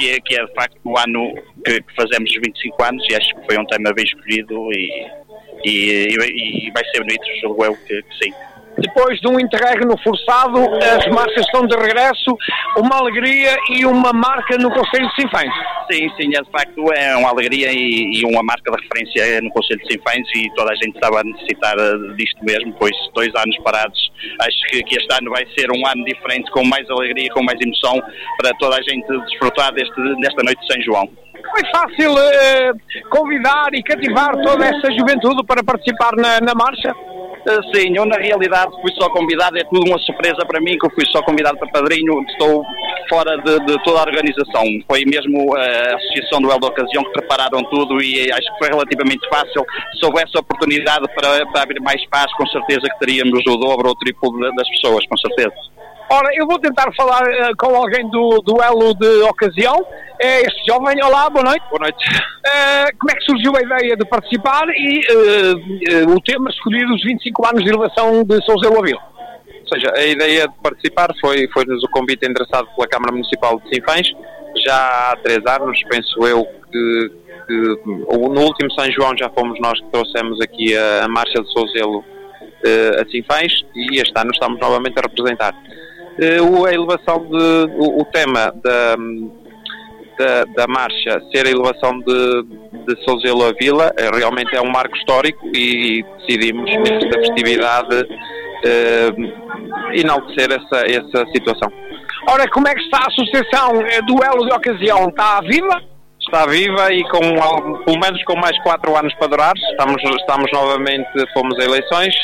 que 0.00 0.10
é, 0.10 0.20
que 0.20 0.34
é 0.34 0.46
de 0.46 0.54
facto 0.54 0.80
o 0.82 0.98
ano 0.98 1.34
que, 1.64 1.82
que, 1.82 1.94
fazemos 1.94 2.30
os 2.30 2.36
25 2.36 2.82
anos 2.82 3.06
e 3.10 3.14
acho 3.14 3.34
que 3.34 3.46
foi 3.46 3.58
um 3.58 3.66
tema 3.66 3.92
bem 3.92 4.04
escolhido 4.04 4.72
e, 4.72 5.06
e, 5.64 6.66
e 6.66 6.70
vai 6.72 6.82
ser 6.86 7.00
bonito, 7.00 7.22
julgo 7.42 7.64
eu 7.66 7.76
que, 7.76 8.02
que 8.02 8.24
sim 8.24 8.32
depois 8.80 9.20
de 9.20 9.28
um 9.28 9.38
interregno 9.38 9.96
forçado, 10.02 10.58
as 10.74 11.06
marchas 11.08 11.44
estão 11.44 11.66
de 11.66 11.76
regresso, 11.76 12.36
uma 12.76 12.98
alegria 12.98 13.56
e 13.70 13.84
uma 13.84 14.12
marca 14.12 14.56
no 14.58 14.70
Conselho 14.70 15.08
de 15.08 15.22
Sinfães. 15.22 15.52
Sim, 15.90 16.08
sim, 16.16 16.30
é 16.36 16.42
de 16.42 16.50
facto 16.50 16.92
é 16.92 17.16
uma 17.16 17.30
alegria 17.30 17.72
e, 17.72 18.20
e, 18.20 18.24
uma 18.24 18.42
marca 18.42 18.70
de 18.70 18.82
referência 18.82 19.40
no 19.42 19.50
Conselho 19.50 19.80
de 19.80 19.92
Sinfães 19.92 20.26
e 20.34 20.50
toda 20.54 20.72
a 20.72 20.74
gente 20.76 20.94
estava 20.94 21.20
a 21.20 21.24
necessitar 21.24 21.74
eh, 21.78 22.14
disto 22.16 22.44
mesmo, 22.44 22.72
pois 22.78 22.94
dois 23.14 23.34
anos 23.34 23.56
parados, 23.58 24.12
acho 24.40 24.62
que, 24.70 24.82
que 24.84 24.96
este 24.96 25.12
ano 25.12 25.30
vai 25.30 25.46
ser 25.56 25.70
um 25.70 25.86
ano 25.86 26.04
diferente, 26.04 26.50
com 26.50 26.64
mais 26.64 26.88
alegria, 26.90 27.30
com 27.32 27.42
mais 27.42 27.58
emoção, 27.60 28.00
para 28.38 28.52
toda 28.58 28.76
a 28.76 28.82
gente 28.82 29.06
desfrutar 29.26 29.72
deste, 29.72 30.00
desta 30.20 30.42
noite 30.42 30.60
de 30.60 30.72
São 30.72 30.82
João. 30.82 31.08
Foi 31.50 31.64
fácil 31.72 32.12
uh, 32.12 33.08
convidar 33.10 33.68
e 33.72 33.82
cativar 33.82 34.36
toda 34.42 34.64
essa 34.64 34.92
juventude 34.92 35.44
para 35.44 35.64
participar 35.64 36.12
na, 36.16 36.40
na 36.40 36.54
marcha? 36.54 36.94
Eh, 37.46 37.60
sim, 37.74 37.96
eu 37.96 38.04
na 38.04 38.16
realidade 38.16 38.70
fui 38.82 38.92
só 38.92 39.08
convidado, 39.10 39.56
é 39.56 39.64
tudo 39.64 39.88
uma 39.88 39.98
surpresa 39.98 40.44
para 40.46 40.60
mim 40.60 40.76
que 40.78 40.86
eu 40.86 40.90
fui 40.90 41.04
só 41.06 41.22
convidado 41.22 41.58
para 41.58 41.68
padrinho, 41.70 42.22
estou 42.28 42.64
fora 43.08 43.36
de, 43.38 43.58
de 43.64 43.82
toda 43.82 44.00
a 44.00 44.02
organização. 44.02 44.64
Foi 44.86 45.04
mesmo 45.04 45.56
eh, 45.56 45.92
a 45.92 45.96
Associação 45.96 46.40
do 46.40 46.50
El 46.50 46.60
da 46.60 46.68
Ocasião 46.68 47.02
que 47.04 47.12
prepararam 47.12 47.62
tudo 47.64 48.02
e 48.02 48.30
acho 48.30 48.52
que 48.52 48.58
foi 48.58 48.68
relativamente 48.68 49.26
fácil. 49.28 49.64
Se 49.98 50.04
houvesse 50.04 50.36
oportunidade 50.38 51.06
para, 51.14 51.46
para 51.46 51.62
abrir 51.62 51.80
mais 51.80 52.00
espaço, 52.00 52.34
com 52.36 52.46
certeza 52.46 52.82
que 52.82 52.98
teríamos 52.98 53.40
o 53.46 53.56
dobro 53.56 53.88
ou 53.88 53.92
o 53.92 53.96
triplo 53.96 54.30
das 54.54 54.68
pessoas, 54.68 55.04
com 55.06 55.16
certeza. 55.16 55.79
Ora, 56.12 56.28
eu 56.34 56.44
vou 56.44 56.58
tentar 56.58 56.92
falar 56.96 57.22
uh, 57.22 57.56
com 57.56 57.72
alguém 57.72 58.10
do 58.10 58.42
duelo 58.44 58.92
de 58.94 59.22
ocasião. 59.22 59.76
É 60.20 60.40
este 60.40 60.66
jovem. 60.66 61.00
Olá, 61.04 61.30
boa 61.30 61.44
noite. 61.44 61.62
Boa 61.70 61.82
noite. 61.82 62.04
Uh, 62.04 62.98
como 62.98 63.12
é 63.12 63.14
que 63.14 63.22
surgiu 63.22 63.52
a 63.56 63.62
ideia 63.62 63.96
de 63.96 64.04
participar 64.04 64.66
e 64.70 64.98
uh, 64.98 66.10
o 66.10 66.20
tema 66.20 66.50
escolhido, 66.50 66.92
os 66.92 67.02
25 67.04 67.46
anos 67.46 67.62
de 67.62 67.70
elevação 67.70 68.24
de 68.24 68.44
Sousa 68.44 68.68
Vila? 68.82 69.00
Ou 69.60 69.68
seja, 69.72 69.92
a 69.96 70.04
ideia 70.04 70.48
de 70.48 70.54
participar 70.60 71.14
foi, 71.20 71.48
foi-nos 71.52 71.80
o 71.84 71.88
convite 71.90 72.28
endereçado 72.28 72.66
pela 72.74 72.88
Câmara 72.88 73.12
Municipal 73.12 73.60
de 73.60 73.72
Sinfãs, 73.72 74.10
já 74.66 75.12
há 75.12 75.16
três 75.22 75.38
anos, 75.46 75.80
penso 75.88 76.26
eu 76.26 76.44
que, 76.72 77.12
que, 77.46 77.80
no 77.86 78.40
último 78.40 78.68
São 78.72 78.90
João 78.90 79.16
já 79.16 79.30
fomos 79.30 79.60
nós 79.60 79.78
que 79.78 79.86
trouxemos 79.92 80.40
aqui 80.40 80.76
a, 80.76 81.04
a 81.04 81.08
Marcha 81.08 81.40
de 81.40 81.52
Souzelo 81.52 82.04
a 83.00 83.08
Sinfãs 83.08 83.52
e 83.76 84.00
este 84.00 84.12
ano 84.16 84.32
estamos 84.32 84.60
novamente 84.60 84.98
a 84.98 85.02
representar. 85.02 85.54
Eh, 86.18 86.38
a 86.38 86.74
elevação 86.74 87.26
de. 87.26 87.72
o, 87.78 88.00
o 88.00 88.04
tema 88.06 88.52
da, 88.62 88.96
da, 90.18 90.44
da, 90.56 90.66
marcha 90.66 91.22
ser 91.32 91.46
a 91.46 91.50
elevação 91.50 91.98
de, 92.00 92.42
de 92.86 93.04
Souzelo 93.04 93.44
a 93.44 93.52
Vila 93.52 93.92
eh, 93.96 94.10
realmente 94.12 94.54
é 94.54 94.60
um 94.60 94.70
marco 94.70 94.96
histórico 94.96 95.46
e 95.54 96.04
decidimos 96.18 96.70
nesta 96.70 97.18
festividade 97.20 98.06
eh, 98.64 99.10
enaltecer 99.94 100.50
essa, 100.50 100.84
essa 100.86 101.26
situação. 101.32 101.72
Ora, 102.28 102.48
como 102.50 102.68
é 102.68 102.74
que 102.74 102.82
está 102.82 102.98
a 102.98 103.06
associação 103.06 103.80
eh, 103.80 104.02
Duelo 104.02 104.46
de 104.46 104.52
Ocasião? 104.52 105.08
Está 105.08 105.40
viva? 105.40 105.89
Está 106.30 106.46
viva 106.46 106.92
e 106.92 107.02
com 107.08 107.20
pelo 107.84 107.98
menos 107.98 108.22
com 108.22 108.36
mais 108.36 108.56
quatro 108.62 108.96
anos 108.96 109.12
para 109.14 109.26
durar. 109.26 109.52
Estamos, 109.72 110.00
estamos 110.02 110.52
novamente, 110.52 111.08
fomos 111.34 111.58
a 111.58 111.64
eleições 111.64 112.14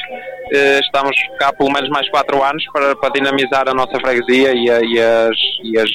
eh, 0.53 0.81
estamos 0.81 1.17
cá 1.39 1.53
pelo 1.53 1.73
menos 1.73 1.91
mais 1.91 2.09
quatro 2.09 2.43
anos 2.43 2.65
para, 2.73 2.95
para 2.97 3.11
dinamizar 3.11 3.69
a 3.69 3.75
nossa 3.75 3.99
freguesia 3.99 4.53
e, 4.53 4.71
a, 4.71 4.81
e, 4.81 5.01
as, 5.01 5.37
e 5.65 5.79
as 5.79 5.91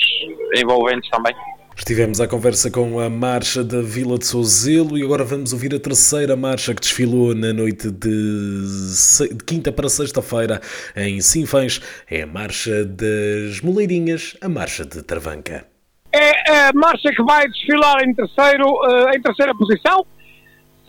envolventes 0.61 1.09
também. 1.09 1.33
Estivemos 1.75 2.19
à 2.19 2.27
conversa 2.27 2.69
com 2.69 2.99
a 2.99 3.09
marcha 3.09 3.63
da 3.63 3.81
Vila 3.81 4.17
de 4.17 4.25
Souzelo 4.25 4.97
e 4.97 5.03
agora 5.03 5.23
vamos 5.23 5.53
ouvir 5.53 5.73
a 5.73 5.79
terceira 5.79 6.35
marcha 6.35 6.75
que 6.75 6.81
desfilou 6.81 7.33
na 7.33 7.53
noite 7.53 7.89
de, 7.89 9.29
de 9.29 9.43
quinta 9.45 9.71
para 9.71 9.87
sexta-feira 9.87 10.59
em 10.95 11.21
Sinfãs. 11.21 11.81
É 12.09 12.23
a 12.23 12.27
marcha 12.27 12.83
das 12.83 13.61
Moleirinhas, 13.61 14.35
a 14.41 14.49
marcha 14.49 14.85
de 14.85 15.01
Travanca. 15.01 15.70
É 16.13 16.67
a 16.67 16.71
marcha 16.73 17.09
que 17.09 17.23
vai 17.23 17.47
desfilar 17.47 18.03
em, 18.03 18.13
terceiro, 18.13 18.67
eh, 18.85 19.17
em 19.17 19.21
terceira 19.21 19.55
posição 19.55 20.05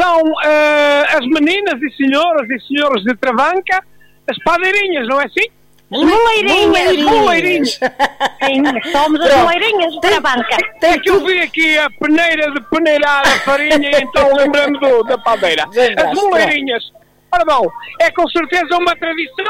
são 0.03 0.20
uh, 0.20 1.16
as 1.16 1.27
meninas 1.27 1.81
e 1.81 1.91
senhoras 1.97 2.49
e 2.51 2.61
senhores 2.66 3.05
de 3.05 3.14
Travanca, 3.16 3.85
as 4.29 4.39
padeirinhas, 4.43 5.07
não 5.07 5.20
é 5.20 5.27
assim? 5.27 5.47
Moleirinhas. 5.91 6.97
Moleirinhas. 7.03 7.81
Somos 8.91 9.20
as 9.20 9.37
moleirinhas 9.37 9.93
de 9.93 10.01
Travanca. 10.01 10.57
É 10.83 10.99
que 10.99 11.11
eu 11.11 11.25
vi 11.25 11.41
aqui 11.41 11.79
a 11.79 11.91
peneira 11.91 12.51
de 12.51 12.61
peneirar 12.62 13.20
a 13.20 13.39
farinha 13.41 13.91
e 13.91 14.03
então 14.03 14.35
lembrando 14.35 15.03
da 15.05 15.18
padeira. 15.18 15.64
As 15.64 16.14
moleirinhas. 16.14 16.83
Ora 17.31 17.45
bom, 17.45 17.70
é 18.01 18.11
com 18.11 18.27
certeza 18.29 18.77
uma 18.77 18.97
tradição 18.97 19.45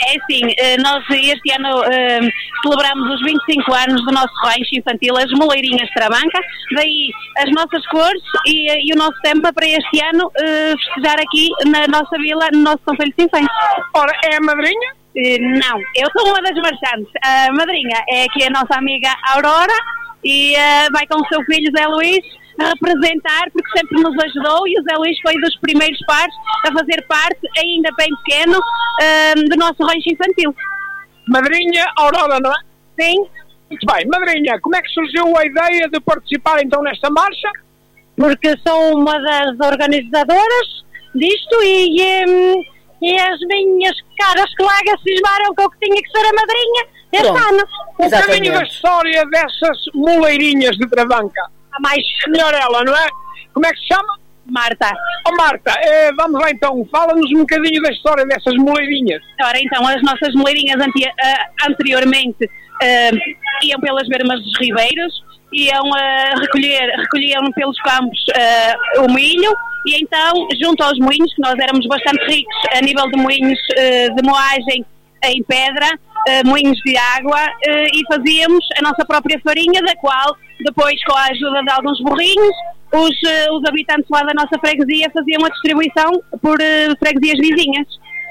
é 0.00 0.12
sim, 0.30 0.42
eh, 0.58 0.76
nós 0.78 1.04
este 1.10 1.52
ano 1.52 1.80
uh, 1.80 2.30
celebramos 2.62 3.14
os 3.14 3.22
25 3.22 3.74
anos 3.74 4.04
do 4.04 4.12
nosso 4.12 4.34
rancho 4.44 4.74
infantil, 4.74 5.16
as 5.16 5.30
Moleirinhas 5.32 5.88
Trabanca, 5.90 6.40
daí 6.74 7.10
as 7.38 7.50
nossas 7.52 7.86
cores 7.88 8.22
e, 8.46 8.88
e 8.88 8.92
o 8.92 8.96
nosso 8.96 9.18
tempo 9.22 9.52
para 9.52 9.66
este 9.66 10.04
ano 10.04 10.26
uh, 10.26 10.78
festejar 10.78 11.20
aqui 11.20 11.50
na 11.66 11.86
nossa 11.88 12.16
vila, 12.18 12.48
no 12.52 12.60
nosso 12.60 12.80
Conselho 12.84 13.12
de 13.16 13.22
Sinfãs. 13.22 13.46
Ora, 13.94 14.12
é 14.24 14.36
a 14.36 14.40
madrinha? 14.40 14.92
Uh, 15.16 15.58
não, 15.58 15.78
eu 15.94 16.08
sou 16.16 16.28
uma 16.28 16.42
das 16.42 16.54
marchantes. 16.56 17.12
A 17.24 17.52
madrinha 17.52 18.02
é 18.08 18.24
aqui 18.24 18.44
a 18.44 18.50
nossa 18.50 18.78
amiga 18.78 19.12
Aurora 19.34 19.74
e 20.24 20.54
vai 20.92 21.06
com 21.06 21.20
o 21.20 21.28
seu 21.28 21.40
filho 21.44 21.70
Zé 21.76 21.86
Luís 21.86 22.24
a 22.60 22.68
representar, 22.70 23.50
porque 23.52 23.78
sempre 23.78 24.02
nos 24.02 24.16
ajudou 24.24 24.66
e 24.66 24.78
o 24.78 24.82
Zé 24.82 24.96
Luís 24.96 25.18
foi 25.20 25.34
dos 25.40 25.56
primeiros 25.56 25.98
pares 26.06 26.34
a 26.64 26.72
fazer 26.72 27.04
parte, 27.08 27.40
ainda 27.58 27.90
bem 27.96 28.08
pequeno, 28.24 28.58
um, 28.58 29.44
do 29.44 29.56
nosso 29.56 29.82
rancho 29.82 30.10
infantil. 30.10 30.54
Madrinha 31.28 31.86
Aurora, 31.96 32.38
não 32.40 32.50
é? 32.50 32.56
Sim. 33.00 33.26
Muito 33.68 33.86
bem. 33.86 34.06
Madrinha, 34.06 34.60
como 34.60 34.76
é 34.76 34.82
que 34.82 34.88
surgiu 34.90 35.36
a 35.36 35.44
ideia 35.44 35.88
de 35.88 36.00
participar 36.00 36.62
então 36.62 36.82
nesta 36.82 37.10
marcha? 37.10 37.50
Porque 38.16 38.54
sou 38.66 38.96
uma 38.96 39.20
das 39.20 39.58
organizadoras 39.60 40.84
disto 41.14 41.62
e, 41.62 42.24
um, 42.28 42.62
e 43.02 43.18
as 43.18 43.40
minhas 43.40 43.96
caras 44.18 44.54
colegas 44.54 45.00
cismaram 45.02 45.54
que 45.54 45.62
eu 45.62 45.70
tinha 45.82 46.02
que 46.02 46.10
ser 46.10 46.24
a 46.24 46.32
madrinha 46.32 46.96
este 47.12 47.32
Pronto. 47.32 47.48
ano. 47.48 47.64
Um 47.98 48.08
bocadinho 48.08 48.52
da 48.52 48.62
história 48.62 49.24
dessas 49.26 49.78
moleirinhas 49.94 50.76
de 50.76 50.88
Travanca 50.88 51.50
a 51.76 51.80
mais 51.80 52.02
senhorela, 52.24 52.84
não 52.84 52.94
é? 52.94 53.08
Como 53.52 53.66
é 53.66 53.72
que 53.72 53.80
se 53.80 53.88
chama? 53.88 54.18
Marta. 54.48 54.92
Oh 55.26 55.34
Marta, 55.36 55.72
eh, 55.80 56.12
vamos 56.16 56.40
lá 56.40 56.50
então, 56.50 56.86
fala-nos 56.90 57.30
um 57.32 57.40
bocadinho 57.40 57.82
da 57.82 57.90
história 57.90 58.24
dessas 58.26 58.54
moleirinhas. 58.54 59.20
Ora, 59.42 59.58
então, 59.60 59.86
as 59.86 60.00
nossas 60.02 60.32
moleirinhas 60.34 60.76
uh, 60.76 61.68
anteriormente 61.68 62.44
uh, 62.44 63.64
iam 63.64 63.80
pelas 63.80 64.06
bermas 64.08 64.40
dos 64.42 64.58
ribeiros, 64.60 65.24
iam 65.52 65.82
uh, 65.82 66.40
recolher, 66.40 66.88
recolhiam 66.96 67.42
pelos 67.54 67.80
campos 67.80 68.24
o 68.98 69.12
milho, 69.12 69.52
e 69.86 70.00
então, 70.00 70.48
junto 70.62 70.82
aos 70.82 70.98
moinhos, 70.98 71.32
que 71.34 71.42
nós 71.42 71.54
éramos 71.58 71.86
bastante 71.86 72.24
ricos 72.26 72.56
a 72.76 72.80
nível 72.80 73.08
de 73.10 73.16
moinhos 73.20 73.58
de 74.14 74.22
moagem 74.22 74.84
em 75.24 75.42
pedra, 75.44 75.86
moinhos 76.44 76.78
de 76.84 76.96
água, 76.96 77.38
e 77.66 78.02
fazíamos 78.08 78.64
a 78.78 78.82
nossa 78.82 79.04
própria 79.04 79.40
farinha, 79.44 79.80
da 79.82 79.94
qual 79.96 80.36
depois, 80.64 81.02
com 81.04 81.14
a 81.14 81.26
ajuda 81.26 81.62
de 81.62 81.70
alguns 81.70 82.00
burrinhos, 82.00 82.56
os, 82.94 83.10
uh, 83.10 83.54
os 83.54 83.68
habitantes 83.68 84.08
lá 84.10 84.22
da 84.22 84.32
nossa 84.34 84.58
freguesia 84.58 85.10
faziam 85.12 85.44
a 85.44 85.48
distribuição 85.50 86.10
por 86.40 86.58
freguesias 86.98 87.38
vizinhas. 87.38 87.86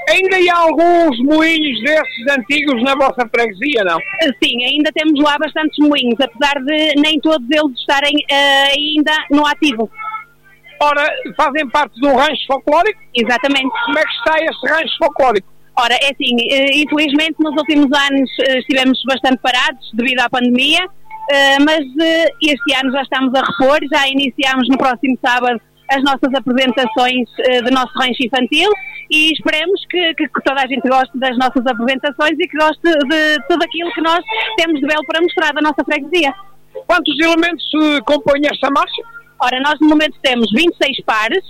Ainda 0.10 0.38
há 0.54 0.58
alguns 0.60 1.18
moinhos 1.20 1.82
desses 1.82 2.38
antigos 2.38 2.82
na 2.84 2.96
vossa 2.96 3.28
freguesia, 3.34 3.84
não? 3.84 3.98
Eh, 4.22 4.32
sim, 4.44 4.64
ainda 4.64 4.92
temos 4.94 5.20
lá 5.20 5.36
bastantes 5.38 5.78
moinhos, 5.80 6.20
apesar 6.20 6.62
de 6.64 6.94
nem 7.02 7.20
todos 7.20 7.48
eles 7.50 7.80
estarem 7.80 8.16
ainda 8.30 9.12
no 9.32 9.46
ativo. 9.48 9.90
Ora, 10.80 11.10
fazem 11.36 11.68
parte 11.70 12.00
de 12.00 12.08
um 12.08 12.16
rancho 12.16 12.46
folclórico? 12.48 13.02
Exatamente. 13.16 13.72
Como 13.86 13.98
é 13.98 14.04
que 14.04 14.14
está 14.14 14.36
esse 14.44 14.68
rancho 14.68 14.98
folclórico? 15.00 15.55
Ora, 15.78 15.94
é 15.96 16.12
assim, 16.12 16.36
infelizmente 16.82 17.36
nos 17.40 17.56
últimos 17.58 17.90
anos 17.92 18.30
estivemos 18.60 19.02
bastante 19.06 19.38
parados 19.38 19.92
devido 19.94 20.20
à 20.22 20.30
pandemia, 20.30 20.88
Uh, 21.26 21.58
mas 21.66 21.82
este 22.44 22.76
ano 22.80 22.92
já 22.92 23.02
estamos 23.02 23.34
a 23.34 23.42
repor, 23.42 23.80
já 23.92 24.08
iniciamos 24.08 24.70
no 24.70 24.78
próximo 24.78 25.18
sábado 25.26 25.60
as 25.90 26.04
nossas 26.04 26.34
apresentações 26.34 27.28
do 27.64 27.72
nosso 27.72 27.92
rancho 27.98 28.24
infantil 28.26 28.70
e 29.10 29.32
esperemos 29.32 29.82
que, 29.90 30.14
que, 30.16 30.28
toda 30.44 30.62
a 30.62 30.68
gente 30.68 30.88
goste 30.88 31.18
das 31.18 31.38
nossas 31.38 31.66
apresentações 31.66 32.34
e 32.40 32.48
que 32.48 32.58
goste 32.58 32.82
de 32.82 33.38
tudo 33.48 33.64
aquilo 33.64 33.92
que 33.94 34.02
nós 34.02 34.20
temos 34.58 34.80
de 34.80 34.88
belo 34.88 35.06
para 35.06 35.22
mostrar 35.22 35.54
da 35.54 35.62
nossa 35.62 35.84
freguesia. 35.84 36.34
Quantos 36.88 37.20
elementos 37.20 37.64
compõem 38.06 38.42
esta 38.52 38.70
marcha? 38.72 39.02
Ora, 39.40 39.60
nós 39.62 39.80
no 39.80 39.90
momento 39.90 40.16
temos 40.24 40.52
26 40.54 41.04
pares, 41.06 41.44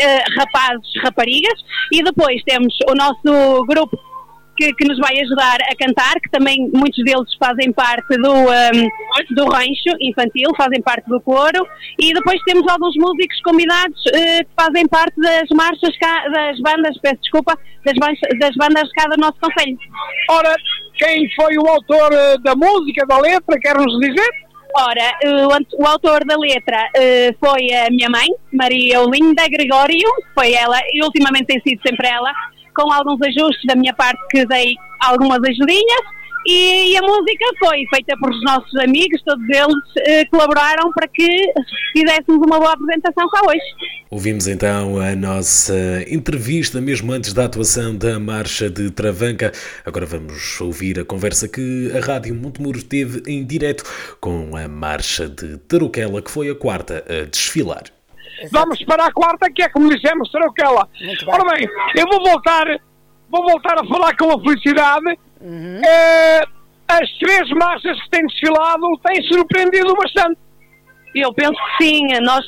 uh, 0.00 0.38
rapazes, 0.38 0.88
raparigas, 1.02 1.58
e 1.92 2.02
depois 2.02 2.42
temos 2.44 2.74
o 2.88 2.94
nosso 2.94 3.64
grupo 3.66 3.98
que, 4.56 4.72
que, 4.72 4.88
nos 4.88 4.98
vai 4.98 5.20
ajudar 5.20 5.58
a 5.70 5.76
cantar, 5.76 6.14
que 6.14 6.30
também 6.30 6.70
muitos 6.72 7.04
deles 7.04 7.28
fazem 7.38 7.70
parte 7.72 8.16
do, 8.16 8.32
um, 8.32 9.34
do 9.34 9.44
rancho 9.44 9.92
infantil, 10.00 10.50
fazem 10.56 10.80
parte 10.82 11.06
do 11.08 11.20
coro, 11.20 11.66
e 12.00 12.12
depois 12.12 12.40
temos 12.44 12.66
alguns 12.66 12.94
músicos 12.96 13.40
convidados 13.42 14.00
uh, 14.06 14.44
que 14.44 14.54
fazem 14.58 14.86
parte 14.88 15.20
das 15.20 15.48
marchas, 15.54 15.94
das 16.32 16.58
bandas, 16.60 16.98
peço 17.00 17.20
desculpa, 17.20 17.56
das, 17.84 17.94
das 18.38 18.54
bandas 18.56 18.90
cá 18.92 19.06
do 19.08 19.20
nosso 19.20 19.38
conselho. 19.40 19.76
Ora, 20.30 20.54
quem 20.94 21.28
foi 21.34 21.56
o 21.58 21.68
autor 21.68 22.10
uh, 22.12 22.42
da 22.42 22.54
música, 22.56 23.06
da 23.06 23.18
letra, 23.18 23.58
quer-nos 23.60 23.98
dizer? 24.00 24.45
Ora, 24.74 25.18
o, 25.78 25.86
autor 25.86 26.24
da 26.24 26.36
letra 26.36 26.88
uh, 26.96 27.36
foi 27.38 27.72
a 27.72 27.90
minha 27.90 28.10
mãe, 28.10 28.26
Maria 28.52 29.00
Olinda 29.00 29.48
Gregório, 29.48 30.08
foi 30.34 30.52
ela, 30.52 30.78
e 30.92 31.02
ultimamente 31.02 31.46
tem 31.46 31.60
sido 31.60 31.80
sempre 31.86 32.08
ela, 32.08 32.32
com 32.74 32.92
alguns 32.92 33.20
ajustes 33.22 33.64
da 33.66 33.74
minha 33.74 33.94
parte 33.94 34.20
que 34.30 34.44
dei 34.44 34.74
algumas 35.00 35.38
ajudinhas, 35.38 36.00
e, 36.46 36.92
e 36.92 36.96
a 36.96 37.02
música 37.02 37.44
foi 37.58 37.84
feita 37.92 38.16
por 38.18 38.30
os 38.30 38.42
nossos 38.44 38.74
amigos, 38.76 39.20
todos 39.24 39.44
eles 39.48 39.66
uh, 39.66 40.30
colaboraram 40.30 40.92
para 40.92 41.08
que 41.08 41.26
fizéssemos 41.92 42.46
uma 42.46 42.58
boa 42.58 42.72
apresentação 42.72 43.28
cá 43.28 43.40
hoje. 43.46 43.96
Ouvimos 44.10 44.46
então 44.46 45.00
a 45.00 45.16
nossa 45.16 45.74
entrevista 46.08 46.80
mesmo 46.80 47.12
antes 47.12 47.32
da 47.32 47.46
atuação 47.46 47.96
da 47.96 48.20
Marcha 48.20 48.70
de 48.70 48.90
Travanca. 48.90 49.50
Agora 49.84 50.06
vamos 50.06 50.60
ouvir 50.60 51.00
a 51.00 51.04
conversa 51.04 51.48
que 51.48 51.90
a 51.96 52.04
Rádio 52.04 52.34
Montemuro 52.34 52.82
teve 52.82 53.22
em 53.26 53.44
direto 53.44 53.82
com 54.20 54.56
a 54.56 54.68
Marcha 54.68 55.28
de 55.28 55.58
Tarouquela, 55.58 56.22
que 56.22 56.30
foi 56.30 56.48
a 56.48 56.54
quarta 56.54 57.04
a 57.08 57.24
desfilar. 57.24 57.84
Vamos 58.52 58.82
para 58.84 59.06
a 59.06 59.12
quarta, 59.12 59.50
que 59.50 59.62
é 59.62 59.68
como 59.68 59.88
dissemos, 59.88 60.30
Tarouquela. 60.30 60.88
Ora 61.26 61.56
bem, 61.56 61.68
eu 61.96 62.06
vou 62.06 62.22
voltar, 62.22 62.66
vou 63.28 63.42
voltar 63.42 63.80
a 63.80 63.86
falar 63.86 64.16
com 64.16 64.30
a 64.30 64.40
felicidade. 64.40 65.18
Uhum. 65.40 65.80
É, 65.84 66.42
as 66.88 67.10
três 67.18 67.48
marchas 67.50 68.00
que 68.02 68.10
têm 68.10 68.26
desfilado 68.26 68.86
têm 69.04 69.22
surpreendido 69.24 69.94
bastante. 69.94 70.38
Eu 71.14 71.32
penso 71.32 71.52
que 71.52 71.84
sim. 71.84 72.06
Nós, 72.22 72.44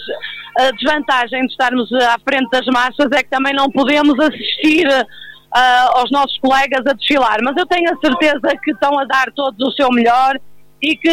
a 0.59 0.71
desvantagem 0.73 1.47
de 1.47 1.53
estarmos 1.53 1.93
à 1.93 2.19
frente 2.21 2.51
das 2.51 2.67
marchas 2.67 3.11
é 3.13 3.23
que 3.23 3.31
também 3.31 3.55
não 3.55 3.71
podemos 3.71 4.19
assistir 4.21 4.87
uh, 4.87 5.99
aos 5.99 6.11
nossos 6.11 6.39
colegas 6.39 6.87
a 6.87 6.93
desfilar. 6.93 7.39
Mas 7.43 7.57
eu 7.57 7.67
tenho 7.67 7.91
a 7.93 7.97
certeza 7.99 8.57
que 8.63 8.71
estão 8.73 8.99
a 8.99 9.05
dar 9.05 9.33
todos 9.35 9.59
o 9.67 9.73
seu 9.73 9.89
melhor 9.91 10.39
e 10.83 10.97
que 10.97 11.11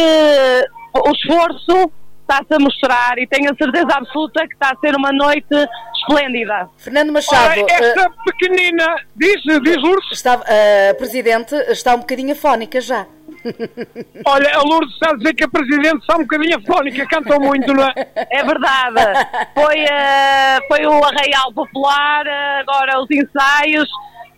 o 0.93 1.11
esforço 1.11 1.91
está-se 2.26 2.53
a 2.53 2.59
mostrar 2.59 3.17
e 3.17 3.28
tenho 3.28 3.51
a 3.51 3.55
certeza 3.55 3.88
absoluta 3.93 4.47
que 4.47 4.53
está 4.53 4.71
a 4.71 4.80
ser 4.80 4.95
uma 4.95 5.11
noite 5.11 5.53
esplêndida. 5.95 6.69
Fernando 6.78 7.13
Machado. 7.13 7.61
Ora, 7.61 7.71
esta 7.71 8.09
uh, 8.09 8.13
pequenina, 8.26 8.95
diz, 9.15 9.41
diz 9.63 9.78
Lourdes. 9.78 10.11
Está, 10.11 10.36
uh, 10.36 10.97
Presidente, 10.97 11.55
está 11.69 11.95
um 11.95 11.99
bocadinho 11.99 12.34
afónica 12.34 12.82
já. 12.82 13.05
Olha, 14.26 14.55
a 14.55 14.61
Lourdes 14.61 14.93
está 14.93 15.11
a 15.11 15.15
dizer 15.15 15.34
que 15.34 15.43
a 15.43 15.47
Presidente 15.47 15.99
está 15.99 16.15
um 16.15 16.21
bocadinho 16.21 16.57
afónica, 16.57 17.05
cantou 17.07 17.39
muito, 17.39 17.73
não 17.73 17.84
é? 17.84 17.93
É 18.32 18.43
verdade. 18.43 18.95
Foi, 19.53 19.84
uh, 19.84 20.67
foi 20.67 20.86
o 20.86 21.03
Arraial 21.03 21.53
Popular, 21.53 22.28
agora 22.59 22.99
os 22.99 23.09
ensaios 23.11 23.89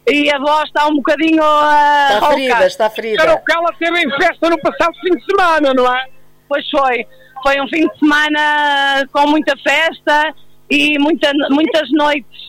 e 0.09 0.31
a 0.31 0.39
voz 0.39 0.63
está 0.65 0.87
um 0.87 0.95
bocadinho. 0.95 1.43
Uh, 1.43 2.13
está 2.13 2.29
ferida, 2.29 2.67
está 2.67 2.89
ferida. 2.89 3.23
Era 3.23 3.35
o 3.35 3.43
que 3.43 3.53
ela 3.53 3.73
teve 3.77 3.99
em 3.99 4.09
festa 4.11 4.49
no 4.49 4.59
passado 4.61 4.93
fim 5.01 5.15
de 5.15 5.25
semana, 5.25 5.73
não 5.73 5.93
é? 5.93 6.07
Pois 6.47 6.69
foi. 6.69 7.05
Foi 7.43 7.61
um 7.61 7.67
fim 7.67 7.87
de 7.87 7.99
semana 7.99 9.07
com 9.11 9.27
muita 9.27 9.55
festa 9.57 10.33
e 10.69 10.97
muita, 10.99 11.31
muitas 11.49 11.89
noites. 11.91 12.47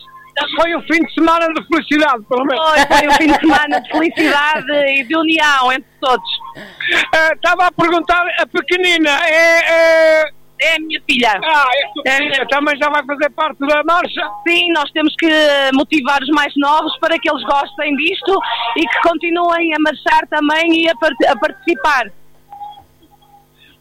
Foi 0.55 0.73
um 0.75 0.81
fim 0.83 1.03
de 1.03 1.13
semana 1.13 1.53
de 1.53 1.67
felicidade, 1.67 2.23
pelo 2.29 2.45
menos. 2.45 2.65
Foi, 2.69 2.97
foi 2.97 3.07
um 3.07 3.11
fim 3.13 3.27
de 3.27 3.39
semana 3.39 3.81
de 3.81 3.89
felicidade 3.89 4.71
e 4.71 5.03
de 5.03 5.17
união 5.17 5.71
entre 5.71 5.89
todos. 5.99 6.29
Uh, 6.55 7.33
estava 7.35 7.67
a 7.67 7.71
perguntar, 7.71 8.25
a 8.39 8.45
pequenina 8.45 9.09
é, 9.25 10.23
é... 10.25 10.39
É 10.61 10.75
a 10.75 10.79
minha 10.79 11.01
filha. 11.09 11.39
Ah, 11.41 11.69
é 12.05 12.11
a 12.11 12.17
filha. 12.17 12.47
Também 12.49 12.77
já 12.77 12.89
vai 12.89 13.01
fazer 13.05 13.29
parte 13.29 13.59
da 13.59 13.81
marcha? 13.81 14.29
Sim, 14.45 14.73
nós 14.73 14.91
temos 14.91 15.15
que 15.17 15.29
motivar 15.73 16.21
os 16.21 16.27
mais 16.29 16.53
novos 16.57 16.97
para 16.99 17.17
que 17.17 17.29
eles 17.29 17.41
gostem 17.43 17.95
disto 17.95 18.37
e 18.75 18.85
que 18.85 19.01
continuem 19.01 19.73
a 19.73 19.77
marchar 19.79 20.27
também 20.27 20.83
e 20.83 20.89
a, 20.89 20.95
part 20.95 21.15
a 21.27 21.35
participar. 21.37 22.11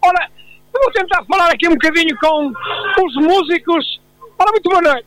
Ora, 0.05 0.31
vou 0.81 0.93
tentar 0.93 1.25
falar 1.25 1.51
aqui 1.53 1.69
um 1.69 1.73
bocadinho 1.73 2.17
com 2.19 2.53
os 3.05 3.15
músicos. 3.17 4.01
Ora, 4.39 4.51
muito 4.53 4.69
boa 4.69 4.83
noite. 4.83 5.07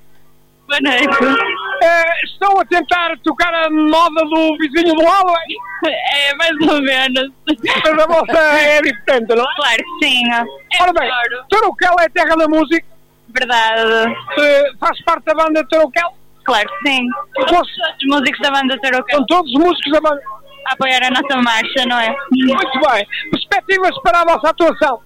Boa 0.68 0.80
noite. 0.82 1.58
É, 1.84 2.26
estão 2.26 2.60
a 2.60 2.66
tentar 2.66 3.18
tocar 3.24 3.54
a 3.54 3.70
moda 3.70 4.22
do 4.26 4.58
vizinho 4.58 4.96
do 4.96 5.04
lado? 5.04 5.34
É, 5.84 6.36
mais 6.36 6.52
ou 6.62 6.80
menos. 6.80 7.32
Mas 7.48 8.04
a 8.04 8.06
vossa 8.06 8.38
é 8.38 8.80
diferente, 8.84 9.34
não 9.34 9.44
é? 9.44 9.56
Claro 9.56 9.78
que 9.78 10.06
sim. 10.06 10.32
É 10.32 10.84
Ora 10.84 10.94
bem, 10.94 11.10
Tarouquel 11.50 11.96
é 12.00 12.06
a 12.06 12.10
terra 12.10 12.36
da 12.36 12.48
música? 12.48 12.86
Verdade. 13.30 14.12
Uh, 14.12 14.78
faz 14.80 15.04
parte 15.04 15.26
da 15.26 15.34
banda 15.34 15.66
Tarouquel? 15.68 16.14
Claro 16.44 16.70
que 16.70 16.88
sim. 16.88 17.08
Todos 17.34 17.68
os 17.68 18.08
músicos 18.10 18.40
da 18.42 18.52
banda 18.52 18.80
Tarouquel. 18.80 19.18
São 19.18 19.26
todos 19.26 19.52
os 19.52 19.60
músicos 19.60 19.92
da 19.92 20.02
banda? 20.02 20.22
A 20.68 20.74
apoiar 20.74 21.04
a 21.04 21.10
nossa 21.10 21.42
marcha, 21.42 21.86
não 21.88 22.00
é? 22.00 22.16
Muito 22.32 22.80
bem. 22.80 23.08
Perspectivas 23.32 24.00
para 24.04 24.22
a 24.22 24.26
vossa 24.26 24.50
atuação? 24.50 25.02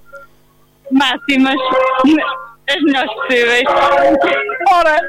Máximas, 0.91 1.55
as 2.69 2.81
melhores 2.81 3.13
possíveis. 3.13 3.63
Ora, 4.71 5.01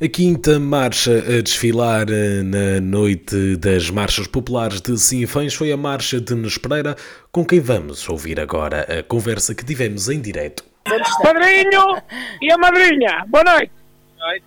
a 0.00 0.08
quinta 0.08 0.60
marcha 0.60 1.10
a 1.10 1.42
desfilar 1.42 2.06
eh, 2.08 2.42
na 2.44 2.80
noite 2.80 3.56
das 3.56 3.90
marchas 3.90 4.28
populares 4.28 4.80
de 4.80 4.96
Sinfãs 4.96 5.54
foi 5.54 5.72
a 5.72 5.76
marcha 5.76 6.20
de 6.20 6.36
Nespreira, 6.36 6.94
com 7.32 7.44
quem 7.44 7.58
vamos 7.58 8.08
ouvir 8.08 8.38
agora 8.38 8.82
a 8.82 9.02
conversa 9.02 9.56
que 9.56 9.64
tivemos 9.64 10.08
em 10.08 10.20
direto. 10.20 10.62
Padrinho 11.20 11.96
e 12.40 12.52
a 12.52 12.56
madrinha, 12.58 13.24
boa 13.26 13.42
noite. 13.42 13.72
Boa 14.16 14.30
noite. 14.30 14.44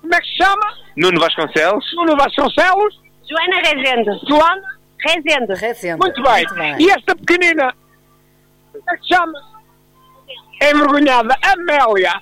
Como 0.00 0.14
é 0.14 0.20
que 0.20 0.26
se 0.28 0.36
chama? 0.36 0.74
Nuno 0.96 1.20
Vasconcelos. 1.20 1.84
Nuno 1.96 2.16
Vasconcelos. 2.16 3.00
Joana 3.28 3.56
Rezende. 3.56 4.10
Joana? 4.28 4.78
Rezende. 5.00 5.54
Rezende. 5.54 5.98
Muito 5.98 6.22
bem. 6.22 6.46
Muito 6.46 6.54
bem. 6.54 6.76
E 6.78 6.90
esta 6.90 7.16
pequenina? 7.16 7.74
Como 8.72 8.84
é 8.90 8.96
que 8.96 9.02
se 9.02 9.14
chama? 9.14 9.32
Envergonhada, 10.62 11.36
Amélia. 11.42 12.12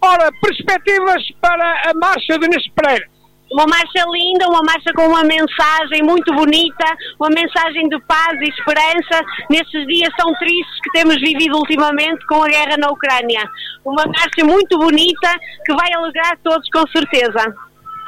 Ora, 0.00 0.30
perspectivas 0.40 1.22
para 1.40 1.90
a 1.90 1.94
marcha 1.94 2.38
de 2.38 2.46
Inês 2.46 2.68
Pereira. 2.74 3.06
Uma 3.52 3.66
marcha 3.66 4.02
linda, 4.10 4.48
uma 4.48 4.62
marcha 4.62 4.92
com 4.94 5.06
uma 5.06 5.22
mensagem 5.22 6.02
muito 6.02 6.32
bonita, 6.34 6.86
uma 7.20 7.28
mensagem 7.28 7.86
de 7.86 8.00
paz 8.04 8.40
e 8.40 8.48
esperança 8.48 9.20
nestes 9.50 9.86
dias 9.86 10.10
tão 10.16 10.32
tristes 10.36 10.80
que 10.82 10.90
temos 10.92 11.16
vivido 11.20 11.58
ultimamente 11.58 12.26
com 12.26 12.42
a 12.42 12.48
guerra 12.48 12.76
na 12.78 12.90
Ucrânia. 12.90 13.42
Uma 13.84 14.06
marcha 14.06 14.42
muito 14.42 14.78
bonita 14.78 15.38
que 15.66 15.74
vai 15.74 15.92
alegrar 15.92 16.38
todos 16.42 16.66
com 16.70 16.86
certeza. 16.88 17.54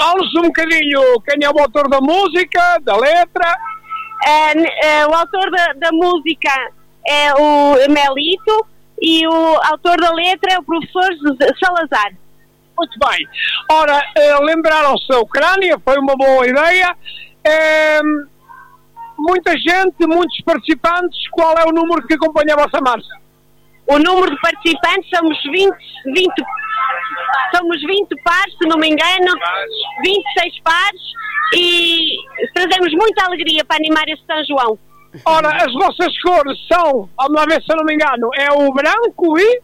Fala-nos 0.01 0.35
um 0.37 0.47
bocadinho 0.49 1.01
quem 1.29 1.45
é 1.45 1.51
o 1.51 1.61
autor 1.61 1.89
da 1.91 2.01
música, 2.01 2.79
da 2.81 2.97
letra. 2.97 3.57
É, 4.27 4.87
é, 4.87 5.07
o 5.07 5.15
autor 5.15 5.51
da, 5.51 5.73
da 5.75 5.93
música 5.93 6.51
é 7.07 7.35
o 7.35 7.75
Melito, 7.91 8.67
e 9.01 9.27
o 9.27 9.61
autor 9.65 10.01
da 10.01 10.13
letra 10.13 10.55
é 10.55 10.59
o 10.59 10.65
professor 10.65 11.09
Salazar. 11.63 12.13
Muito 12.77 12.99
bem. 12.99 13.27
Ora, 13.71 14.03
eh, 14.17 14.37
lembraram-se 14.41 15.07
da 15.09 15.21
Ucrânia, 15.21 15.79
foi 15.85 15.97
uma 15.99 16.17
boa 16.17 16.47
ideia. 16.47 16.97
Eh, 17.45 18.01
muita 19.19 19.57
gente, 19.57 20.07
muitos 20.07 20.41
participantes, 20.43 21.29
qual 21.31 21.57
é 21.57 21.65
o 21.65 21.73
número 21.73 22.07
que 22.07 22.15
acompanha 22.15 22.55
a 22.55 22.65
vossa 22.65 22.81
marcha? 22.81 23.25
O 23.87 23.99
número 23.99 24.31
de 24.31 24.41
participantes 24.41 25.09
somos 25.15 25.41
20, 25.45 25.77
20 26.07 26.33
somos 27.55 27.81
20 27.81 28.23
pares, 28.23 28.55
se 28.59 28.69
não 28.69 28.79
me 28.79 28.89
engano, 28.89 29.33
26 30.03 30.61
pares 30.63 31.01
e 31.55 32.17
trazemos 32.53 32.93
muita 32.93 33.27
alegria 33.27 33.65
para 33.65 33.77
animar 33.77 34.09
este 34.09 34.25
São 34.27 34.45
João. 34.45 34.79
Ora, 35.25 35.49
as 35.65 35.73
vossas 35.73 36.21
cores 36.23 36.59
são, 36.67 37.09
vamos 37.17 37.35
lá 37.35 37.45
ver 37.47 37.63
se 37.63 37.73
eu 37.73 37.77
não 37.77 37.85
me 37.85 37.95
engano, 37.95 38.31
é 38.35 38.51
o 38.53 38.73
branco 38.73 39.39
e? 39.39 39.61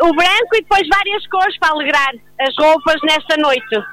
O 0.00 0.14
branco 0.14 0.54
e 0.54 0.62
depois 0.62 0.82
várias 0.88 1.26
cores 1.26 1.58
para 1.58 1.70
alegrar 1.70 2.12
as 2.40 2.54
roupas 2.58 2.96
nesta 3.02 3.36
noite. 3.36 3.84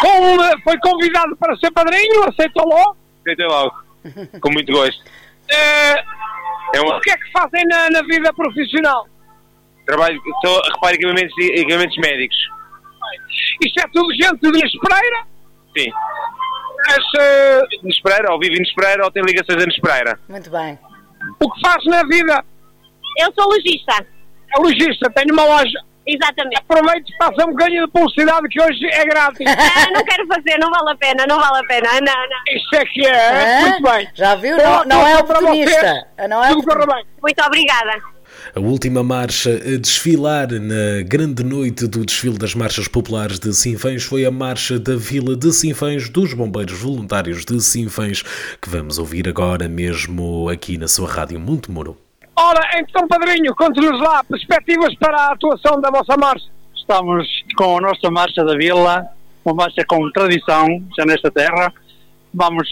Como 0.00 0.42
foi 0.64 0.78
convidado 0.78 1.36
para 1.36 1.56
ser 1.56 1.70
padrinho, 1.70 2.24
aceitou 2.28 2.66
logo? 2.66 2.96
Aceitei 3.20 3.46
logo, 3.46 3.74
com 4.40 4.50
muito 4.50 4.72
gosto. 4.72 5.02
É, 5.50 6.04
É 6.74 6.80
uma... 6.80 6.96
O 6.96 7.00
que 7.00 7.10
é 7.10 7.16
que 7.16 7.30
fazem 7.30 7.64
na, 7.66 7.90
na 7.90 8.02
vida 8.02 8.32
profissional? 8.32 9.06
Trabalho, 9.86 10.16
estou, 10.16 10.62
reparo 10.74 10.94
equipamentos, 10.94 11.34
equipamentos 11.38 11.96
médicos. 11.98 12.36
Isto 13.60 13.80
é 13.80 13.88
tudo 13.92 14.12
gente 14.14 14.40
de 14.40 14.50
Nespereira? 14.50 15.26
Sim. 15.76 15.90
Mas, 16.86 16.98
uh, 16.98 17.86
Nespereira, 17.86 18.32
ou 18.32 18.38
vive 18.40 18.56
em 18.56 18.60
Nespereira, 18.60 19.04
ou 19.04 19.10
tem 19.10 19.22
ligações 19.22 19.62
a 19.62 19.66
Nespereira. 19.66 20.18
Muito 20.28 20.50
bem. 20.50 20.78
o 21.40 21.50
que 21.50 21.60
faz 21.60 21.84
na 21.86 22.02
vida? 22.04 22.44
Eu 23.18 23.32
sou 23.34 23.46
logista. 23.48 24.06
É 24.54 24.60
logista, 24.60 25.10
tenho 25.10 25.32
uma 25.32 25.44
loja. 25.44 25.78
Exatamente. 26.04 26.58
Aproveite 26.58 27.12
e 27.12 27.16
faça 27.16 27.46
um 27.46 27.52
bocadinho 27.52 27.86
de 27.86 27.92
publicidade 27.92 28.48
que 28.48 28.60
hoje 28.60 28.84
é 28.86 29.04
grátis. 29.04 29.46
Ah, 29.46 29.90
não 29.92 30.04
quero 30.04 30.26
fazer, 30.26 30.58
não 30.58 30.70
vale 30.70 30.90
a 30.90 30.96
pena, 30.96 31.24
não 31.28 31.38
vale 31.38 31.64
a 31.64 31.68
pena. 31.68 31.88
Não, 32.00 32.00
não. 32.00 32.56
Isso 32.56 32.74
é 32.74 32.84
que 32.84 33.06
é, 33.06 33.58
Hã? 33.58 33.60
muito 33.60 33.82
bem. 33.82 34.08
Já 34.14 34.34
viu? 34.34 34.56
Boa 34.56 34.84
Não, 34.84 34.84
não 34.84 35.06
é 35.06 35.18
oportunista. 35.18 36.06
Não 36.28 36.44
é 36.44 36.48
bem. 36.48 37.06
Muito 37.22 37.42
obrigada. 37.42 38.11
A 38.54 38.60
última 38.60 39.02
marcha 39.02 39.50
a 39.50 39.78
desfilar 39.78 40.48
na 40.50 41.02
grande 41.06 41.42
noite 41.42 41.86
do 41.86 42.04
desfile 42.04 42.36
das 42.36 42.54
marchas 42.54 42.86
populares 42.86 43.38
de 43.38 43.54
Sinfãs 43.54 44.02
foi 44.02 44.26
a 44.26 44.30
marcha 44.30 44.78
da 44.78 44.94
Vila 44.94 45.34
de 45.34 45.52
Sinfãs 45.52 46.08
dos 46.10 46.34
Bombeiros 46.34 46.78
Voluntários 46.78 47.46
de 47.46 47.58
Sinfãs, 47.62 48.22
que 48.60 48.68
vamos 48.68 48.98
ouvir 48.98 49.26
agora 49.26 49.68
mesmo 49.68 50.48
aqui 50.50 50.76
na 50.76 50.86
sua 50.86 51.08
rádio 51.08 51.40
Montemuro. 51.40 51.96
Ora, 52.36 52.60
então, 52.78 53.08
padrinho, 53.08 53.54
conte-nos 53.54 53.98
lá 54.00 54.22
perspectivas 54.24 54.94
para 54.96 55.16
a 55.16 55.32
atuação 55.32 55.80
da 55.80 55.90
vossa 55.90 56.16
marcha. 56.18 56.46
Estamos 56.74 57.26
com 57.56 57.78
a 57.78 57.80
nossa 57.80 58.10
marcha 58.10 58.44
da 58.44 58.54
vila, 58.56 59.06
uma 59.44 59.54
marcha 59.54 59.82
com 59.86 60.10
tradição 60.10 60.66
já 60.98 61.06
nesta 61.06 61.30
terra. 61.30 61.72
Vamos 62.34 62.68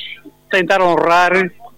tentar 0.51 0.83
honrar 0.83 1.33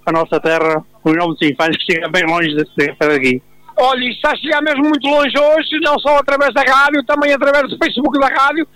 a 0.07 0.13
nossa 0.13 0.41
terra, 0.41 0.83
o 1.05 1.13
nome 1.13 1.37
de 1.37 1.47
Sinfãs, 1.47 1.77
que 1.77 1.93
chega 1.93 2.09
bem 2.09 2.25
longe 2.25 2.57
daqui. 2.99 3.43
Olha, 3.83 4.05
isto 4.05 4.17
está 4.17 4.31
a 4.33 4.37
chegar 4.37 4.63
mesmo 4.63 4.83
muito 4.89 5.07
longe 5.07 5.37
hoje, 5.39 5.81
não 5.83 5.99
só 5.99 6.17
através 6.19 6.53
da 6.55 6.63
rádio, 6.63 7.03
também 7.05 7.33
através 7.33 7.69
do 7.69 7.77
Facebook 7.83 8.19
da 8.21 8.29
rádio. 8.29 8.67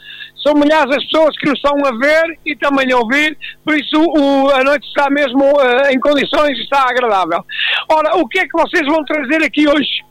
São 0.42 0.54
milhares 0.54 0.94
as 0.94 1.04
pessoas 1.06 1.36
que 1.38 1.46
nos 1.48 1.56
estão 1.58 1.74
a 1.84 1.90
ver 1.98 2.38
e 2.44 2.54
também 2.56 2.92
a 2.92 2.98
ouvir, 2.98 3.36
por 3.64 3.74
isso 3.76 4.00
o- 4.00 4.50
a 4.50 4.62
noite 4.62 4.86
está 4.86 5.08
mesmo 5.10 5.42
eh, 5.60 5.92
em 5.92 5.98
condições 6.00 6.56
e 6.58 6.62
está 6.62 6.82
agradável. 6.88 7.44
Ora, 7.90 8.16
o 8.16 8.28
que 8.28 8.38
é 8.40 8.42
que 8.46 8.52
vocês 8.52 8.86
vão 8.86 9.04
trazer 9.04 9.42
aqui 9.44 9.66
hoje? 9.68 10.04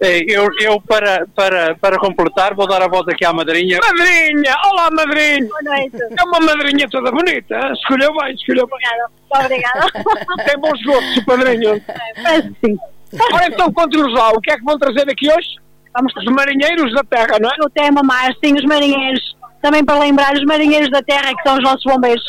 Eh, 0.00 0.24
Eu, 0.28 0.48
eu 0.60 0.80
para, 0.80 1.26
para, 1.34 1.74
para 1.76 1.98
completar, 1.98 2.54
vou 2.54 2.66
dar 2.68 2.82
a 2.82 2.88
volta 2.88 3.12
aqui 3.12 3.24
à 3.24 3.32
madrinha. 3.32 3.78
Madrinha! 3.82 4.54
Olá, 4.70 4.88
madrinha! 4.92 5.48
Boa 5.48 5.62
noite. 5.62 5.96
É 6.18 6.22
uma 6.24 6.40
madrinha 6.40 6.86
toda 6.90 7.10
bonita, 7.10 7.54
hein? 7.56 7.72
escolheu 7.72 8.12
bem, 8.16 8.34
escolheu 8.34 8.66
bem. 8.66 8.78
Muito 8.98 9.44
obrigada. 9.44 9.86
Tem 10.44 10.58
bons 10.60 10.82
gostos, 10.84 11.24
padrinho. 11.24 11.80
Parece 12.22 12.48
que 12.50 12.66
sim. 12.66 12.78
Ora, 13.32 13.46
então, 13.46 13.72
conte-nos 13.72 14.12
lá, 14.12 14.30
o 14.30 14.40
que 14.40 14.50
é 14.50 14.56
que 14.56 14.64
vão 14.64 14.78
trazer 14.78 15.08
aqui 15.10 15.28
hoje? 15.30 15.48
Vamos 15.94 16.12
Os 16.16 16.24
marinheiros 16.32 16.92
da 16.94 17.02
terra, 17.04 17.38
não 17.40 17.48
é? 17.50 17.54
o 17.64 17.70
tema 17.70 18.02
mar, 18.02 18.30
sim, 18.44 18.54
os 18.54 18.64
marinheiros. 18.64 19.36
Também 19.62 19.84
para 19.84 19.98
lembrar 19.98 20.32
os 20.34 20.44
marinheiros 20.44 20.90
da 20.90 21.02
terra 21.02 21.34
que 21.34 21.42
são 21.42 21.56
os 21.56 21.62
nossos 21.62 21.82
bombeiros. 21.84 22.22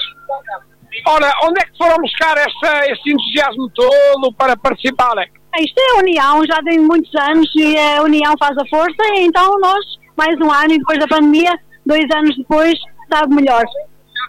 Ora, 1.06 1.32
onde 1.44 1.62
é 1.62 1.66
que 1.66 1.78
foram 1.78 1.98
buscar 1.98 2.36
esta, 2.38 2.92
este 2.92 3.12
entusiasmo 3.14 3.70
todo 3.76 4.34
para 4.34 4.58
participarem? 4.58 5.30
Isto 5.60 5.80
é 5.80 5.92
a 5.98 6.00
união, 6.02 6.46
já 6.46 6.62
tem 6.64 6.80
muitos 6.80 7.14
anos 7.16 7.48
e 7.56 7.78
a 7.78 8.02
união 8.02 8.34
faz 8.40 8.58
a 8.58 8.66
força, 8.68 9.04
então 9.18 9.60
nós, 9.60 9.86
mais 10.18 10.36
um 10.42 10.52
ano 10.52 10.74
e 10.74 10.78
depois 10.80 11.00
da 11.00 11.08
pandemia, 11.08 11.52
dois 11.86 12.06
anos 12.16 12.36
depois, 12.38 12.74
sabe 13.12 13.34
melhor. 13.36 13.64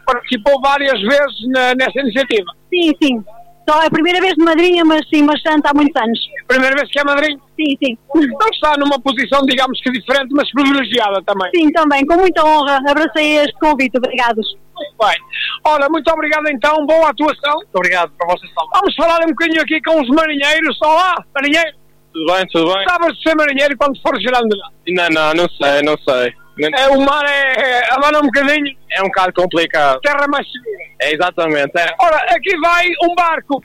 Participou 0.07 0.61
várias 0.61 1.01
vezes 1.01 1.49
na- 1.49 1.75
nessa 1.75 2.01
iniciativa. 2.01 2.53
Sim, 2.73 2.93
sim. 3.03 3.25
Só 3.71 3.81
é 3.83 3.87
a 3.87 3.91
primeira 3.91 4.21
vez 4.21 4.35
de 4.35 4.45
madrinha, 4.45 4.85
mas 4.85 5.09
sim, 5.09 5.25
bastante 5.25 5.63
há 5.69 5.73
muitos 5.73 5.95
anos. 6.03 6.19
Primeira 6.49 6.75
vez 6.75 6.91
que 6.91 6.99
é 6.99 7.05
madrinha? 7.05 7.39
Sim, 7.55 7.77
sim. 7.81 7.99
Então 8.17 8.49
está 8.53 8.75
numa 8.77 8.99
posição, 9.01 9.43
digamos 9.47 9.81
que 9.81 9.93
diferente, 9.93 10.31
mas 10.33 10.51
privilegiada 10.51 11.23
também. 11.23 11.49
Sim, 11.55 11.71
também, 11.71 12.05
com 12.05 12.17
muita 12.17 12.45
honra, 12.45 12.81
abracei 12.85 13.37
este 13.39 13.57
convite, 13.61 13.97
obrigados. 13.97 14.45
Muito 14.75 14.95
bem. 14.99 15.17
Ora, 15.65 15.89
muito 15.89 16.11
obrigado 16.11 16.49
então, 16.49 16.85
boa 16.85 17.11
atuação. 17.11 17.55
Muito 17.55 17.77
obrigado 17.77 18.11
para 18.19 18.27
vocês 18.35 18.53
também. 18.53 18.71
Vamos 18.75 18.97
falar 18.97 19.25
um 19.25 19.29
bocadinho 19.29 19.63
aqui 19.63 19.81
com 19.83 20.01
os 20.01 20.09
marinheiros. 20.09 20.77
Olá, 20.83 21.15
marinheiro. 21.33 21.79
Tudo 22.13 22.33
bem, 22.33 22.47
tudo 22.49 22.75
bem? 22.75 22.89
Sabes 22.89 23.17
de 23.17 23.23
ser 23.23 23.37
marinheiro 23.37 23.77
quando 23.79 24.03
for 24.03 24.21
gerando? 24.21 24.57
Não, 24.89 25.09
não, 25.11 25.35
não 25.35 25.49
sei, 25.49 25.83
não 25.83 25.97
sei. 25.99 26.35
É, 26.59 26.89
o 26.89 27.01
mar 27.01 27.25
é, 27.25 27.55
é 27.61 27.93
a 27.93 27.99
mar 27.99 28.13
é 28.13 28.19
um 28.19 28.23
bocadinho, 28.23 28.77
É 28.91 29.01
um 29.03 29.07
bocado 29.07 29.33
complicado. 29.33 30.01
terra 30.01 30.27
mais 30.29 30.47
segura. 30.51 30.85
É 31.01 31.15
exatamente. 31.15 31.73
É, 31.79 31.95
Ora, 32.01 32.17
aqui 32.35 32.57
vai 32.59 32.87
um 33.03 33.15
barco. 33.15 33.63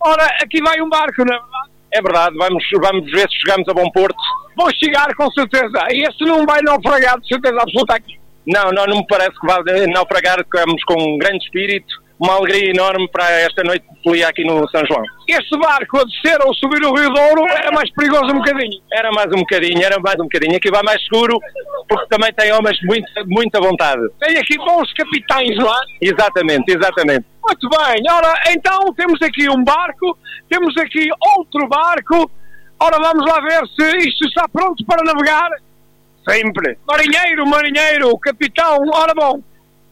Ora, 0.00 0.24
aqui 0.42 0.62
vai 0.62 0.80
um 0.80 0.88
barco, 0.88 1.24
não 1.24 1.34
é 1.34 1.38
verdade? 1.38 1.70
é 1.92 2.02
verdade, 2.02 2.36
vamos, 2.36 2.64
vamos 2.80 3.10
ver 3.12 3.28
se 3.30 3.36
chegamos 3.40 3.68
a 3.68 3.74
bom 3.74 3.90
porto. 3.90 4.16
Vou 4.56 4.68
chegar 4.74 5.14
com 5.14 5.30
certeza. 5.32 5.86
E 5.90 6.02
esse 6.02 6.24
não 6.24 6.44
vai 6.46 6.60
naufragar 6.62 7.18
de 7.20 7.28
certeza 7.28 7.60
absoluta 7.60 7.94
aqui. 7.94 8.18
Não, 8.46 8.70
não, 8.72 8.84
não 8.86 8.98
me 8.98 9.06
parece 9.06 9.38
que 9.38 9.46
vá 9.46 9.62
naufragar, 9.92 10.38
ficamos 10.38 10.82
com 10.84 10.94
um 10.94 11.18
grande 11.18 11.44
espírito, 11.44 12.02
uma 12.18 12.34
alegria 12.34 12.70
enorme 12.70 13.08
para 13.08 13.28
esta 13.40 13.62
noite 13.62 13.84
de 13.88 14.02
folia 14.02 14.28
aqui 14.28 14.44
no 14.44 14.68
São 14.70 14.84
João. 14.86 15.02
Este 15.28 15.58
barco 15.58 15.98
a 15.98 16.04
descer 16.04 16.38
ou 16.44 16.54
subir 16.54 16.82
o 16.84 16.94
Rio 16.94 17.10
Douro 17.12 17.46
é 17.48 17.70
mais 17.72 17.90
perigoso 17.92 18.26
um 18.26 18.38
bocadinho. 18.38 18.80
Era 18.92 19.10
mais 19.10 19.26
um 19.28 19.40
bocadinho, 19.40 19.82
era 19.82 19.98
mais 19.98 20.16
um 20.20 20.24
bocadinho. 20.24 20.56
Aqui 20.56 20.70
vai 20.70 20.82
mais 20.82 21.02
seguro, 21.04 21.38
porque 21.88 22.06
também 22.08 22.32
tem 22.32 22.52
homens 22.52 22.76
de 22.78 22.86
muita, 22.86 23.24
muita 23.26 23.60
vontade. 23.60 24.02
Tem 24.20 24.36
aqui 24.36 24.56
bons 24.58 24.92
capitães 24.92 25.56
lá. 25.58 25.80
Exatamente, 26.00 26.72
exatamente. 26.72 27.26
Muito 27.42 27.68
bem. 27.68 28.02
Ora, 28.10 28.34
então 28.50 28.80
temos 28.94 29.20
aqui 29.20 29.48
um 29.50 29.62
barco, 29.64 30.16
temos 30.48 30.76
aqui 30.78 31.08
outro 31.36 31.68
barco. 31.68 32.30
Ora, 32.80 32.98
vamos 32.98 33.30
lá 33.30 33.40
ver 33.40 33.66
se 33.68 34.08
isto 34.08 34.26
está 34.26 34.48
pronto 34.48 34.84
para 34.86 35.02
navegar. 35.02 35.50
Sempre. 36.28 36.78
Marinheiro, 36.86 37.46
marinheiro, 37.46 38.18
capitão, 38.18 38.78
ora 38.94 39.12
bom. 39.14 39.42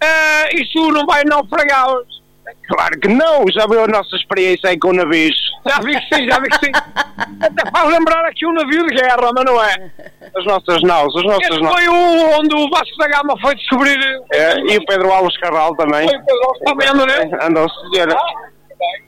Eh, 0.02 0.54
isto 0.54 0.90
não 0.90 1.06
vai 1.06 1.22
naufragar 1.24 1.90
hoje. 1.90 2.22
Claro 2.68 2.98
que 3.00 3.08
não, 3.08 3.44
já 3.52 3.66
viu 3.66 3.84
a 3.84 3.86
nossa 3.86 4.16
experiência 4.16 4.70
aí 4.70 4.78
com 4.78 4.92
navios. 4.92 5.36
Já 5.66 5.78
vi 5.80 5.92
que 5.92 6.14
sim, 6.14 6.28
já 6.28 6.38
vi 6.40 6.48
que 6.48 6.66
sim. 6.66 6.72
Até 7.40 7.70
faz 7.70 7.90
lembrar 7.90 8.24
aqui 8.24 8.46
um 8.46 8.52
navio 8.52 8.86
de 8.86 8.94
guerra, 8.94 9.30
mas 9.34 9.44
não 9.44 9.62
é? 9.62 9.90
As 10.36 10.44
nossas 10.44 10.82
naus, 10.82 11.14
as 11.16 11.22
nossas 11.22 11.60
naus. 11.60 11.74
foi 11.74 11.88
o 11.88 12.40
onde 12.40 12.54
o 12.54 12.68
Vasco 12.70 12.96
da 12.98 13.08
Gama 13.08 13.36
foi 13.40 13.54
descobrir. 13.54 13.98
É, 14.32 14.58
e 14.58 14.76
o 14.76 14.86
Pedro 14.86 15.12
Alves 15.12 15.36
Carvalho 15.38 15.76
também. 15.76 16.08
Foi 16.08 16.18
o 16.18 16.24
Pedro 16.24 16.52
está 16.54 16.74
vendo, 16.74 17.06
né? 17.06 17.38
Andou 17.42 17.68
senhora. 17.70 18.16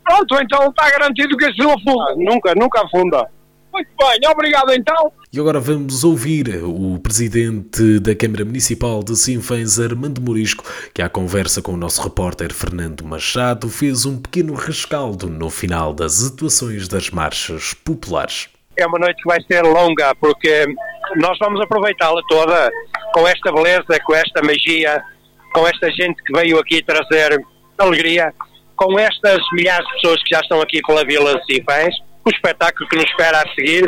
Pronto, 0.04 0.38
então 0.40 0.68
está 0.68 0.90
garantido 0.90 1.36
que 1.36 1.46
este 1.46 1.62
não 1.62 1.72
afunda. 1.72 2.14
Nunca, 2.16 2.54
nunca 2.54 2.82
afunda. 2.82 3.28
Muito 3.74 3.90
bem, 3.98 4.30
obrigado 4.30 4.72
então. 4.72 5.10
E 5.32 5.40
agora 5.40 5.58
vamos 5.58 6.04
ouvir 6.04 6.62
o 6.62 6.96
presidente 7.00 7.98
da 7.98 8.14
Câmara 8.14 8.44
Municipal 8.44 9.02
de 9.02 9.16
Sinfãs, 9.16 9.80
Armando 9.80 10.20
Morisco, 10.20 10.64
que 10.94 11.02
à 11.02 11.08
conversa 11.08 11.60
com 11.60 11.72
o 11.72 11.76
nosso 11.76 12.00
repórter 12.00 12.54
Fernando 12.54 13.04
Machado 13.04 13.68
fez 13.68 14.06
um 14.06 14.16
pequeno 14.16 14.54
rescaldo 14.54 15.28
no 15.28 15.50
final 15.50 15.92
das 15.92 16.24
atuações 16.24 16.86
das 16.86 17.10
marchas 17.10 17.74
populares. 17.74 18.48
É 18.76 18.86
uma 18.86 18.96
noite 18.96 19.20
que 19.20 19.28
vai 19.28 19.40
ser 19.42 19.62
longa, 19.62 20.14
porque 20.20 20.66
nós 21.16 21.36
vamos 21.40 21.60
aproveitá-la 21.60 22.22
toda 22.28 22.70
com 23.12 23.26
esta 23.26 23.50
beleza, 23.50 23.98
com 24.06 24.14
esta 24.14 24.40
magia, 24.40 25.02
com 25.52 25.66
esta 25.66 25.90
gente 25.90 26.22
que 26.22 26.32
veio 26.32 26.60
aqui 26.60 26.80
trazer 26.80 27.44
alegria, 27.76 28.32
com 28.76 28.96
estas 29.00 29.40
milhares 29.52 29.84
de 29.84 29.94
pessoas 29.94 30.22
que 30.22 30.32
já 30.32 30.40
estão 30.42 30.60
aqui 30.60 30.80
pela 30.86 31.04
Vila 31.04 31.40
de 31.40 31.56
Sinfãs, 31.56 31.92
o 32.24 32.30
espetáculo 32.30 32.88
que 32.88 32.96
nos 32.96 33.04
espera 33.04 33.42
a 33.42 33.54
seguir, 33.54 33.84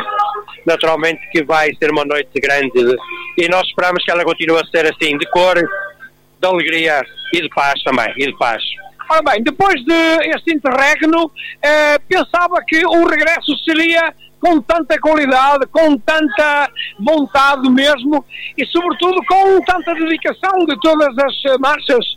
naturalmente 0.65 1.21
que 1.31 1.43
vai 1.43 1.73
ser 1.75 1.91
uma 1.91 2.05
noite 2.05 2.39
grande 2.39 2.95
e 3.37 3.47
nós 3.49 3.67
esperamos 3.67 4.03
que 4.03 4.11
ela 4.11 4.23
continue 4.23 4.59
a 4.59 4.65
ser 4.65 4.85
assim, 4.85 5.17
de 5.17 5.29
cor, 5.31 5.55
de 5.55 6.47
alegria 6.47 7.01
e 7.33 7.41
de 7.41 7.49
paz 7.49 7.81
também, 7.83 8.13
e 8.17 8.27
de 8.27 8.37
paz. 8.37 8.61
Ora 9.09 9.21
bem, 9.23 9.41
depois 9.41 9.75
de 9.85 10.53
interregno, 10.53 11.31
eh, 11.61 11.97
pensava 12.09 12.61
que 12.67 12.85
o 12.85 13.07
regresso 13.07 13.55
seria 13.63 14.13
com 14.39 14.61
tanta 14.61 14.99
qualidade, 14.99 15.65
com 15.67 15.97
tanta 15.97 16.69
vontade 16.99 17.69
mesmo 17.69 18.23
e, 18.57 18.65
sobretudo, 18.65 19.21
com 19.27 19.61
tanta 19.61 19.93
dedicação 19.95 20.65
de 20.65 20.79
todas 20.81 21.17
as 21.17 21.59
marchas. 21.59 22.16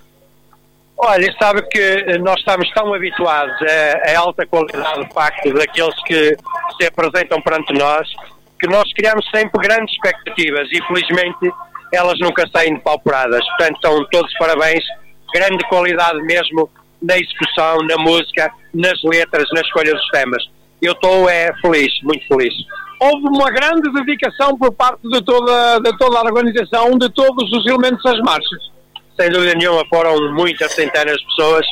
Olha, 1.03 1.35
sabe 1.41 1.63
que 1.63 1.81
eh, 1.81 2.19
nós 2.19 2.39
estamos 2.39 2.71
tão 2.75 2.93
habituados 2.93 3.57
a 3.63 4.19
alta 4.19 4.47
qualidade 4.47 5.07
de 5.07 5.15
facto 5.15 5.51
daqueles 5.55 5.95
que 6.05 6.37
se 6.79 6.87
apresentam 6.87 7.41
perante 7.41 7.73
nós, 7.73 8.07
que 8.61 8.67
nós 8.67 8.85
criamos 8.93 9.25
sempre 9.35 9.67
grandes 9.67 9.95
expectativas 9.95 10.69
e 10.71 10.83
felizmente 10.87 11.51
elas 11.91 12.19
nunca 12.21 12.47
saem 12.55 12.75
depauperadas. 12.75 13.43
Portanto, 13.49 13.77
estão 13.77 14.07
todos 14.13 14.33
parabéns, 14.39 14.85
grande 15.33 15.67
qualidade 15.71 16.21
mesmo 16.23 16.69
na 17.03 17.17
execução, 17.17 17.79
na 17.79 17.97
música, 17.97 18.53
nas 18.75 19.03
letras, 19.03 19.49
na 19.55 19.63
escolha 19.63 19.95
dos 19.95 20.07
temas. 20.09 20.43
Eu 20.83 20.93
estou 20.93 21.31
é, 21.31 21.51
feliz, 21.63 21.91
muito 22.03 22.27
feliz. 22.29 22.53
Houve 23.01 23.27
uma 23.29 23.51
grande 23.51 23.91
dedicação 23.95 24.55
por 24.59 24.71
parte 24.75 25.01
de 25.09 25.23
toda, 25.23 25.79
de 25.81 25.97
toda 25.97 26.19
a 26.19 26.23
organização, 26.25 26.91
de 26.99 27.09
todos 27.09 27.51
os 27.51 27.67
elementos 27.67 28.03
das 28.03 28.19
marchas. 28.21 28.71
Sem 29.19 29.31
dúvida 29.31 29.55
nenhuma, 29.55 29.85
foram 29.89 30.33
muitas 30.33 30.73
centenas 30.73 31.17
de 31.17 31.27
pessoas 31.27 31.67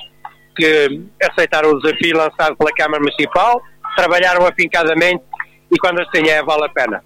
que 0.57 1.03
aceitaram 1.23 1.71
o 1.71 1.81
desafio 1.81 2.17
lançado 2.17 2.57
pela 2.57 2.73
Câmara 2.73 3.03
Municipal, 3.03 3.63
trabalharam 3.97 4.47
afincadamente 4.47 5.23
e 5.71 5.79
quando 5.79 6.01
assim 6.01 6.29
é, 6.29 6.43
vale 6.43 6.65
a 6.65 6.69
pena. 6.69 7.03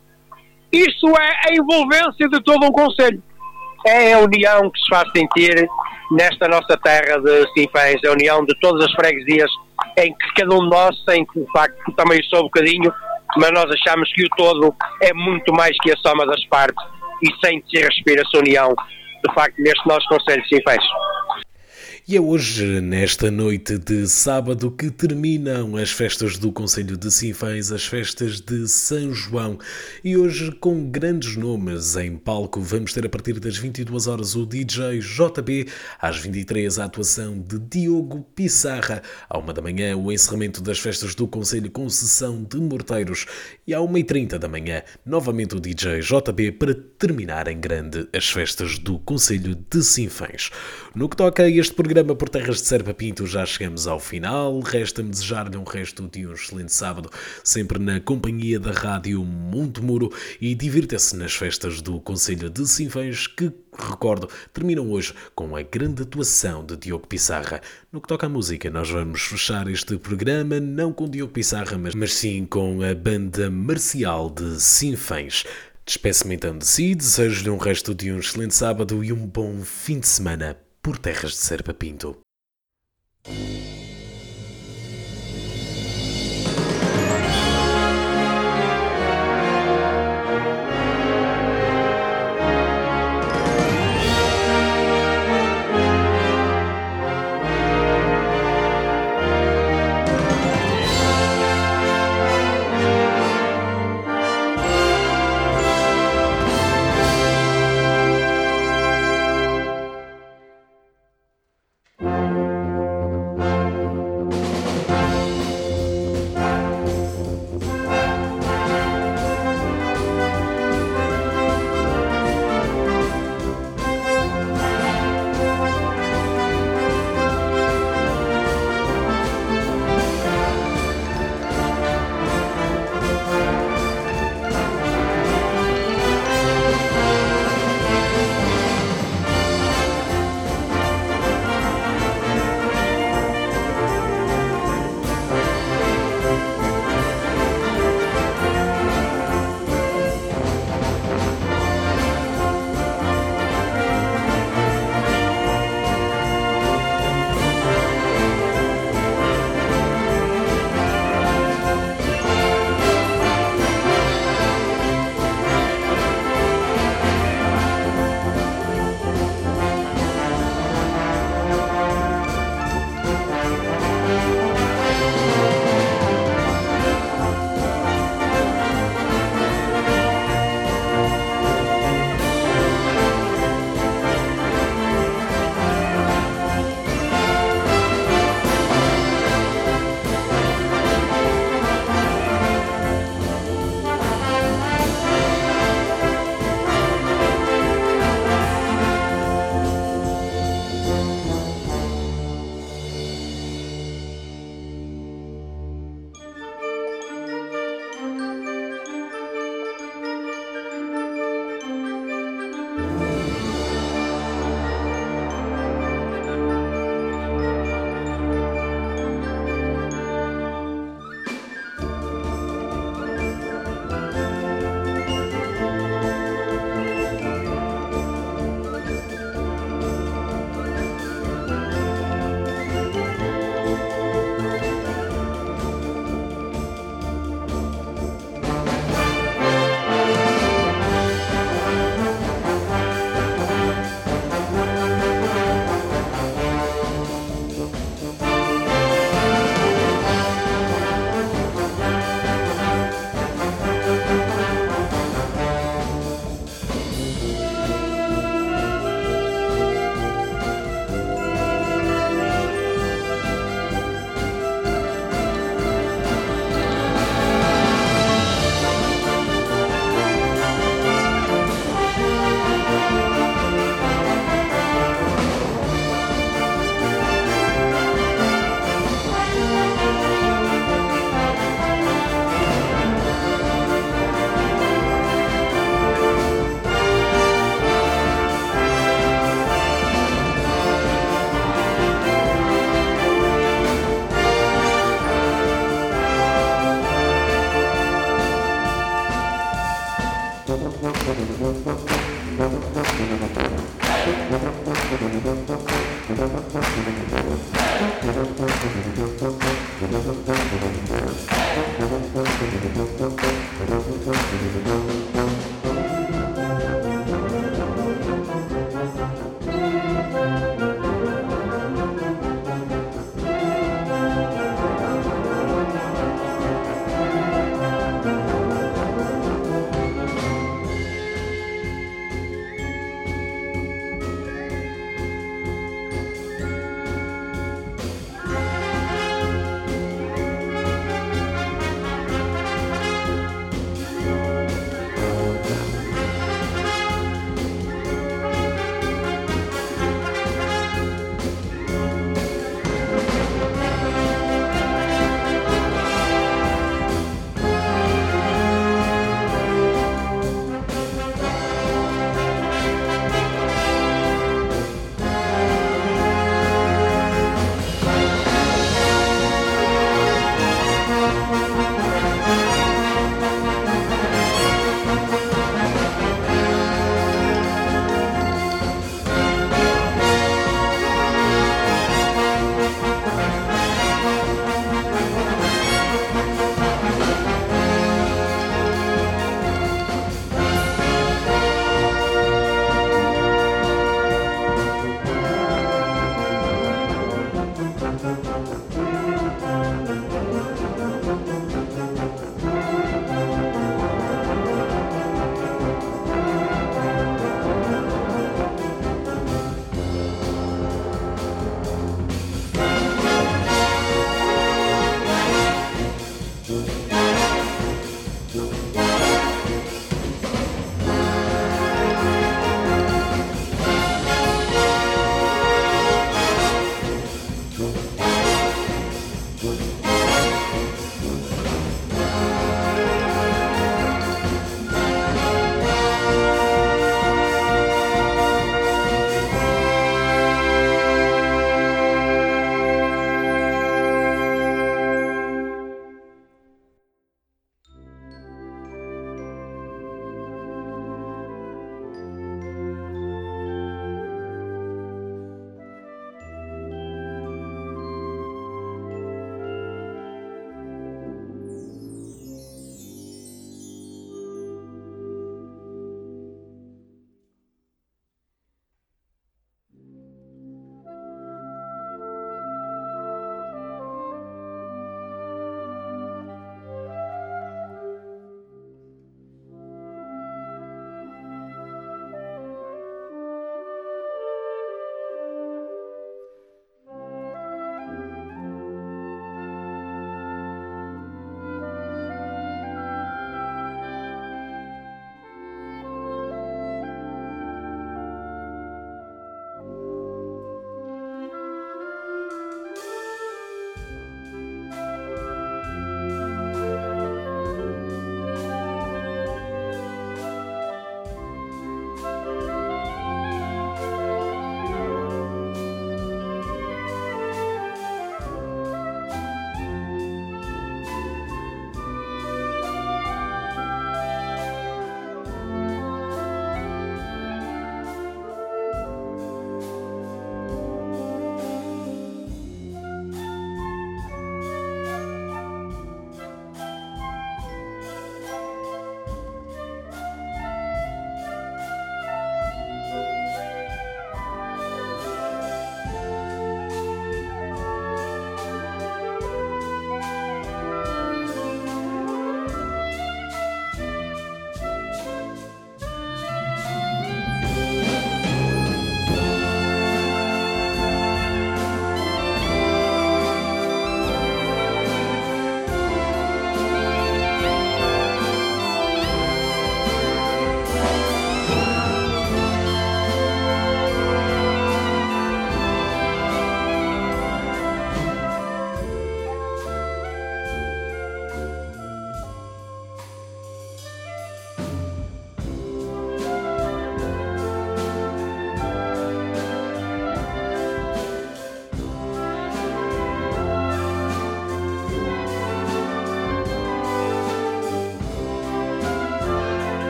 Isso 0.73 1.07
é 1.09 1.51
a 1.51 1.55
envolvência 1.55 2.29
de 2.29 2.43
todo 2.43 2.65
um 2.67 2.73
Conselho. 2.73 3.23
É 3.87 4.15
a 4.15 4.21
união 4.21 4.71
que 4.71 4.81
se 4.81 4.89
faz 4.89 5.11
sentir 5.15 5.69
nesta 6.13 6.49
nossa 6.49 6.77
terra 6.79 7.19
de 7.19 7.53
Sinfãs, 7.53 8.01
a 8.07 8.13
união 8.13 8.45
de 8.45 8.55
todas 8.61 8.87
as 8.87 8.93
freguesias 8.93 9.51
em 9.99 10.15
que 10.15 10.35
cada 10.35 10.55
um 10.55 10.61
de 10.61 10.71
nós, 10.71 10.97
em 11.11 11.27
que 11.27 11.41
de 11.41 11.51
facto 11.53 11.93
também 11.97 12.23
sou 12.25 12.41
um 12.41 12.45
bocadinho, 12.45 12.93
mas 13.37 13.51
nós 13.53 13.65
achamos 13.71 14.11
que 14.13 14.25
o 14.25 14.29
todo 14.37 14.75
é 15.01 15.13
muito 15.13 15.53
mais 15.53 15.77
que 15.83 15.91
a 15.91 15.97
soma 15.97 16.27
das 16.27 16.45
partes 16.47 16.85
e 17.23 17.47
sente-se 17.47 17.77
e 17.77 17.83
respira 17.83 18.23
essa 18.23 18.39
união, 18.39 18.75
de 19.27 19.35
facto, 19.35 19.55
neste 19.59 19.87
nosso 19.89 20.07
Conselho 20.09 20.43
de 20.43 20.49
Sinfãs. 20.49 20.85
E 22.13 22.17
é 22.19 22.21
hoje, 22.21 22.83
nesta 22.83 23.31
noite 23.31 23.79
de 23.79 24.07
sábado, 24.07 24.71
que 24.71 24.91
terminam 24.91 25.79
as 25.79 25.91
festas 25.91 26.37
do 26.37 26.53
Conselho 26.53 26.95
de 26.95 27.11
Sinfãs, 27.11 27.73
as 27.73 27.87
festas 27.87 28.39
de 28.39 28.69
São 28.69 29.15
João. 29.15 29.59
E 30.05 30.15
hoje, 30.15 30.53
com 30.53 30.91
grandes 30.91 31.39
nomes 31.39 31.97
em 31.97 32.15
palco, 32.15 32.61
vamos 32.61 32.93
ter 32.93 33.07
a 33.07 33.09
partir 33.09 33.41
das 33.41 33.57
22 33.57 34.09
horas 34.09 34.37
o 34.37 34.45
DJ 34.45 34.99
JB, 34.99 35.69
às 35.99 36.19
23 36.19 36.79
a 36.81 36.85
atuação 36.85 37.39
de 37.39 37.59
Diogo 37.59 38.27
Pissarra, 38.35 39.01
à 39.27 39.39
1 39.39 39.47
da 39.47 39.63
manhã 39.63 39.97
o 39.97 40.13
encerramento 40.13 40.61
das 40.61 40.79
festas 40.79 41.15
do 41.15 41.27
Conselho 41.27 41.71
com 41.71 41.89
sessão 41.89 42.45
de 42.45 42.59
morteiros 42.59 43.25
e 43.67 43.73
à 43.73 43.79
1h30 43.79 44.37
da 44.37 44.49
manhã, 44.49 44.83
novamente 45.07 45.57
o 45.57 45.61
DJ 45.61 46.01
JB 46.01 46.53
para 46.59 46.75
terminar 46.75 47.49
em 47.49 47.59
grande 47.59 48.07
as 48.15 48.29
festas 48.29 48.79
do 48.79 48.99
Conselho 48.99 49.57
de 49.71 49.83
Sinfãs. 49.83 50.51
No 50.95 51.09
que 51.09 51.17
toca 51.17 51.45
a 51.45 51.49
este 51.49 51.75
programa, 51.75 52.02
programa 52.03 52.17
por 52.17 52.29
Terras 52.29 52.61
de 52.61 52.67
Serpa 52.67 52.93
Pinto 52.93 53.29
já 53.29 53.47
chegamos 53.47 53.87
ao 53.87 54.01
final. 54.01 54.59
Resta-me 54.59 55.11
desejar-lhe 55.11 55.57
um 55.57 55.63
resto 55.63 56.09
de 56.09 56.27
um 56.27 56.33
excelente 56.33 56.73
sábado, 56.73 57.09
sempre 57.45 57.79
na 57.79 58.01
companhia 58.01 58.59
da 58.59 58.73
Rádio 58.73 59.23
Monte 59.23 59.81
Muro 59.81 60.13
e 60.41 60.53
divirta-se 60.53 61.15
nas 61.15 61.33
festas 61.33 61.81
do 61.81 62.01
Conselho 62.01 62.51
de 62.51 62.67
Sinfãs 62.67 63.29
que, 63.29 63.53
recordo, 63.79 64.29
terminam 64.53 64.91
hoje 64.91 65.15
com 65.33 65.55
a 65.55 65.63
grande 65.63 66.03
atuação 66.03 66.67
de 66.67 66.77
Diogo 66.77 67.07
Pissarra. 67.07 67.61
No 67.93 68.01
que 68.01 68.09
toca 68.09 68.27
à 68.27 68.29
música, 68.29 68.69
nós 68.69 68.91
vamos 68.91 69.23
fechar 69.23 69.69
este 69.69 69.97
programa 69.97 70.59
não 70.59 70.93
com 70.93 71.09
Diogo 71.09 71.33
Pissarra, 71.33 71.79
mas, 71.79 71.95
mas 71.95 72.15
sim 72.15 72.45
com 72.45 72.83
a 72.83 72.97
banda 72.97 73.49
marcial 73.49 74.29
de 74.29 74.61
Sinfãs. 74.61 75.45
Despeço-me 75.87 76.35
então 76.35 76.59
de 76.59 76.67
si, 76.67 76.97
desejo-lhe 76.97 77.51
um 77.51 77.59
resto 77.59 77.95
de 77.95 78.11
um 78.11 78.19
excelente 78.19 78.57
sábado 78.57 79.05
e 79.05 79.13
um 79.13 79.25
bom 79.25 79.61
fim 79.63 80.01
de 80.01 80.09
semana 80.09 80.57
por 80.83 80.99
terras 80.99 81.31
de 81.31 81.39
Serpa 81.39 81.73
Pinto. 81.73 82.23